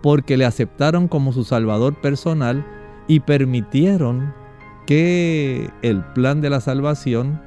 porque 0.02 0.38
le 0.38 0.46
aceptaron 0.46 1.08
como 1.08 1.34
su 1.34 1.44
Salvador 1.44 2.00
personal 2.02 2.66
y 3.08 3.20
permitieron 3.22 4.34
que 4.86 5.70
el 5.82 6.04
plan 6.14 6.42
de 6.42 6.50
la 6.50 6.62
salvación 6.62 7.42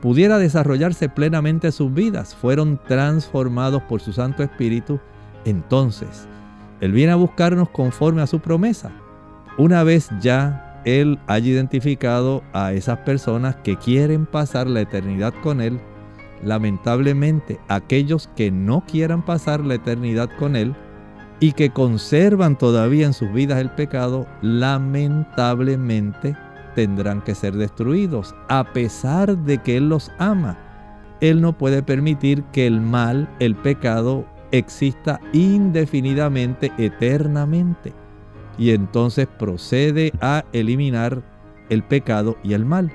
pudiera 0.00 0.38
desarrollarse 0.38 1.08
plenamente 1.08 1.68
en 1.68 1.72
sus 1.72 1.92
vidas, 1.92 2.34
fueron 2.34 2.80
transformados 2.86 3.82
por 3.82 4.00
su 4.00 4.12
Santo 4.12 4.42
Espíritu, 4.42 4.98
entonces 5.44 6.26
Él 6.80 6.92
viene 6.92 7.12
a 7.12 7.16
buscarnos 7.16 7.68
conforme 7.68 8.22
a 8.22 8.26
su 8.26 8.40
promesa. 8.40 8.90
Una 9.58 9.82
vez 9.82 10.08
ya 10.20 10.69
Él 10.84 11.18
haya 11.26 11.50
identificado 11.50 12.42
a 12.52 12.72
esas 12.72 12.98
personas 13.00 13.56
que 13.56 13.76
quieren 13.76 14.26
pasar 14.26 14.66
la 14.66 14.80
eternidad 14.80 15.34
con 15.42 15.60
Él, 15.60 15.80
lamentablemente 16.42 17.60
aquellos 17.68 18.28
que 18.36 18.50
no 18.50 18.84
quieran 18.86 19.24
pasar 19.24 19.60
la 19.60 19.74
eternidad 19.74 20.30
con 20.38 20.56
Él, 20.56 20.74
y 21.40 21.52
que 21.52 21.70
conservan 21.70 22.56
todavía 22.58 23.06
en 23.06 23.14
sus 23.14 23.32
vidas 23.32 23.58
el 23.58 23.70
pecado, 23.70 24.26
lamentablemente 24.42 26.36
tendrán 26.74 27.22
que 27.22 27.34
ser 27.34 27.54
destruidos, 27.54 28.34
a 28.48 28.72
pesar 28.72 29.36
de 29.38 29.58
que 29.58 29.78
Él 29.78 29.88
los 29.88 30.10
ama. 30.18 30.58
Él 31.20 31.40
no 31.40 31.56
puede 31.56 31.82
permitir 31.82 32.44
que 32.44 32.66
el 32.66 32.80
mal, 32.80 33.28
el 33.40 33.56
pecado, 33.56 34.26
exista 34.52 35.20
indefinidamente, 35.32 36.72
eternamente. 36.78 37.92
Y 38.58 38.70
entonces 38.70 39.26
procede 39.26 40.12
a 40.20 40.44
eliminar 40.52 41.22
el 41.68 41.82
pecado 41.82 42.36
y 42.42 42.52
el 42.52 42.64
mal. 42.64 42.92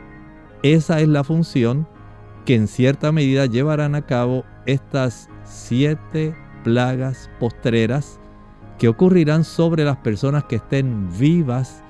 Esa 0.63 0.99
es 0.99 1.07
la 1.07 1.23
función 1.23 1.87
que 2.45 2.55
en 2.55 2.67
cierta 2.67 3.11
medida 3.11 3.45
llevarán 3.45 3.95
a 3.95 4.03
cabo 4.03 4.43
estas 4.65 5.29
siete 5.43 6.35
plagas 6.63 7.29
postreras 7.39 8.19
que 8.77 8.87
ocurrirán 8.87 9.43
sobre 9.43 9.83
las 9.83 9.97
personas 9.97 10.43
que 10.45 10.57
estén 10.57 11.09
vivas 11.17 11.83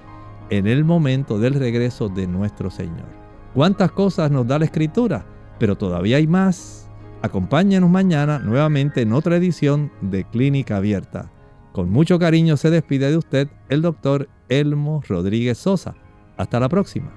en 0.50 0.68
el 0.68 0.86
momento 0.86 1.40
del 1.40 1.56
regreso 1.56 2.10
de 2.10 2.28
nuestro 2.28 2.70
Señor. 2.70 3.08
¿Cuántas 3.54 3.92
cosas 3.92 4.30
nos 4.32 4.48
da 4.48 4.60
la 4.60 4.66
Escritura? 4.66 5.26
Pero 5.58 5.78
todavía 5.78 6.18
hay 6.18 6.28
más. 6.28 6.90
Acompáñenos 7.22 7.90
mañana 7.90 8.40
nuevamente 8.40 9.02
en 9.02 9.14
otra 9.14 9.38
edición 9.38 9.92
de 10.02 10.26
Clínica 10.26 10.78
Abierta. 10.78 11.32
Con 11.76 11.90
mucho 11.90 12.18
cariño 12.20 12.56
se 12.56 12.70
despide 12.70 13.12
de 13.12 13.18
usted 13.18 13.50
el 13.68 13.82
doctor 13.82 14.30
Elmo 14.48 15.04
Rodríguez 15.06 15.58
Sosa. 15.58 15.94
Hasta 16.38 16.58
la 16.58 16.70
próxima. 16.70 17.12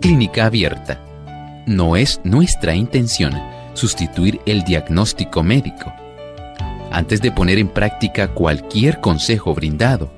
Clínica 0.00 0.46
Abierta. 0.46 1.00
No 1.68 1.94
es 1.94 2.20
nuestra 2.24 2.74
intención 2.74 3.34
sustituir 3.74 4.40
el 4.46 4.64
diagnóstico 4.64 5.44
médico. 5.44 5.92
Antes 6.90 7.22
de 7.22 7.30
poner 7.30 7.60
en 7.60 7.68
práctica 7.68 8.34
cualquier 8.34 9.00
consejo 9.00 9.54
brindado 9.54 10.17